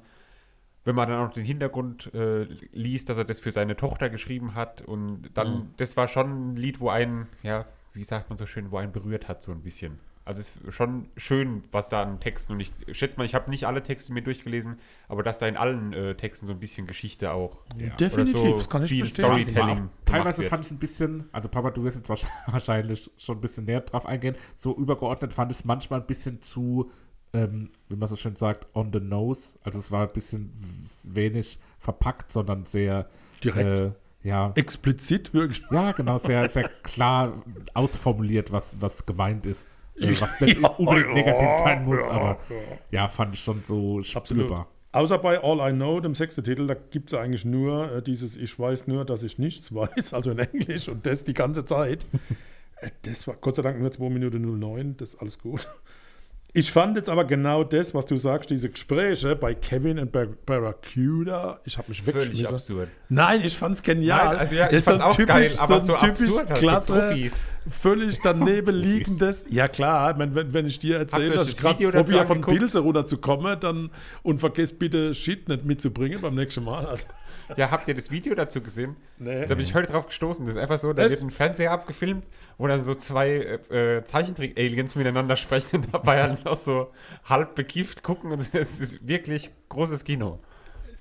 wenn 0.84 0.96
man 0.96 1.08
dann 1.08 1.24
auch 1.24 1.32
den 1.32 1.44
Hintergrund 1.44 2.12
äh, 2.14 2.44
liest, 2.72 3.08
dass 3.08 3.16
er 3.16 3.24
das 3.24 3.38
für 3.38 3.52
seine 3.52 3.76
Tochter 3.76 4.10
geschrieben 4.10 4.54
hat. 4.54 4.82
Und 4.82 5.30
dann, 5.34 5.72
das 5.76 5.96
war 5.96 6.08
schon 6.08 6.52
ein 6.52 6.56
Lied, 6.56 6.80
wo 6.80 6.88
einen, 6.88 7.28
ja, 7.44 7.64
wie 7.92 8.04
sagt 8.04 8.28
man 8.28 8.36
so 8.36 8.46
schön, 8.46 8.72
wo 8.72 8.78
einen 8.78 8.92
berührt 8.92 9.28
hat, 9.28 9.42
so 9.42 9.52
ein 9.52 9.62
bisschen. 9.62 10.00
Also 10.24 10.40
es 10.40 10.56
ist 10.56 10.74
schon 10.74 11.08
schön, 11.16 11.64
was 11.72 11.88
da 11.88 12.02
an 12.02 12.20
Texten 12.20 12.52
und 12.52 12.60
ich 12.60 12.72
schätze 12.92 13.16
mal, 13.16 13.24
ich 13.24 13.34
habe 13.34 13.50
nicht 13.50 13.66
alle 13.66 13.82
Texte 13.82 14.12
mir 14.12 14.22
durchgelesen, 14.22 14.78
aber 15.08 15.22
dass 15.24 15.40
da 15.40 15.48
in 15.48 15.56
allen 15.56 15.92
äh, 15.92 16.14
Texten 16.14 16.46
so 16.46 16.52
ein 16.52 16.60
bisschen 16.60 16.86
Geschichte 16.86 17.32
auch 17.32 17.58
Definitiv, 17.98 18.40
oder 18.40 18.50
so 18.50 18.56
das 18.56 18.70
kann 18.70 18.84
ich 18.84 18.90
viel 18.90 19.02
bestätigen. 19.02 19.50
Storytelling 19.50 19.90
Teilweise 20.04 20.44
fand 20.44 20.64
ich 20.64 20.70
es 20.70 20.72
ein 20.72 20.78
bisschen, 20.78 21.28
also 21.32 21.48
Papa, 21.48 21.70
du 21.70 21.82
wirst 21.82 21.96
jetzt 21.96 22.08
wahrscheinlich 22.46 23.10
schon 23.18 23.38
ein 23.38 23.40
bisschen 23.40 23.64
näher 23.64 23.80
drauf 23.80 24.06
eingehen, 24.06 24.36
so 24.58 24.76
übergeordnet 24.76 25.32
fand 25.32 25.50
ich 25.50 25.58
es 25.58 25.64
manchmal 25.64 26.00
ein 26.00 26.06
bisschen 26.06 26.40
zu, 26.40 26.92
ähm, 27.32 27.70
wie 27.88 27.96
man 27.96 28.08
so 28.08 28.14
schön 28.14 28.36
sagt, 28.36 28.66
on 28.76 28.92
the 28.92 29.00
nose. 29.00 29.58
Also 29.64 29.80
es 29.80 29.90
war 29.90 30.06
ein 30.06 30.12
bisschen 30.12 30.52
wenig 31.02 31.58
verpackt, 31.78 32.30
sondern 32.30 32.64
sehr 32.64 33.08
Direkt. 33.42 33.80
Äh, 33.80 33.92
ja, 34.22 34.52
Explizit 34.54 35.34
wirklich. 35.34 35.64
ja, 35.72 35.90
genau, 35.92 36.18
sehr, 36.18 36.48
sehr 36.48 36.68
klar 36.84 37.42
ausformuliert, 37.74 38.52
was, 38.52 38.80
was 38.80 39.04
gemeint 39.04 39.46
ist. 39.46 39.66
Äh, 39.96 40.14
was 40.20 40.40
nicht 40.40 40.60
Ja, 40.62 40.68
unbedingt 40.68 41.08
ja, 41.08 41.14
negativ 41.14 41.50
sein 41.64 41.84
muss, 41.84 42.00
ja, 42.00 42.10
aber 42.10 42.38
ja. 42.90 43.08
fand 43.08 43.34
ich 43.34 43.40
schon 43.40 43.62
so 43.64 43.98
Absolut. 43.98 44.46
spürbar. 44.46 44.68
Außer 44.92 45.18
bei 45.18 45.42
All 45.42 45.70
I 45.70 45.72
Know, 45.74 46.00
dem 46.00 46.14
sechsten 46.14 46.44
Titel, 46.44 46.66
da 46.66 46.74
gibt 46.74 47.12
es 47.12 47.18
eigentlich 47.18 47.46
nur 47.46 47.90
äh, 47.90 48.02
dieses 48.02 48.36
Ich 48.36 48.58
weiß 48.58 48.86
nur, 48.88 49.06
dass 49.06 49.22
ich 49.22 49.38
nichts 49.38 49.74
weiß, 49.74 50.12
also 50.12 50.30
in 50.32 50.38
Englisch 50.38 50.88
und 50.88 51.06
das 51.06 51.24
die 51.24 51.34
ganze 51.34 51.64
Zeit. 51.64 52.04
Äh, 52.80 52.90
das 53.02 53.28
war 53.28 53.36
Gott 53.36 53.54
sei 53.54 53.62
Dank 53.62 53.78
nur 53.78 53.92
2 53.92 54.08
Minuten 54.08 54.58
09, 54.58 54.96
das 54.96 55.10
ist 55.10 55.20
alles 55.20 55.38
gut. 55.38 55.68
Ich 56.54 56.70
fand 56.70 56.98
jetzt 56.98 57.08
aber 57.08 57.24
genau 57.24 57.64
das, 57.64 57.94
was 57.94 58.04
du 58.04 58.18
sagst, 58.18 58.50
diese 58.50 58.68
Gespräche 58.68 59.34
bei 59.36 59.54
Kevin 59.54 59.98
und 59.98 60.12
Bar 60.12 60.26
Barracuda, 60.44 61.60
ich 61.64 61.78
habe 61.78 61.88
mich 61.88 62.02
Völlig 62.02 62.24
weggeschmissen. 62.26 62.54
absurd. 62.54 62.88
Nein, 63.08 63.40
ich 63.42 63.56
fand's 63.56 63.82
genial. 63.82 64.26
Nein, 64.26 64.36
also 64.36 64.54
ja, 64.54 64.64
ich 64.66 64.70
Das 64.70 64.78
ist 64.80 64.84
fand's 64.88 65.02
auch 65.02 65.26
geil, 65.26 65.50
aber 65.58 65.80
so 65.80 65.94
typisch 65.96 66.10
absurd 66.10 66.48
halt, 66.50 66.58
so 66.58 66.64
klasse, 66.66 66.92
Profis. 66.92 67.48
völlig 67.70 68.20
daneben 68.22 68.74
liegendes. 68.74 69.46
Ja 69.50 69.66
klar, 69.66 70.14
mein, 70.18 70.34
wenn, 70.34 70.52
wenn 70.52 70.66
ich 70.66 70.78
dir 70.78 70.98
erzähle, 70.98 71.36
dass 71.36 71.48
ich 71.48 71.56
gerade 71.56 71.90
probiere, 71.90 72.26
von? 72.26 72.42
Pilze 72.42 72.80
runterzukommen, 72.80 73.58
dann 73.58 73.90
und 74.22 74.38
vergesst 74.40 74.78
bitte 74.78 75.14
Shit 75.14 75.48
nicht 75.48 75.64
mitzubringen 75.64 76.20
beim 76.20 76.34
nächsten 76.34 76.64
Mal. 76.64 76.84
Also, 76.84 77.06
Ja, 77.56 77.70
habt 77.70 77.88
ihr 77.88 77.94
das 77.94 78.10
Video 78.10 78.34
dazu 78.34 78.60
gesehen? 78.60 78.96
Nee. 79.18 79.46
Da 79.46 79.54
bin 79.54 79.64
ich 79.64 79.74
heute 79.74 79.92
drauf 79.92 80.06
gestoßen. 80.06 80.46
Das 80.46 80.56
ist 80.56 80.60
einfach 80.60 80.78
so, 80.78 80.92
da 80.92 81.08
wird 81.08 81.22
ein 81.22 81.30
Fernseher 81.30 81.72
abgefilmt, 81.72 82.26
wo 82.58 82.66
dann 82.66 82.82
so 82.82 82.94
zwei 82.94 83.60
äh, 83.70 83.96
äh, 83.98 84.04
Zeichentrick-Aliens 84.04 84.96
miteinander 84.96 85.36
sprechen 85.36 85.76
und 85.76 85.94
dabei 85.94 86.22
halt 86.22 86.44
noch 86.44 86.56
so 86.56 86.90
halb 87.24 87.54
bekifft 87.54 88.02
gucken. 88.02 88.32
Und 88.32 88.40
es 88.54 88.80
ist 88.80 89.06
wirklich 89.06 89.50
großes 89.68 90.04
Kino. 90.04 90.40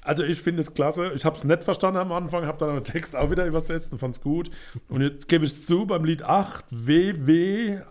Also 0.02 0.24
ich 0.24 0.42
finde 0.42 0.62
es 0.62 0.74
klasse. 0.74 1.12
Ich 1.14 1.26
habe 1.26 1.38
es 1.38 1.44
nicht 1.44 1.64
verstanden 1.64 2.00
am 2.00 2.12
Anfang, 2.12 2.46
habe 2.46 2.58
dann 2.58 2.76
den 2.76 2.84
Text 2.84 3.16
auch 3.16 3.30
wieder 3.30 3.46
übersetzt 3.46 3.92
und 3.94 4.00
fand 4.00 4.16
es 4.16 4.22
gut. 4.22 4.50
Und 4.90 5.02
jetzt 5.02 5.28
gebe 5.28 5.46
ich 5.46 5.52
es 5.52 5.66
zu, 5.66 5.86
beim 5.86 6.06
Lied 6.06 6.24
8, 6.24 6.66
WW 6.72 7.82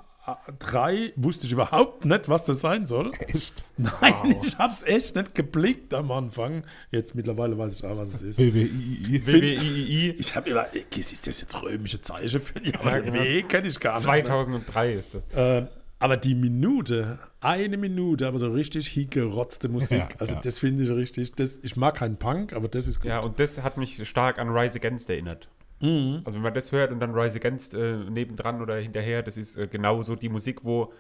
3, 0.58 1.12
wusste 1.16 1.46
ich 1.46 1.52
überhaupt 1.52 2.04
nicht, 2.04 2.28
was 2.28 2.44
das 2.44 2.60
sein 2.60 2.86
soll. 2.86 3.12
Echt? 3.18 3.64
Nein, 3.76 4.36
ich 4.42 4.58
habe 4.58 4.72
es 4.72 4.82
echt 4.82 5.16
nicht 5.16 5.34
geblickt 5.34 5.94
am 5.94 6.10
Anfang. 6.10 6.64
Jetzt 6.90 7.14
mittlerweile 7.14 7.56
weiß 7.56 7.76
ich 7.76 7.84
auch, 7.84 7.96
was 7.96 8.14
es 8.14 8.22
ist. 8.22 8.38
WWI. 8.38 9.26
WWII. 9.26 10.10
Ich 10.18 10.34
habe 10.34 10.50
immer, 10.50 10.66
ist 10.74 11.26
das 11.26 11.40
jetzt 11.40 11.62
römische 11.62 12.00
Zeichen 12.00 12.40
für 12.40 12.60
die? 12.60 12.74
Aber 12.74 12.90
Ja, 12.90 13.00
den 13.00 13.12
genau. 13.12 13.24
W 13.24 13.42
kenne 13.42 13.68
ich 13.68 13.80
gar 13.80 13.94
nicht. 13.94 14.04
2003 14.04 14.92
ist 14.94 15.14
das. 15.14 15.26
Äh, 15.32 15.66
aber 15.98 16.16
die 16.16 16.34
Minute, 16.34 17.18
eine 17.42 17.76
Minute, 17.76 18.26
aber 18.26 18.38
so 18.38 18.50
richtig 18.50 18.88
hingerotzte 18.88 19.68
Musik. 19.68 19.98
Ja, 19.98 20.08
also 20.18 20.34
ja. 20.34 20.40
das 20.40 20.58
finde 20.58 20.84
ich 20.84 20.90
richtig. 20.90 21.34
Das, 21.34 21.58
ich 21.62 21.76
mag 21.76 21.96
keinen 21.96 22.16
Punk, 22.16 22.54
aber 22.54 22.68
das 22.68 22.86
ist 22.86 23.00
gut. 23.00 23.10
Ja, 23.10 23.20
und 23.20 23.38
das 23.38 23.62
hat 23.62 23.76
mich 23.76 24.08
stark 24.08 24.38
an 24.38 24.48
Rise 24.48 24.76
Against 24.76 25.10
erinnert. 25.10 25.48
Mhm. 25.80 26.22
Also 26.24 26.36
wenn 26.36 26.42
man 26.42 26.54
das 26.54 26.72
hört 26.72 26.92
und 26.92 27.00
dann 27.00 27.14
Rise 27.14 27.36
Against 27.36 27.74
äh, 27.74 27.96
nebendran 27.96 28.60
oder 28.60 28.76
hinterher, 28.76 29.22
das 29.22 29.36
ist 29.36 29.56
äh, 29.56 29.66
genauso 29.66 30.14
die 30.14 30.28
Musik, 30.28 30.64
wo 30.64 30.92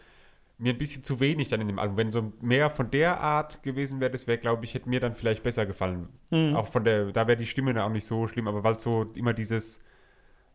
mir 0.58 0.74
ein 0.74 0.78
bisschen 0.78 1.02
zu 1.02 1.20
wenig 1.20 1.48
dann 1.48 1.60
in 1.60 1.68
dem 1.68 1.78
Album. 1.78 1.96
Wenn 1.96 2.12
so 2.12 2.32
mehr 2.40 2.68
von 2.68 2.90
der 2.90 3.20
Art 3.20 3.62
gewesen 3.62 4.00
wäre, 4.00 4.10
das 4.10 4.26
wäre, 4.26 4.38
glaube 4.38 4.64
ich, 4.64 4.74
hätte 4.74 4.88
mir 4.88 5.00
dann 5.00 5.14
vielleicht 5.14 5.42
besser 5.42 5.64
gefallen. 5.64 6.08
Mhm. 6.30 6.54
Auch 6.54 6.66
von 6.66 6.84
der, 6.84 7.12
da 7.12 7.26
wäre 7.26 7.38
die 7.38 7.46
Stimme 7.46 7.72
dann 7.72 7.84
auch 7.84 7.92
nicht 7.92 8.06
so 8.06 8.26
schlimm, 8.26 8.48
aber 8.48 8.62
weil 8.62 8.74
es 8.74 8.82
so 8.82 9.06
immer 9.14 9.32
dieses 9.32 9.82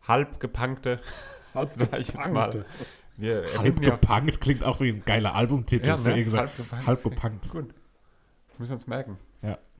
halb 0.07 0.39
gepunkte, 0.39 0.99
Halb 1.55 1.71
sag 1.75 1.99
ich 1.99 2.13
jetzt 2.13 2.31
mal. 2.31 2.65
Wir 3.17 3.45
Halb 3.57 3.81
ja, 3.81 3.97
klingt 3.97 4.63
auch 4.63 4.81
wie 4.81 4.89
ein 4.89 5.03
geiler 5.05 5.33
Albumtitel. 5.33 5.87
Ja, 5.87 5.97
für 5.97 6.09
ne? 6.09 6.17
irgendwas. 6.17 6.39
Halb 6.41 6.57
gepunkt. 6.57 6.87
Halb 6.87 7.03
gepunkt. 7.03 7.49
gut. 7.49 7.73
Müssen 8.57 8.71
wir 8.71 8.75
uns 8.75 8.87
merken. 8.87 9.17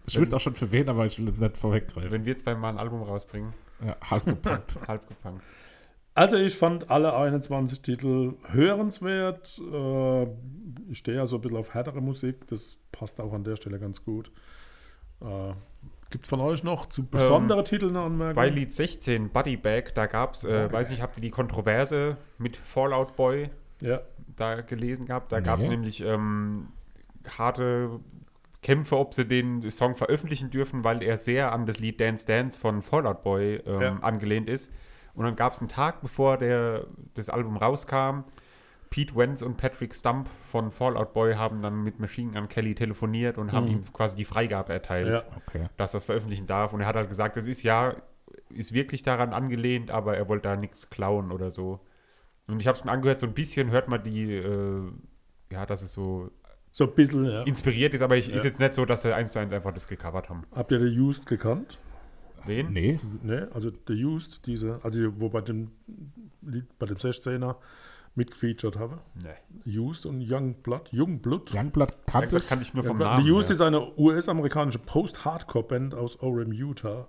Ich 0.07 0.19
wüsste 0.19 0.35
auch 0.35 0.39
schon 0.39 0.55
für 0.55 0.71
wen, 0.71 0.87
aber 0.89 1.05
ich 1.05 1.17
will 1.19 1.27
jetzt 1.27 1.39
nicht 1.41 1.57
vorweggreifen. 1.57 2.11
Wenn 2.11 2.25
wir 2.25 2.37
zweimal 2.37 2.71
ein 2.73 2.79
Album 2.79 3.01
rausbringen, 3.03 3.53
Ja, 3.85 3.95
halb 4.09 4.25
gepunkt. 4.25 4.77
halb 4.87 5.07
gepunkt. 5.07 5.43
Also 6.13 6.37
ich 6.37 6.55
fand 6.55 6.89
alle 6.89 7.13
21 7.15 7.81
Titel 7.81 8.35
hörenswert. 8.47 9.59
Äh, 9.59 10.23
ich 10.89 10.97
stehe 10.99 11.17
ja 11.17 11.25
so 11.25 11.37
ein 11.37 11.41
bisschen 11.41 11.57
auf 11.57 11.73
härtere 11.73 12.01
Musik. 12.01 12.47
Das 12.47 12.77
passt 12.91 13.19
auch 13.19 13.33
an 13.33 13.43
der 13.43 13.57
Stelle 13.57 13.79
ganz 13.79 14.03
gut. 14.05 14.31
Äh, 15.21 15.53
Gibt 16.11 16.25
es 16.25 16.29
von 16.29 16.39
euch 16.39 16.63
noch 16.63 16.85
zu 16.85 17.05
besondere 17.05 17.63
Titel 17.63 17.89
eine 17.89 18.01
Anmerkung? 18.01 18.35
Bei 18.35 18.47
Lied 18.47 18.71
16, 18.71 19.29
Buddy 19.29 19.57
Bag, 19.57 19.93
da 19.95 20.05
gab 20.05 20.35
es, 20.35 20.43
äh, 20.45 20.71
weiß 20.71 20.89
nicht, 20.89 21.01
habt 21.01 21.17
ihr 21.17 21.21
die 21.21 21.31
Kontroverse 21.31 22.15
mit 22.37 22.55
Fallout 22.55 23.15
Boy 23.17 23.49
ja. 23.81 23.99
da 24.37 24.61
gelesen 24.61 25.07
gehabt? 25.07 25.31
Da 25.33 25.39
Nee. 25.39 25.45
gab 25.45 25.59
es 25.59 25.65
nämlich 25.67 26.01
ähm, 26.01 26.67
harte 27.37 27.99
Kämpfe, 28.65 28.97
ob 28.97 29.13
sie 29.13 29.25
den 29.27 29.69
Song 29.69 29.93
veröffentlichen 29.95 30.49
dürfen, 30.49 30.83
weil 30.83 31.03
er 31.03 31.17
sehr 31.17 31.51
an 31.53 31.67
das 31.67 31.77
Lied 31.77 31.99
Dance 31.99 32.25
Dance 32.25 32.59
von 32.59 32.81
Fallout 32.81 33.21
Boy 33.21 33.57
ähm, 33.65 33.81
Ja. 33.81 33.97
angelehnt 34.01 34.49
ist. 34.49 34.73
Und 35.13 35.23
dann 35.25 35.35
gab 35.35 35.53
es 35.53 35.59
einen 35.59 35.69
Tag, 35.69 36.01
bevor 36.01 36.37
der, 36.37 36.87
das 37.13 37.29
Album 37.29 37.57
rauskam, 37.57 38.23
Pete 38.89 39.15
Wentz 39.15 39.43
und 39.43 39.57
Patrick 39.57 39.93
Stump 39.93 40.27
von 40.51 40.71
Fallout 40.71 41.13
Boy 41.13 41.35
haben 41.35 41.61
dann 41.61 41.83
mit 41.83 41.99
Machine 41.99 42.31
Gun 42.31 42.47
Kelly 42.47 42.73
telefoniert 42.75 43.37
und 43.37 43.51
haben 43.51 43.67
ihm 43.67 43.83
quasi 43.93 44.15
die 44.15 44.25
Freigabe 44.25 44.73
erteilt 44.73 45.07
Ja. 45.09 45.23
Okay. 45.47 45.67
dass 45.77 45.91
das 45.91 46.03
veröffentlichen 46.05 46.47
darf. 46.47 46.73
Und 46.73 46.81
er 46.81 46.87
hat 46.87 46.95
halt 46.95 47.09
gesagt, 47.09 47.35
das 47.37 47.45
ist 47.45 47.61
ja, 47.63 47.95
ist 48.49 48.73
wirklich 48.73 49.03
daran 49.03 49.31
angelehnt, 49.33 49.91
aber 49.91 50.17
er 50.17 50.27
wollte 50.27 50.49
da 50.49 50.55
nichts 50.55 50.89
klauen 50.89 51.31
oder 51.31 51.49
so. 51.51 51.81
Und 52.47 52.59
ich 52.61 52.67
habe 52.67 52.77
es 52.77 52.83
mir 52.83 52.91
angehört, 52.91 53.19
so 53.19 53.27
ein 53.27 53.33
bisschen 53.33 53.69
hört 53.69 53.87
man 53.89 54.03
die, 54.03 54.31
äh, 54.33 54.81
ja, 55.51 55.65
dass 55.65 55.81
es 55.81 55.91
so 55.93 56.31
So 56.77 56.83
ein 56.83 56.93
bisschen, 56.93 57.23
ja. 57.23 57.43
inspiriert 57.43 57.93
ist, 57.93 58.01
aber 58.01 58.17
ich, 58.17 58.27
ist 58.29 58.43
Ja. 58.43 58.49
jetzt 58.49 58.59
nicht 58.59 58.73
so, 58.75 58.83
dass 58.83 59.03
sie 59.03 59.15
eins 59.15 59.31
zu 59.31 59.39
eins 59.39 59.53
einfach 59.53 59.71
das 59.73 59.87
gecovert 59.87 60.29
haben. 60.29 60.41
Habt 60.53 60.73
ihr 60.73 60.79
The 60.81 60.99
Used 60.99 61.25
gekannt? 61.25 61.79
Wen? 62.45 62.73
Nee. 62.73 62.99
Ne, 63.23 63.47
also 63.53 63.71
The 63.87 64.03
Used, 64.03 64.45
diese, 64.45 64.81
also 64.83 64.99
wo 65.17 65.29
bei 65.29 65.39
dem 65.39 65.71
Lied, 66.41 66.65
bei 66.77 66.85
dem 66.85 66.97
16er 66.97 67.55
mitgefeatured 68.15 68.77
habe. 68.77 68.99
Nee. 69.15 69.79
Used 69.79 70.05
und 70.05 70.19
Youngblood. 70.19 70.89
Youngblood. 70.91 71.53
Youngblood 71.55 71.93
kannte 72.07 72.39
ich. 72.39 72.47
kann 72.49 72.61
ich 72.61 72.73
nur 72.73 72.83
vom 72.83 72.97
Youngblood. 72.99 73.09
Namen. 73.09 73.23
The 73.25 73.31
Used 73.31 73.47
her. 73.47 73.53
ist 73.55 73.61
eine 73.61 73.97
US-amerikanische 73.97 74.79
Post-Hardcore-Band 74.79 75.95
aus 75.95 76.19
Orem, 76.19 76.51
Utah. 76.51 77.07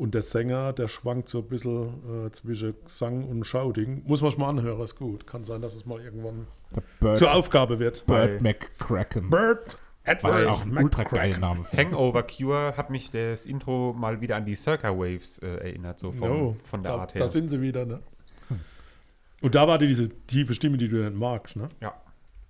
Und 0.00 0.14
der 0.14 0.22
Sänger, 0.22 0.72
der 0.72 0.88
schwankt 0.88 1.28
so 1.28 1.40
ein 1.40 1.48
bisschen 1.48 2.26
äh, 2.26 2.30
zwischen 2.30 2.74
Gesang 2.86 3.28
und 3.28 3.44
Shouting. 3.44 4.02
Muss 4.06 4.22
man 4.22 4.30
sich 4.30 4.38
mal 4.38 4.48
anhören, 4.48 4.80
ist 4.80 4.96
gut. 4.96 5.26
Kann 5.26 5.44
sein, 5.44 5.60
dass 5.60 5.74
es 5.74 5.84
mal 5.84 6.00
irgendwann 6.00 6.46
Bird, 7.00 7.18
zur 7.18 7.34
Aufgabe 7.34 7.78
wird. 7.78 8.06
Bird 8.06 8.40
McCracken. 8.40 9.28
Bird 9.28 9.76
Was 10.02 10.14
Edward 10.14 10.46
auch 10.46 10.62
ein 10.62 10.74
ultra 10.74 11.02
geiler 11.02 11.36
Name 11.36 11.64
für 11.64 11.76
Hangover 11.76 12.22
Cure 12.22 12.78
hat 12.78 12.88
mich 12.88 13.10
das 13.10 13.44
Intro 13.44 13.92
mal 13.92 14.22
wieder 14.22 14.36
an 14.36 14.46
die 14.46 14.54
Circa 14.54 14.88
Waves 14.88 15.38
äh, 15.40 15.46
erinnert, 15.46 15.98
so 15.98 16.12
vom, 16.12 16.28
Jo, 16.28 16.56
von 16.62 16.82
der 16.82 16.92
da, 16.92 16.98
Art 16.98 17.14
her. 17.14 17.18
Da 17.20 17.28
sind 17.28 17.50
sie 17.50 17.60
wieder, 17.60 17.84
ne? 17.84 18.00
Und 19.42 19.54
da 19.54 19.68
war 19.68 19.76
die 19.76 19.86
diese 19.86 20.08
tiefe 20.08 20.54
Stimme, 20.54 20.78
die 20.78 20.88
du 20.88 20.96
nicht 20.96 21.14
magst, 21.14 21.56
ne? 21.56 21.68
ja. 21.82 21.92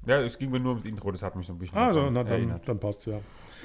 ja, 0.07 0.21
es 0.23 0.39
ging 0.39 0.53
mir 0.53 0.61
nur 0.61 0.71
ums 0.71 0.85
Intro, 0.85 1.11
das 1.11 1.25
hat 1.25 1.35
mich 1.35 1.49
so 1.49 1.53
ein 1.53 1.59
bisschen 1.59 1.77
Also, 1.77 2.11
na, 2.11 2.23
dann, 2.23 2.33
erinnert. 2.33 2.69
dann 2.69 2.79
passt 2.79 3.07
ja. 3.07 3.19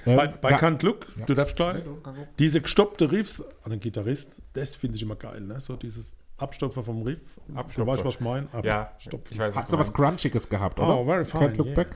Ähm, 0.05 0.17
bei 0.17 0.27
bei 0.27 0.51
ja, 0.51 0.57
Can't 0.57 0.83
Look, 0.83 1.07
du 1.25 1.33
darfst 1.33 1.55
gleich. 1.55 1.83
Ja. 1.85 2.13
Diese 2.39 2.61
gestoppte 2.61 3.11
Riffs 3.11 3.43
an 3.63 3.71
den 3.71 3.79
Gitarrist, 3.79 4.41
das 4.53 4.75
finde 4.75 4.95
ich 4.97 5.01
immer 5.01 5.15
geil, 5.15 5.41
ne? 5.41 5.59
So 5.59 5.75
dieses 5.75 6.15
Abstopfer 6.37 6.83
vom 6.83 7.01
Riff. 7.03 7.19
Du 7.47 7.55
Abstopfer. 7.55 7.91
weißt, 7.93 8.05
was 8.05 8.15
ich 8.15 8.21
meine? 8.21 8.47
Ja, 8.63 8.81
Abstopfen. 8.83 9.33
ich 9.33 9.39
weiß, 9.39 9.55
Hat 9.55 9.67
du 9.67 9.71
so 9.71 9.79
was. 9.79 9.93
Crunchiges 9.93 10.49
gehabt, 10.49 10.79
oder? 10.79 10.97
Oh, 10.99 11.05
very 11.05 11.25
fine, 11.25 11.49
Can't 11.49 11.57
look 11.57 11.67
yeah. 11.67 11.75
back. 11.75 11.95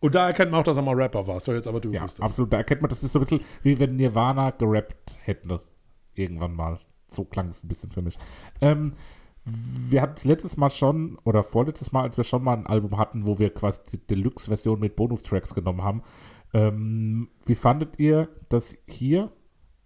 Und 0.00 0.14
da 0.14 0.26
erkennt 0.26 0.50
man 0.50 0.60
auch, 0.60 0.64
dass 0.64 0.76
er 0.76 0.82
mal 0.82 0.94
Rapper 0.94 1.26
war. 1.26 1.38
So, 1.40 1.52
jetzt 1.52 1.68
aber 1.68 1.80
du 1.80 1.90
Ja, 1.90 2.02
bist 2.02 2.20
absolut. 2.20 2.52
Da 2.52 2.58
erkennt 2.58 2.82
man, 2.82 2.88
das 2.88 3.02
ist 3.04 3.12
so 3.12 3.20
ein 3.20 3.22
bisschen 3.22 3.40
wie 3.62 3.78
wenn 3.78 3.96
Nirvana 3.96 4.50
gerappt 4.50 5.16
hätte. 5.22 5.60
Irgendwann 6.14 6.54
mal. 6.54 6.78
So 7.08 7.24
klang 7.24 7.48
es 7.48 7.62
ein 7.62 7.68
bisschen 7.68 7.90
für 7.92 8.02
mich. 8.02 8.18
Ähm, 8.60 8.94
wir 9.44 10.02
hatten 10.02 10.14
es 10.16 10.24
letztes 10.24 10.56
Mal 10.56 10.70
schon, 10.70 11.18
oder 11.24 11.42
vorletztes 11.44 11.92
Mal, 11.92 12.02
als 12.02 12.16
wir 12.16 12.24
schon 12.24 12.42
mal 12.44 12.56
ein 12.56 12.66
Album 12.66 12.98
hatten, 12.98 13.26
wo 13.26 13.38
wir 13.38 13.52
quasi 13.54 13.80
die 13.92 14.06
Deluxe-Version 14.06 14.80
mit 14.80 14.96
Bonustracks 14.96 15.54
genommen 15.54 15.82
haben. 15.82 16.02
Ähm, 16.54 17.28
wie 17.46 17.54
fandet 17.54 17.98
ihr 17.98 18.28
das 18.48 18.76
hier? 18.86 19.30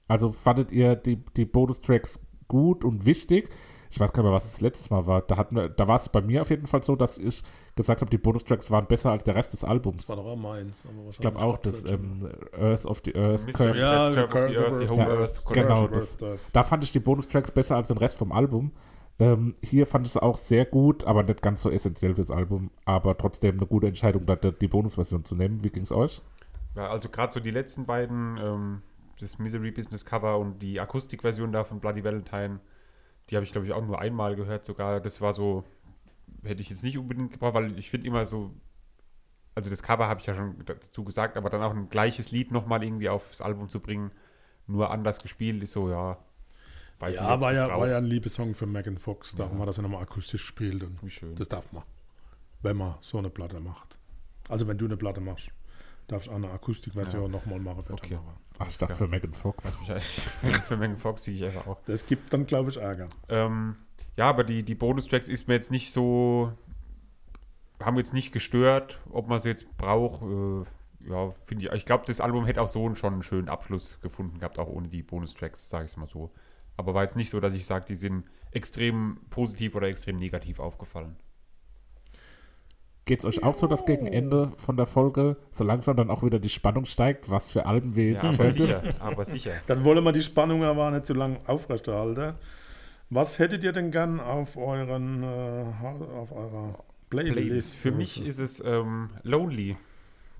Also 0.08 0.30
fandet 0.32 0.72
ihr 0.72 0.96
die, 0.96 1.16
die 1.36 1.44
Bonustracks 1.44 2.18
gut 2.48 2.84
und 2.84 3.06
wichtig? 3.06 3.48
Ich 3.90 4.00
weiß 4.00 4.12
gar 4.12 4.22
nicht 4.22 4.28
mehr, 4.30 4.36
was 4.36 4.50
das 4.50 4.60
letztes 4.60 4.90
Mal 4.90 5.06
war. 5.06 5.22
Da, 5.22 5.36
hatten 5.36 5.56
wir, 5.56 5.68
da 5.68 5.86
war 5.88 5.96
es 5.96 6.08
bei 6.08 6.20
mir 6.20 6.42
auf 6.42 6.50
jeden 6.50 6.66
Fall 6.66 6.82
so, 6.82 6.96
dass 6.96 7.18
ich 7.18 7.42
gesagt 7.76 8.00
habe, 8.00 8.10
die 8.10 8.18
Bonustracks 8.18 8.70
waren 8.70 8.86
besser 8.86 9.10
als 9.12 9.22
der 9.24 9.36
Rest 9.36 9.52
des 9.52 9.62
Albums. 9.64 10.08
war 10.08 10.16
doch 10.16 10.26
auch 10.26 10.36
meins. 10.36 10.84
aber 10.86 11.06
was 11.06 11.14
Ich 11.14 11.20
glaube 11.20 11.38
auch, 11.38 11.56
das 11.58 11.84
ähm, 11.84 12.28
Earth 12.58 12.84
of 12.84 13.00
the 13.04 13.14
Earth. 13.14 13.46
Curve. 13.54 13.78
Ja, 13.78 14.08
Curve 14.12 14.24
of 14.24 14.48
the 14.48 14.54
Curve 14.54 14.58
Earth, 14.58 14.72
of 14.72 14.78
the 14.80 14.86
the 14.86 14.90
Whole 14.90 15.02
Earth. 15.18 15.20
Earth. 15.20 15.44
Genau, 15.52 15.80
Curve 15.86 15.94
das- 15.94 16.02
of 16.14 16.18
the- 16.20 16.50
Da 16.52 16.62
fand 16.64 16.84
ich 16.84 16.92
die 16.92 16.98
Bonustracks 17.00 17.50
besser 17.52 17.76
als 17.76 17.88
den 17.88 17.98
Rest 17.98 18.16
vom 18.16 18.32
Album. 18.32 18.72
Ähm, 19.18 19.54
hier 19.62 19.86
fand 19.86 20.06
ich 20.06 20.12
es 20.12 20.18
auch 20.20 20.36
sehr 20.36 20.66
gut, 20.66 21.04
aber 21.04 21.22
nicht 21.22 21.40
ganz 21.40 21.62
so 21.62 21.70
essentiell 21.70 22.14
fürs 22.16 22.30
Album. 22.30 22.70
Aber 22.84 23.16
trotzdem 23.16 23.56
eine 23.56 23.66
gute 23.66 23.86
Entscheidung, 23.86 24.26
da 24.26 24.36
die 24.36 24.52
die 24.52 24.68
Bonusversion 24.68 25.24
zu 25.24 25.34
nehmen. 25.36 25.64
Wie 25.64 25.70
ging 25.70 25.84
es 25.84 25.92
euch? 25.92 26.20
Ja, 26.76 26.90
also 26.90 27.08
gerade 27.08 27.32
so 27.32 27.40
die 27.40 27.50
letzten 27.50 27.86
beiden, 27.86 28.36
ähm, 28.36 28.82
das 29.18 29.38
Misery 29.38 29.70
Business 29.70 30.04
Cover 30.04 30.38
und 30.38 30.60
die 30.60 30.78
Akustikversion 30.78 31.50
da 31.50 31.64
von 31.64 31.80
Bloody 31.80 32.04
Valentine, 32.04 32.60
die 33.30 33.36
habe 33.36 33.44
ich 33.44 33.52
glaube 33.52 33.66
ich 33.66 33.72
auch 33.72 33.84
nur 33.84 33.98
einmal 33.98 34.36
gehört 34.36 34.66
sogar. 34.66 35.00
Das 35.00 35.20
war 35.22 35.32
so, 35.32 35.64
hätte 36.44 36.60
ich 36.60 36.68
jetzt 36.68 36.84
nicht 36.84 36.98
unbedingt 36.98 37.32
gebraucht, 37.32 37.54
weil 37.54 37.78
ich 37.78 37.90
finde 37.90 38.06
immer 38.06 38.26
so, 38.26 38.52
also 39.54 39.70
das 39.70 39.82
Cover 39.82 40.06
habe 40.06 40.20
ich 40.20 40.26
ja 40.26 40.34
schon 40.34 40.62
dazu 40.66 41.02
gesagt, 41.02 41.38
aber 41.38 41.48
dann 41.48 41.62
auch 41.62 41.74
ein 41.74 41.88
gleiches 41.88 42.30
Lied 42.30 42.52
nochmal 42.52 42.84
irgendwie 42.84 43.08
aufs 43.08 43.40
Album 43.40 43.70
zu 43.70 43.80
bringen, 43.80 44.10
nur 44.66 44.90
anders 44.90 45.20
gespielt, 45.20 45.62
ist 45.62 45.72
so, 45.72 45.88
ja, 45.88 46.18
weiß 46.98 47.16
Ja, 47.16 47.34
ob 47.34 47.40
war 47.40 47.54
ja, 47.54 47.68
war 47.68 47.88
ja 47.88 47.96
ein 47.96 48.04
Liebessong 48.04 48.54
für 48.54 48.66
Megan 48.66 48.98
Fox. 48.98 49.34
Darum 49.34 49.58
hat 49.60 49.68
er 49.68 49.70
es 49.70 49.76
ja 49.76 49.82
nochmal 49.82 50.02
akustisch 50.02 50.42
gespielt. 50.42 50.82
Und 50.82 51.02
Wie 51.02 51.10
schön. 51.10 51.34
Das 51.36 51.48
darf 51.48 51.72
man. 51.72 51.84
Wenn 52.62 52.76
man 52.76 52.96
so 53.00 53.18
eine 53.18 53.30
Platte 53.30 53.60
macht. 53.60 53.98
Also, 54.48 54.66
wenn 54.66 54.78
du 54.78 54.84
eine 54.84 54.96
Platte 54.96 55.20
machst, 55.20 55.50
darfst 56.08 56.28
du 56.28 56.32
auch 56.32 56.36
eine 56.36 56.50
Akustikversion 56.50 57.22
Ja. 57.22 57.28
nochmal 57.28 57.58
machen 57.60 57.84
für 57.84 57.92
Okay. 57.94 58.14
Tamara. 58.14 58.36
Ach, 58.58 58.68
ich 58.68 58.78
dachte 58.78 58.94
für 58.94 59.06
Megan 59.08 59.34
Fox. 59.34 59.76
Für 60.64 60.76
Megan 60.78 60.96
Fox 60.96 61.24
sehe 61.24 61.34
ich 61.34 61.44
einfach 61.44 61.66
auch. 61.66 61.78
Das 61.86 62.06
gibt 62.06 62.32
dann, 62.32 62.46
glaube 62.46 62.70
ich, 62.70 62.78
Ärger. 62.78 63.08
Ähm, 63.28 63.76
ja, 64.16 64.28
aber 64.30 64.44
die, 64.44 64.62
die 64.62 64.74
Bonustracks 64.74 65.28
ist 65.28 65.46
mir 65.46 65.54
jetzt 65.54 65.70
nicht 65.70 65.92
so 65.92 66.52
haben 67.82 67.98
jetzt 67.98 68.14
nicht 68.14 68.32
gestört, 68.32 69.00
ob 69.10 69.28
man 69.28 69.38
sie 69.40 69.50
jetzt 69.50 69.76
braucht. 69.76 70.22
Äh, 70.22 70.64
ja, 71.10 71.30
finde 71.44 71.66
ich. 71.66 71.72
Ich 71.72 71.84
glaube, 71.84 72.04
das 72.06 72.20
Album 72.22 72.46
hätte 72.46 72.62
auch 72.62 72.68
so 72.68 72.94
schon 72.94 73.12
einen 73.12 73.22
schönen 73.22 73.50
Abschluss 73.50 74.00
gefunden 74.00 74.38
gehabt, 74.38 74.58
auch 74.58 74.68
ohne 74.68 74.88
die 74.88 75.02
Bonustracks, 75.02 75.68
sage 75.68 75.84
ich 75.84 75.90
es 75.90 75.96
mal 75.98 76.08
so. 76.08 76.30
Aber 76.78 76.94
war 76.94 77.02
jetzt 77.02 77.16
nicht 77.16 77.30
so, 77.30 77.38
dass 77.40 77.52
ich 77.52 77.66
sage, 77.66 77.84
die 77.88 77.94
sind 77.94 78.24
extrem 78.52 79.18
positiv 79.28 79.74
oder 79.74 79.88
extrem 79.88 80.16
negativ 80.16 80.58
aufgefallen. 80.58 81.16
Geht 83.06 83.20
es 83.20 83.24
euch 83.24 83.44
auch 83.44 83.54
so, 83.54 83.68
dass 83.68 83.84
gegen 83.84 84.08
Ende 84.08 84.52
von 84.56 84.76
der 84.76 84.86
Folge 84.86 85.36
so 85.52 85.62
langsam 85.62 85.96
dann 85.96 86.10
auch 86.10 86.24
wieder 86.24 86.40
die 86.40 86.48
Spannung 86.48 86.86
steigt, 86.86 87.30
was 87.30 87.52
für 87.52 87.64
Alben 87.64 87.94
wir 87.94 88.14
Ja, 88.14 88.22
aber 88.22 88.48
sicher, 88.48 88.82
aber 88.98 89.24
sicher. 89.24 89.52
Dann 89.68 89.84
wollen 89.84 90.02
wir 90.02 90.10
die 90.10 90.22
Spannung 90.22 90.64
aber 90.64 90.90
nicht 90.90 91.06
zu 91.06 91.14
lange 91.14 91.38
aufrechterhalten. 91.46 92.34
Was 93.08 93.38
hättet 93.38 93.62
ihr 93.62 93.70
denn 93.70 93.92
gern 93.92 94.18
auf 94.18 94.56
euren 94.56 95.22
äh, 95.22 95.26
auf 96.18 96.32
eurer 96.32 96.84
Playlist? 97.08 97.36
Playlist. 97.36 97.76
Für 97.76 97.92
mich 97.92 98.26
ist 98.26 98.40
es 98.40 98.58
ähm, 98.58 99.10
Lonely. 99.22 99.76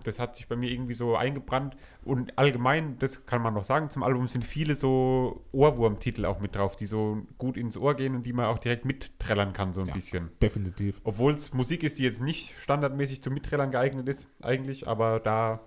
Das 0.06 0.18
hat 0.18 0.36
sich 0.36 0.48
bei 0.48 0.56
mir 0.56 0.70
irgendwie 0.70 0.94
so 0.94 1.16
eingebrannt. 1.16 1.76
Und 2.04 2.38
allgemein, 2.38 2.98
das 2.98 3.26
kann 3.26 3.42
man 3.42 3.54
noch 3.54 3.64
sagen, 3.64 3.90
zum 3.90 4.02
Album 4.02 4.28
sind 4.28 4.44
viele 4.44 4.74
so 4.74 5.44
Ohrwurmtitel 5.52 6.24
auch 6.24 6.40
mit 6.40 6.54
drauf, 6.54 6.76
die 6.76 6.86
so 6.86 7.22
gut 7.38 7.56
ins 7.56 7.76
Ohr 7.76 7.94
gehen 7.94 8.14
und 8.14 8.24
die 8.24 8.32
man 8.32 8.46
auch 8.46 8.58
direkt 8.58 8.84
mitträllern 8.84 9.52
kann, 9.52 9.72
so 9.72 9.80
ein 9.80 9.88
Ja. 9.88 9.94
bisschen. 9.94 10.30
Definitiv. 10.40 11.00
Obwohl 11.04 11.32
es 11.34 11.52
Musik 11.52 11.82
ist, 11.82 11.98
die 11.98 12.04
jetzt 12.04 12.22
nicht 12.22 12.54
standardmäßig 12.60 13.22
zum 13.22 13.34
Mitträllern 13.34 13.70
geeignet 13.70 14.08
ist, 14.08 14.28
eigentlich, 14.42 14.86
aber 14.86 15.20
da, 15.20 15.60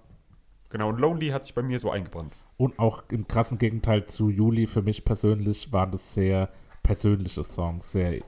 genau, 0.69 0.89
und 0.89 0.99
Lonely 0.99 1.29
hat 1.29 1.43
sich 1.43 1.53
bei 1.53 1.61
mir 1.61 1.79
so 1.79 1.91
eingebrannt. 1.91 2.33
Und 2.57 2.77
auch 2.79 3.03
im 3.09 3.27
krassen 3.27 3.57
Gegenteil 3.57 4.05
zu 4.05 4.29
Juli, 4.29 4.67
für 4.67 4.81
mich 4.81 5.05
persönlich 5.05 5.71
waren 5.73 5.91
das 5.91 6.13
sehr 6.13 6.49
persönliche 6.81 7.43
Songs, 7.43 7.91
sehr 7.91 8.13
äh, 8.13 8.21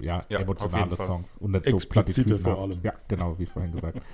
ja, 0.00 0.22
Ja, 0.28 0.40
emotionale. 0.40 0.96
Songs. 0.96 1.36
Und 1.36 1.52
nicht 1.52 1.68
so 1.68 1.76
Explizite 1.76 2.38
vor 2.38 2.58
allem. 2.60 2.80
Ja, 2.82 2.94
genau, 3.06 3.38
wie 3.38 3.46
vorhin 3.46 3.72
gesagt. 3.72 4.00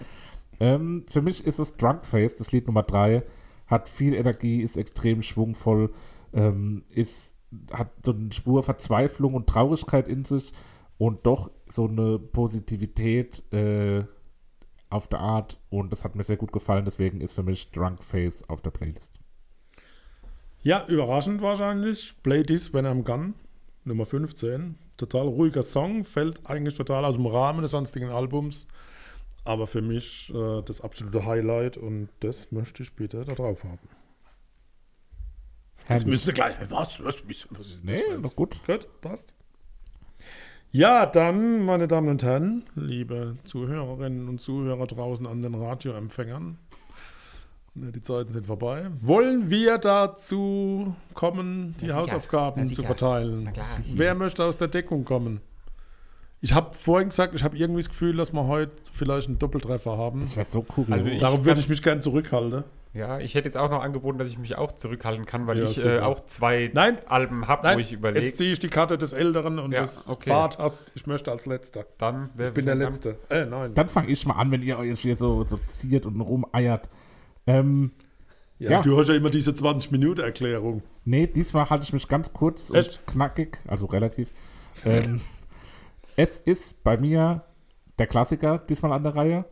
ähm, 0.63 1.05
für 1.11 1.23
mich 1.23 1.45
ist 1.45 1.59
es 1.59 1.77
Drunk 1.77 2.07
Face, 2.07 2.37
das 2.37 2.53
Lied 2.53 2.69
Nummer 2.69 2.85
3, 2.85 3.25
hat 3.67 3.89
viel 3.89 4.15
Energie, 4.15 4.63
ist 4.63 4.77
extrem 4.77 5.25
schwungvoll, 5.25 5.93
ähm, 6.33 6.85
ist, 6.89 7.35
hat 7.73 7.91
so 8.05 8.13
eine 8.13 8.33
Spur 8.33 8.63
Verzweiflung 8.63 9.35
und 9.35 9.49
Traurigkeit 9.49 10.07
in 10.07 10.25
sich 10.25 10.53
und 10.99 11.27
doch 11.27 11.51
so 11.69 11.89
eine 11.89 12.21
Positivität 12.21 13.43
äh, 13.53 14.05
auf 14.89 15.09
der 15.09 15.19
Art 15.19 15.59
und 15.69 15.93
das 15.93 16.05
hat 16.05 16.15
mir 16.15 16.23
sehr 16.23 16.37
gut 16.37 16.53
gefallen, 16.53 16.85
deswegen 16.85 17.21
ist 17.21 17.33
für 17.33 17.43
mich 17.43 17.73
Drunk 17.73 18.05
Face 18.05 18.49
auf 18.49 18.63
der 18.63 18.71
Playlist. 18.71 19.19
Ja, 20.63 20.87
überraschend 20.87 21.43
wahrscheinlich. 21.43 22.15
Play 22.23 22.45
This 22.45 22.73
When 22.73 22.87
I'm 22.87 23.03
Gone, 23.03 23.35
Nummer 23.83 24.07
15. 24.07 24.77
Total 24.97 25.27
ruhiger 25.27 25.65
Song, 25.65 26.05
fällt 26.05 26.47
eigentlich 26.47 26.77
total 26.77 27.05
aus 27.05 27.17
dem 27.17 27.27
Rahmen 27.27 27.63
des 27.63 27.73
sonstigen 27.73 28.11
Albums. 28.11 28.69
Aber 29.45 29.67
für 29.67 29.83
mich 29.83 30.33
äh, 30.35 30.63
das 30.63 30.81
absolute 30.81 31.27
Highlight 31.27 31.77
und 31.77 32.09
das 32.21 32.53
möchte 32.53 32.83
ich 32.83 32.95
bitte 32.95 33.25
da 33.25 33.35
drauf 33.35 33.65
haben. 33.65 33.89
Jetzt 35.89 36.07
müsst 36.07 36.29
ihr 36.29 36.33
gleich, 36.33 36.55
was, 36.71 37.03
was, 37.03 37.23
was, 37.29 37.49
was 37.51 37.67
ist 37.67 37.85
Nee, 37.85 38.01
das? 38.11 38.21
noch 38.21 38.37
gut. 38.37 38.65
Gut, 38.67 38.87
passt. 39.01 39.35
Ja, 40.71 41.05
dann, 41.07 41.65
meine 41.65 41.89
Damen 41.89 42.09
und 42.09 42.23
Herren, 42.23 42.65
liebe 42.77 43.37
Zuhörerinnen 43.45 44.29
und 44.29 44.41
Zuhörer 44.41 44.87
draußen 44.87 45.27
an 45.27 45.43
den 45.43 45.55
Radioempfängern, 45.55 46.57
ne, 47.75 47.93
die 47.93 48.01
Zeiten 48.01 48.33
sind 48.33 48.47
vorbei. 48.47 48.91
Wollen 49.01 49.51
wir 49.51 49.77
dazu 49.79 50.95
kommen, 51.15 51.75
die. 51.81 51.93
Hausaufgaben 51.93 52.69
zu 52.69 52.83
verteilen? 52.85 53.53
Wer 53.93 54.15
möchte 54.15 54.45
aus 54.45 54.57
der 54.57 54.69
Deckung 54.69 55.05
kommen? 55.05 55.41
Ich 56.45 56.53
habe 56.55 56.75
vorhin 56.77 57.09
gesagt, 57.09 57.35
ich 57.37 57.45
habe 57.45 57.57
irgendwie 57.57 57.81
das 57.81 57.89
Gefühl, 57.89 58.17
dass 58.17 58.33
wir 58.33 58.47
heute 58.49 58.73
vielleicht 58.91 59.29
einen 59.29 59.39
Doppeltreffer 59.39 59.97
haben. 59.97 60.21
Das 60.23 60.37
wäre 60.37 60.45
so 60.45 60.67
cool. 60.77 60.87
Also 60.91 61.09
Darum 61.19 61.45
würde 61.45 61.61
ich 61.61 61.69
mich 61.69 61.83
gern 61.83 62.03
zurückhalten. 62.03 62.65
Ja, 62.95 63.21
ich 63.21 63.35
hätte 63.37 63.47
jetzt 63.47 63.57
auch 63.57 63.71
noch 63.71 63.81
angeboten, 63.81 64.19
dass 64.19 64.29
ich 64.29 64.37
mich 64.39 64.59
auch 64.59 64.73
zurückhalten 64.73 65.25
kann, 65.25 65.47
weil 65.47 65.59
Ja, 65.59 65.65
ich 65.65 65.83
äh, 65.83 66.01
auch 66.01 66.27
zwei 66.27 66.71
Nein. 66.75 66.97
Alben 67.07 67.47
habe, 67.49 67.75
wo 67.75 67.79
ich 67.79 67.93
überlege. 67.93 68.27
jetzt 68.27 68.37
ziehe 68.39 68.53
ich 68.53 68.59
die 68.59 68.69
Karte 68.69 68.99
des 68.99 69.13
Älteren 69.15 69.59
und 69.61 69.73
Ja, 69.73 69.81
des 69.83 70.11
okay. 70.11 70.29
Vaters. 70.31 70.91
Ich 70.95 71.07
möchte 71.07 71.31
als 71.31 71.47
Letzter. 71.47 71.87
Dann 71.97 72.31
wer 72.35 72.49
Ich 72.49 72.55
bin 72.55 72.67
der? 72.67 72.75
Letzte. 72.75 73.19
Äh, 73.31 73.47
nein. 73.47 73.73
Dann 73.75 73.89
fange 73.89 74.09
ich 74.11 74.27
mal 74.27 74.35
an, 74.35 74.51
wenn 74.51 74.63
ihr 74.63 74.79
euch 74.79 75.01
hier 75.01 75.17
so, 75.17 75.45
so 75.45 75.59
ziert 75.69 76.05
und 76.07 76.21
rumeiert. 76.21 76.91
Ähm, 77.47 77.93
Ja, 78.59 78.71
Ja. 78.73 78.83
Du 78.83 78.99
hast 78.99 79.09
ja 79.09 79.15
immer 79.15 79.31
diese 79.31 79.53
20-Minuten-Erklärung. 79.53 80.83
nee, 81.05 81.27
diesmal 81.29 81.71
halte 81.71 81.85
ich 81.85 81.93
mich 81.93 82.09
ganz 82.09 82.33
kurz 82.33 82.71
Echt? 82.71 83.01
und 83.07 83.13
knackig, 83.15 83.59
also 83.69 83.87
relativ. 83.87 84.29
Ähm, 84.85 85.21
es 86.17 86.41
ist 86.41 86.83
bei 86.85 86.97
mir 86.97 87.43
der 87.99 88.07
Klassiker 88.07 88.59
diesmal 88.59 88.93
an 88.93 89.03
der 89.05 89.15
Reihe. 89.17 89.45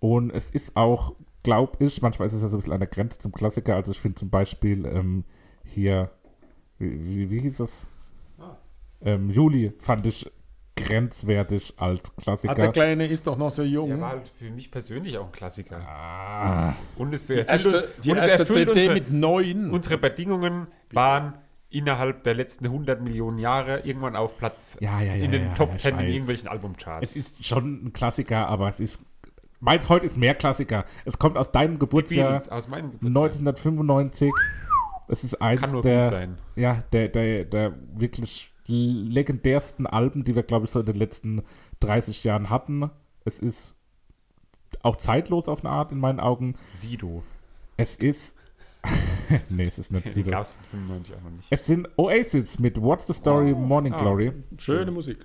Und 0.00 0.30
es 0.30 0.50
ist 0.50 0.76
auch, 0.76 1.14
glaube 1.42 1.84
ich, 1.84 2.02
manchmal 2.02 2.26
ist 2.26 2.34
es 2.34 2.42
ja 2.42 2.48
so 2.48 2.56
ein 2.56 2.60
bisschen 2.60 2.72
an 2.74 2.80
der 2.80 2.88
Grenze 2.88 3.18
zum 3.18 3.32
Klassiker. 3.32 3.76
Also 3.76 3.92
ich 3.92 4.00
finde 4.00 4.16
zum 4.16 4.30
Beispiel 4.30 4.84
ähm, 4.86 5.24
hier, 5.64 6.10
wie, 6.78 7.06
wie, 7.06 7.30
wie 7.30 7.40
hieß 7.40 7.60
es? 7.60 7.86
Ähm, 9.02 9.30
Juli 9.30 9.72
fand 9.80 10.06
ich 10.06 10.30
grenzwertig 10.76 11.74
als 11.76 12.00
Ah, 12.00 12.12
der 12.16 12.22
Klassiker. 12.24 12.68
Kleine 12.72 13.06
ist 13.06 13.26
doch 13.26 13.36
noch 13.36 13.50
so 13.50 13.62
jung. 13.62 13.88
Der 13.90 14.00
war 14.00 14.10
halt 14.10 14.28
für 14.28 14.50
mich 14.50 14.70
persönlich 14.70 15.16
auch 15.18 15.26
ein 15.26 15.32
Klassiker. 15.32 15.76
Ah, 15.86 16.74
Und 16.96 17.14
es 17.14 17.26
die 17.26 17.34
erfüllt, 17.34 17.74
erste, 17.74 17.88
die 18.02 18.10
und 18.10 18.18
es 18.18 18.26
erste 18.26 18.38
erfüllt 18.40 18.68
CD 18.74 18.88
unsere, 18.88 18.94
mit 18.94 19.12
neun. 19.12 19.70
unsere 19.70 19.98
Bedingungen 19.98 20.66
waren 20.90 21.34
innerhalb 21.74 22.22
der 22.22 22.34
letzten 22.34 22.66
100 22.66 23.00
Millionen 23.02 23.38
Jahre 23.38 23.80
irgendwann 23.80 24.16
auf 24.16 24.38
Platz 24.38 24.76
Ja, 24.80 25.00
ja, 25.00 25.14
ja, 25.14 25.24
in 25.24 25.32
den 25.32 25.54
Top 25.54 25.72
ich 25.74 25.82
10 25.82 25.98
in 25.98 26.06
irgendwelchen 26.06 26.48
Albumcharts. 26.48 27.04
Es 27.04 27.16
ist 27.16 27.44
schon 27.44 27.86
ein 27.86 27.92
Klassiker, 27.92 28.48
aber 28.48 28.68
es 28.68 28.80
ist. 28.80 28.98
Meins 29.60 29.88
heute 29.88 30.06
ist 30.06 30.16
mehr 30.16 30.34
Klassiker. 30.34 30.84
Es 31.04 31.18
kommt 31.18 31.36
aus 31.36 31.50
deinem 31.50 31.78
Geburtsjahr 31.78 32.30
Beatles 32.30 32.48
aus 32.50 32.68
meinem 32.68 32.92
Geburtstag. 32.92 33.08
1995. 33.08 34.32
Es 35.08 35.24
ist 35.24 35.40
eins 35.42 35.60
Kann 35.60 35.72
nur 35.72 35.82
der, 35.82 36.02
gut 36.02 36.12
sein. 36.12 36.38
Ja, 36.54 36.82
der, 36.92 37.08
der, 37.08 37.44
der 37.44 37.74
wirklich 37.94 38.52
legendärsten 38.66 39.86
Alben, 39.86 40.24
die 40.24 40.34
wir, 40.34 40.42
glaube 40.42 40.66
ich, 40.66 40.70
so 40.70 40.80
in 40.80 40.86
den 40.86 40.96
letzten 40.96 41.42
30 41.80 42.24
Jahren 42.24 42.50
hatten. 42.50 42.90
Es 43.24 43.38
ist 43.38 43.74
auch 44.82 44.96
zeitlos 44.96 45.48
auf 45.48 45.64
eine 45.64 45.74
Art 45.74 45.92
in 45.92 45.98
meinen 45.98 46.20
Augen. 46.20 46.54
Sido. 46.72 47.22
Es 47.76 47.96
ist. 47.96 48.34
nee, 49.50 49.64
es 49.66 49.78
ist 49.78 49.90
nicht 49.90 50.12
Sido. 50.14 50.30
gab 50.30 50.42
es 50.42 50.50
von 50.50 50.64
95 50.80 51.14
auch 51.16 51.20
noch 51.22 51.30
nicht. 51.30 51.46
Es 51.50 51.66
sind 51.66 51.88
Oasis 51.96 52.58
mit 52.58 52.80
What's 52.80 53.06
the 53.06 53.12
Story 53.12 53.52
Morning 53.54 53.92
Ah. 53.94 54.00
Glory. 54.00 54.32
Schöne 54.58 54.90
Musik. 54.90 55.18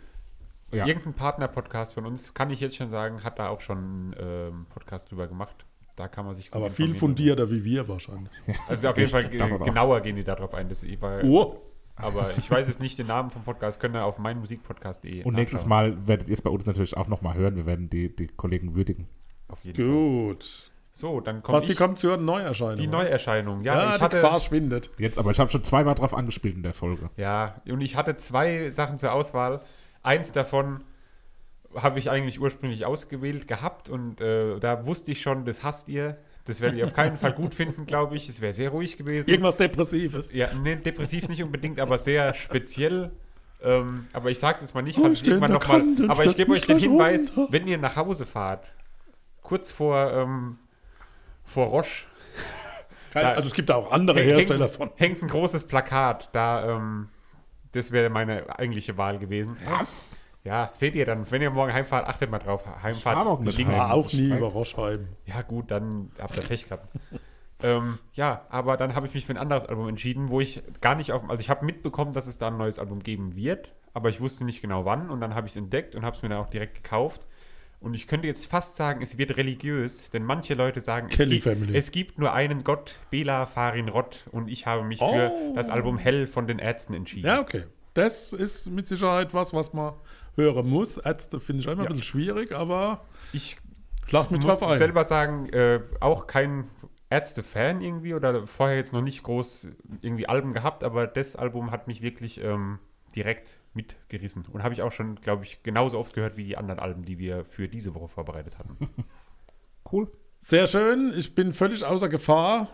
Ja. 0.71 0.85
Irgendein 0.85 1.13
Partner-Podcast 1.13 1.95
von 1.95 2.05
uns, 2.05 2.33
kann 2.33 2.51
ich 2.51 2.59
jetzt 2.59 2.75
schon 2.75 2.89
sagen, 2.89 3.23
hat 3.23 3.39
da 3.39 3.49
auch 3.49 3.59
schon 3.61 3.77
einen 3.77 4.15
ähm, 4.19 4.65
Podcast 4.69 5.09
drüber 5.11 5.27
gemacht. 5.27 5.65
Da 5.95 6.07
kann 6.07 6.25
man 6.25 6.35
sich 6.35 6.51
gut 6.51 6.55
Aber 6.55 6.69
viel 6.69 6.93
fundierter 6.95 7.49
wie 7.49 7.63
wir 7.65 7.87
wahrscheinlich. 7.87 8.29
Also 8.67 8.87
auf 8.89 8.97
jeden 8.97 9.09
Fall 9.09 9.25
auch. 9.25 9.63
genauer 9.65 10.01
gehen 10.01 10.15
die 10.15 10.23
darauf 10.23 10.53
ein. 10.53 10.69
Das 10.69 10.85
war, 11.01 11.23
Oh, 11.23 11.59
Aber 11.95 12.31
ich 12.37 12.49
weiß 12.49 12.67
jetzt 12.67 12.79
nicht 12.79 12.97
den 12.99 13.07
Namen 13.07 13.31
vom 13.31 13.43
Podcast, 13.43 13.79
könnt 13.79 13.95
ihr 13.95 14.05
auf 14.05 14.17
meinmusikpodcast.de 14.19 15.23
Und 15.23 15.33
nächstes. 15.33 15.65
Mal 15.65 16.07
werdet 16.07 16.29
ihr 16.29 16.35
es 16.35 16.41
bei 16.41 16.49
uns 16.51 16.65
natürlich 16.65 16.95
auch 16.95 17.07
nochmal 17.07 17.33
hören. 17.35 17.55
Wir 17.57 17.65
werden 17.65 17.89
die, 17.89 18.15
die 18.15 18.27
Kollegen 18.27 18.75
würdigen. 18.75 19.07
Auf 19.49 19.65
jeden 19.65 19.75
Fall. 19.75 19.85
gut. 19.93 20.68
So, 20.91 21.21
dann 21.21 21.41
kommt 21.43 21.59
Basti 21.59 21.71
ich, 21.73 21.77
kommt 21.77 21.99
zur 21.99 22.17
Neuerscheinung. 22.17 22.75
die 22.77 22.87
Neuerscheinung. 22.87 23.63
Ja, 23.63 23.75
Ja, 23.75 23.89
ich 23.89 23.95
die 23.95 24.01
hatte, 24.01 24.17
Gefahr 24.17 24.39
schwindet. 24.39 24.89
Jetzt, 24.97 25.17
aber 25.17 25.31
ich 25.31 25.39
habe 25.39 25.49
schon 25.49 25.63
zweimal 25.63 25.95
drauf 25.95 26.13
angespielt 26.13 26.55
in 26.55 26.63
der 26.63 26.73
Folge. 26.73 27.09
Ja, 27.15 27.61
und 27.67 27.81
ich 27.81 27.95
hatte 27.95 28.15
zwei 28.15 28.69
Sachen 28.69 28.97
zur 28.97 29.13
Auswahl. 29.13 29.61
Eins 30.03 30.31
davon 30.31 30.83
habe 31.75 31.99
ich 31.99 32.09
eigentlich 32.09 32.41
ursprünglich 32.41 32.85
ausgewählt 32.85 33.47
gehabt 33.47 33.89
und 33.89 34.19
äh, 34.21 34.59
da 34.59 34.85
wusste 34.85 35.11
ich 35.11 35.21
schon, 35.21 35.45
das 35.45 35.63
hasst 35.63 35.87
ihr. 35.89 36.17
Das 36.45 36.61
werdet 36.61 36.79
ihr 36.79 36.85
auf 36.85 36.93
keinen 36.93 37.15
Fall 37.17 37.33
gut 37.33 37.53
finden, 37.53 37.85
glaube 37.85 38.15
ich. 38.15 38.27
Es 38.27 38.41
wäre 38.41 38.53
sehr 38.53 38.71
ruhig 38.71 38.97
gewesen. 38.97 39.29
Irgendwas 39.29 39.55
Depressives. 39.57 40.31
Ja, 40.33 40.49
nee, 40.63 40.77
depressiv 40.77 41.29
nicht 41.29 41.43
unbedingt, 41.43 41.79
aber 41.79 41.99
sehr 41.99 42.33
speziell. 42.33 43.11
Ähm, 43.61 44.07
aber 44.13 44.31
ich 44.31 44.39
sag's 44.39 44.61
jetzt 44.61 44.73
mal 44.73 44.81
nicht, 44.81 44.97
falls 44.97 45.21
ich 45.21 45.27
irgendwann 45.27 45.51
nochmal. 45.51 45.83
Aber 46.07 46.25
ich 46.25 46.35
gebe 46.35 46.53
euch 46.53 46.65
den 46.65 46.79
Hinweis, 46.79 47.29
runter. 47.37 47.51
wenn 47.53 47.67
ihr 47.67 47.77
nach 47.77 47.97
Hause 47.97 48.25
fahrt, 48.25 48.73
kurz 49.43 49.71
vor, 49.71 50.11
ähm, 50.11 50.57
vor 51.49 51.67
Roche, 51.67 52.05
Kein, 53.11 53.23
Ja. 53.23 53.33
also 53.33 53.47
es 53.47 53.53
gibt 53.53 53.69
da 53.69 53.75
auch 53.75 53.91
andere 53.91 54.19
hängt, 54.19 54.29
Hersteller 54.37 54.69
von. 54.69 54.91
hängt 54.95 55.21
ein 55.21 55.27
großes 55.27 55.67
Plakat. 55.67 56.29
Da, 56.33 56.75
ähm, 56.75 57.09
das 57.71 57.91
wäre 57.91 58.09
meine 58.09 58.57
eigentliche 58.57 58.97
Wahl 58.97 59.17
gewesen. 59.17 59.57
Ja, 60.43 60.69
seht 60.71 60.95
ihr 60.95 61.05
dann, 61.05 61.29
wenn 61.31 61.41
ihr 61.41 61.49
morgen 61.49 61.73
heimfahrt, 61.73 62.07
achtet 62.07 62.29
mal 62.31 62.39
drauf. 62.39 62.63
Heimfahrt. 62.81 63.15
fahr 63.15 63.27
auch 63.27 63.39
nicht. 63.39 63.67
War 63.67 63.93
auch 63.93 64.11
nie 64.13 64.29
über 64.29 64.47
Roschheim. 64.47 65.07
Ja, 65.25 65.41
gut, 65.41 65.69
dann 65.71 66.11
habt 66.19 66.35
ihr 66.37 66.43
Pech 66.43 66.65
gehabt. 66.65 66.87
ähm, 67.63 67.99
ja, 68.13 68.45
aber 68.49 68.77
dann 68.77 68.95
habe 68.95 69.07
ich 69.07 69.13
mich 69.13 69.25
für 69.25 69.33
ein 69.33 69.37
anderes 69.37 69.65
Album 69.65 69.89
entschieden, 69.89 70.29
wo 70.29 70.39
ich 70.39 70.61
gar 70.79 70.95
nicht 70.95 71.11
auf. 71.11 71.27
Also, 71.29 71.41
ich 71.41 71.49
habe 71.49 71.65
mitbekommen, 71.65 72.13
dass 72.13 72.27
es 72.27 72.37
da 72.37 72.47
ein 72.47 72.57
neues 72.57 72.79
Album 72.79 73.01
geben 73.03 73.35
wird, 73.35 73.73
aber 73.93 74.09
ich 74.09 74.21
wusste 74.21 74.45
nicht 74.45 74.61
genau 74.61 74.85
wann 74.85 75.09
und 75.09 75.19
dann 75.19 75.35
habe 75.35 75.47
ich 75.47 75.53
es 75.53 75.57
entdeckt 75.57 75.93
und 75.95 76.05
habe 76.05 76.15
es 76.15 76.21
mir 76.21 76.29
dann 76.29 76.39
auch 76.39 76.49
direkt 76.49 76.75
gekauft. 76.83 77.25
Und 77.81 77.93
ich 77.93 78.07
könnte 78.07 78.27
jetzt 78.27 78.45
fast 78.47 78.75
sagen, 78.75 79.01
es 79.01 79.17
wird 79.17 79.37
religiös, 79.37 80.09
denn 80.09 80.23
manche 80.23 80.53
Leute 80.53 80.81
sagen, 80.81 81.07
es 81.09 81.17
gibt, 81.17 81.47
es 81.73 81.91
gibt 81.91 82.19
nur 82.19 82.33
einen 82.33 82.65
Gott, 82.65 82.99
Bela 83.09 83.45
Farin 83.45 83.87
Rott, 83.87 84.25
und 84.31 84.49
ich 84.49 84.65
habe 84.65 84.83
mich 84.83 84.99
für 84.99 85.31
Oh. 85.33 85.53
das 85.55 85.69
Album 85.69 85.97
Hell 85.97 86.27
von 86.27 86.45
den 86.45 86.59
Ärzten 86.59 86.93
entschieden. 86.93 87.27
Ja, 87.27 87.39
okay. 87.39 87.63
Das 87.93 88.33
ist 88.33 88.67
mit 88.69 88.87
Sicherheit 88.87 89.33
was, 89.33 89.53
was 89.53 89.71
man 89.73 89.93
hören 90.35 90.67
muss. 90.69 90.97
Ärzte 90.97 91.39
finde 91.39 91.61
ich 91.61 91.65
immer 91.67 91.77
ein 91.77 91.83
Ja. 91.83 91.87
bisschen 91.87 92.03
schwierig, 92.03 92.51
aber 92.51 93.05
Ich 93.31 93.57
schlag 94.07 94.29
mich 94.29 94.41
muss 94.41 94.59
drauf 94.59 94.69
ein. 94.71 94.77
selber 94.77 95.05
sagen, 95.05 95.47
äh, 95.49 95.79
auch 96.01 96.27
kein 96.27 96.65
Ärzte-Fan 97.09 97.81
irgendwie 97.81 98.13
oder 98.13 98.45
vorher 98.45 98.75
jetzt 98.77 98.93
noch 98.93 99.01
nicht 99.01 99.23
groß 99.23 99.67
irgendwie 100.01 100.27
Alben 100.27 100.53
gehabt, 100.53 100.83
aber 100.83 101.07
das 101.07 101.35
Album 101.35 101.71
hat 101.71 101.87
mich 101.87 102.01
wirklich 102.01 102.43
ähm, 102.43 102.79
direkt 103.15 103.57
mitgerissen. 103.83 104.45
Und 104.51 104.63
habe 104.63 104.73
ich 104.73 104.81
auch 104.81 104.91
schon, 104.91 105.15
glaube 105.21 105.43
ich, 105.43 105.63
genauso 105.63 105.97
oft 105.99 106.13
gehört 106.13 106.37
wie 106.37 106.43
die 106.43 106.57
anderen 106.57 106.79
Alben, 106.79 107.03
die 107.03 107.17
wir 107.19 107.45
für 107.45 107.67
diese 107.67 107.93
Woche 107.95 108.07
vorbereitet 108.07 108.57
hatten. 108.59 108.77
Cool. 109.91 110.07
Sehr 110.37 110.67
schön. 110.67 111.13
Ich 111.17 111.33
bin 111.33 111.51
völlig 111.51 111.83
außer 111.83 112.09
Gefahr. 112.09 112.67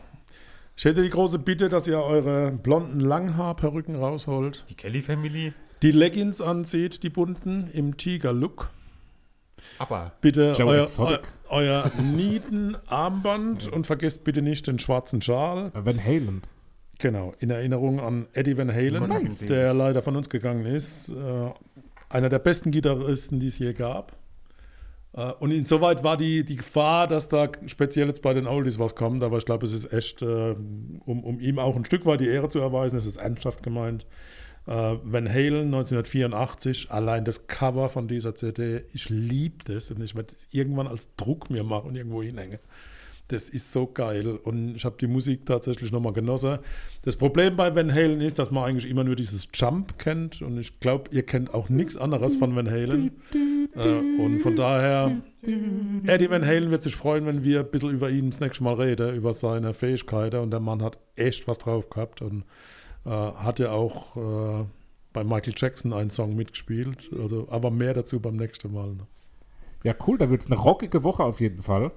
Ich 0.76 0.84
hätte 0.84 1.02
die 1.02 1.10
große 1.10 1.40
Bitte, 1.40 1.70
dass 1.70 1.88
ihr 1.88 2.02
eure 2.02 2.52
blonden 2.52 3.00
Langhaarperücken 3.00 3.96
rausholt. 3.96 4.66
Die 4.68 4.76
Kelly 4.76 5.02
Family, 5.02 5.54
Die 5.82 5.92
Leggings 5.92 6.42
anzieht, 6.42 7.04
die 7.04 7.10
bunten, 7.10 7.70
im 7.72 7.96
Tiger-Look. 7.96 8.70
aber 9.80 10.12
Bitte 10.20 10.54
euer, 10.60 10.90
eu, 10.98 11.18
euer 11.48 11.90
Nieten-Armband 12.02 13.72
und 13.72 13.88
vergesst 13.88 14.26
bitte 14.26 14.42
nicht 14.42 14.68
den 14.68 14.78
schwarzen 14.80 15.22
Schal. 15.22 15.72
Van 15.74 16.04
Halen. 16.04 16.42
Genau, 17.00 17.34
in 17.40 17.50
Erinnerung 17.50 18.00
an 18.00 18.28
Eddie 18.34 18.58
Van 18.58 18.74
Halen, 18.74 19.36
der 19.48 19.74
leider 19.74 20.02
von 20.02 20.16
uns 20.16 20.30
gegangen 20.30 20.66
ist. 20.66 21.10
Äh, 21.10 21.52
einer 22.10 22.30
der 22.30 22.40
besten 22.40 22.72
Gitarristen, 22.72 23.40
die 23.40 23.48
es 23.48 23.60
je 23.60 23.74
gab. 23.74 24.18
Äh, 25.14 25.32
und 25.40 25.52
insoweit 25.52 26.04
war 26.04 26.18
die, 26.18 26.44
die 26.44 26.58
Gefahr, 26.58 27.08
dass 27.08 27.30
da 27.30 27.50
speziell 27.68 28.08
jetzt 28.08 28.22
bei 28.22 28.34
den 28.34 28.48
Oldies 28.48 28.80
was 28.80 28.96
kommt, 28.96 29.24
aber 29.24 29.38
ich 29.38 29.46
glaube, 29.46 29.66
es 29.66 29.74
ist 29.74 29.92
echt, 29.92 30.22
äh, 30.22 30.56
um, 31.06 31.24
um 31.24 31.40
ihm 31.40 31.60
auch 31.60 31.76
ein 31.76 31.86
Stück 31.86 32.06
weit 32.06 32.22
die 32.22 32.28
Ehre 32.28 32.50
zu 32.50 32.60
erweisen, 32.60 32.98
es 32.98 33.06
ist 33.06 33.18
ernsthaft 33.18 33.64
gemeint. 33.64 34.06
Äh, 34.68 34.72
Van 35.04 35.30
Halen 35.30 35.66
1984, 35.74 36.92
allein 36.92 37.24
das 37.24 37.48
Cover 37.48 37.90
von 37.90 38.08
dieser 38.08 38.36
CD, 38.36 38.86
ich 38.94 39.10
liebe 39.10 39.64
das 39.66 39.92
und 39.92 40.02
ich 40.02 40.16
werde 40.16 40.34
irgendwann 40.52 40.88
als 40.88 41.14
Druck 41.16 41.50
mir 41.50 41.64
machen 41.64 41.90
und 41.90 41.96
irgendwo 41.96 42.24
hinhängen. 42.24 42.60
Das 43.30 43.50
ist 43.50 43.72
so 43.72 43.88
geil 43.88 44.38
und 44.44 44.76
ich 44.76 44.86
habe 44.86 44.98
die 45.00 45.08
Musik 45.08 45.48
tatsächlich 45.48 45.92
nochmal 45.92 46.14
genossen. 46.14 46.60
Das 47.04 47.16
Problem 47.16 47.56
bei 47.56 47.74
Van 47.74 47.92
Halen 47.92 48.22
ist, 48.22 48.38
dass 48.38 48.52
man 48.52 48.66
eigentlich 48.66 48.90
immer 48.90 49.04
nur 49.04 49.16
dieses 49.16 49.48
Jump 49.54 49.98
kennt 49.98 50.44
und 50.44 50.60
ich 50.60 50.80
glaube, 50.80 51.10
ihr 51.12 51.24
kennt 51.24 51.52
auch 51.52 51.70
nichts 51.70 51.98
anderes 51.98 52.36
von 52.36 52.56
Van 52.56 52.70
Halen. 52.70 53.12
Äh, 53.76 54.22
und 54.22 54.40
von 54.40 54.56
daher, 54.56 55.22
Eddie 55.42 56.30
Van 56.30 56.46
Halen 56.46 56.70
wird 56.70 56.84
sich 56.84 56.96
freuen, 56.96 57.26
wenn 57.26 57.44
wir 57.44 57.62
ein 57.62 57.72
bisschen 57.72 57.90
über 57.90 58.12
ihn 58.12 58.30
das 58.30 58.40
nächste 58.40 58.64
Mal 58.64 58.76
reden, 58.76 59.16
über 59.16 59.34
seine 59.34 59.74
Fähigkeiten 59.74 60.38
und 60.38 60.52
der 60.52 60.60
Mann 60.60 60.84
hat 60.84 61.00
echt 61.16 61.48
was 61.48 61.58
drauf 61.58 61.90
gehabt 61.90 62.22
und 62.22 62.44
äh, 63.06 63.10
hat 63.10 63.58
ja 63.58 63.72
auch 63.72 64.16
äh, 64.18 64.66
bei 65.14 65.24
Michael 65.24 65.54
Jackson 65.56 65.94
einen 65.94 66.12
Song 66.12 66.36
mitgespielt, 66.36 67.10
also 67.20 67.48
aber 67.50 67.72
mehr 67.72 67.96
dazu 67.96 68.20
beim 68.20 68.36
nächsten 68.36 68.72
Mal. 68.72 68.98
Ja, 69.84 69.96
cool. 70.08 70.18
Da 70.18 70.30
wird 70.30 70.42
es 70.42 70.48
eine 70.48 70.60
rockige 70.60 71.04
Woche 71.04 71.24
auf 71.24 71.40
jeden 71.40 71.62
Fall. 71.62 71.92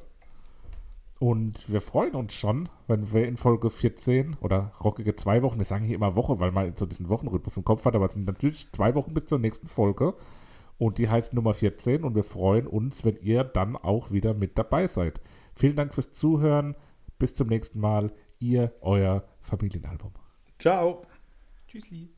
Und 1.18 1.70
wir 1.70 1.80
freuen 1.80 2.14
uns 2.14 2.34
schon, 2.34 2.68
wenn 2.86 3.12
wir 3.12 3.26
in 3.26 3.36
Folge 3.36 3.70
14 3.70 4.36
oder 4.40 4.72
rockige 4.82 5.16
zwei 5.16 5.42
Wochen, 5.42 5.58
wir 5.58 5.64
sagen 5.64 5.84
hier 5.84 5.96
immer 5.96 6.14
Woche, 6.14 6.38
weil 6.38 6.52
man 6.52 6.76
so 6.76 6.86
diesen 6.86 7.08
Wochenrhythmus 7.08 7.56
im 7.56 7.64
Kopf 7.64 7.84
hat, 7.84 7.96
aber 7.96 8.06
es 8.06 8.14
sind 8.14 8.26
natürlich 8.26 8.70
zwei 8.72 8.94
Wochen 8.94 9.14
bis 9.14 9.26
zur 9.26 9.40
nächsten 9.40 9.66
Folge. 9.66 10.14
Und 10.78 10.98
die 10.98 11.08
heißt 11.08 11.34
Nummer 11.34 11.54
14 11.54 12.04
und 12.04 12.14
wir 12.14 12.22
freuen 12.22 12.68
uns, 12.68 13.04
wenn 13.04 13.16
ihr 13.16 13.42
dann 13.42 13.76
auch 13.76 14.12
wieder 14.12 14.32
mit 14.32 14.56
dabei 14.56 14.86
seid. 14.86 15.20
Vielen 15.56 15.74
Dank 15.74 15.92
fürs 15.92 16.10
Zuhören. 16.10 16.76
Bis 17.18 17.34
zum 17.34 17.48
nächsten 17.48 17.80
Mal. 17.80 18.12
Ihr, 18.38 18.72
euer 18.80 19.24
Familienalbum. 19.40 20.12
Ciao! 20.60 21.02
Tschüssli. 21.66 22.17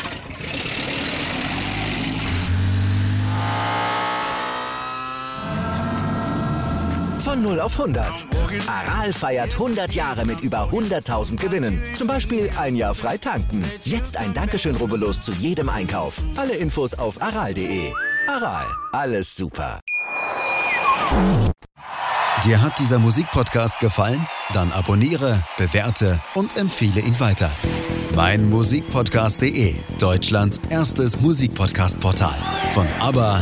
Von 7.21 7.43
0 7.43 7.59
auf 7.59 7.79
100. 7.79 8.25
Aral 8.65 9.13
feiert 9.13 9.53
100 9.53 9.93
Jahre 9.93 10.25
mit 10.25 10.41
über 10.41 10.69
100.000 10.71 11.37
Gewinnen. 11.37 11.79
Zum 11.95 12.07
Beispiel 12.07 12.49
ein 12.57 12.75
Jahr 12.75 12.95
frei 12.95 13.17
tanken. 13.17 13.63
Jetzt 13.83 14.17
ein 14.17 14.33
Dankeschön, 14.33 14.75
rubbellos 14.75 15.21
zu 15.21 15.31
jedem 15.33 15.69
Einkauf. 15.69 16.23
Alle 16.35 16.55
Infos 16.55 16.95
auf 16.95 17.21
aral.de. 17.21 17.93
Aral, 18.27 18.65
alles 18.91 19.35
super. 19.35 19.79
Dir 22.43 22.59
hat 22.59 22.79
dieser 22.79 22.97
Musikpodcast 22.97 23.79
gefallen? 23.79 24.25
Dann 24.53 24.71
abonniere, 24.71 25.43
bewerte 25.57 26.19
und 26.33 26.57
empfehle 26.57 27.01
ihn 27.01 27.19
weiter. 27.19 27.51
Mein 28.15 28.49
Musikpodcast.de, 28.49 29.75
Deutschlands 29.99 30.59
erstes 30.69 31.21
Musikpodcast-Portal. 31.21 32.35
Von 32.73 32.87
ABBA 32.99 33.41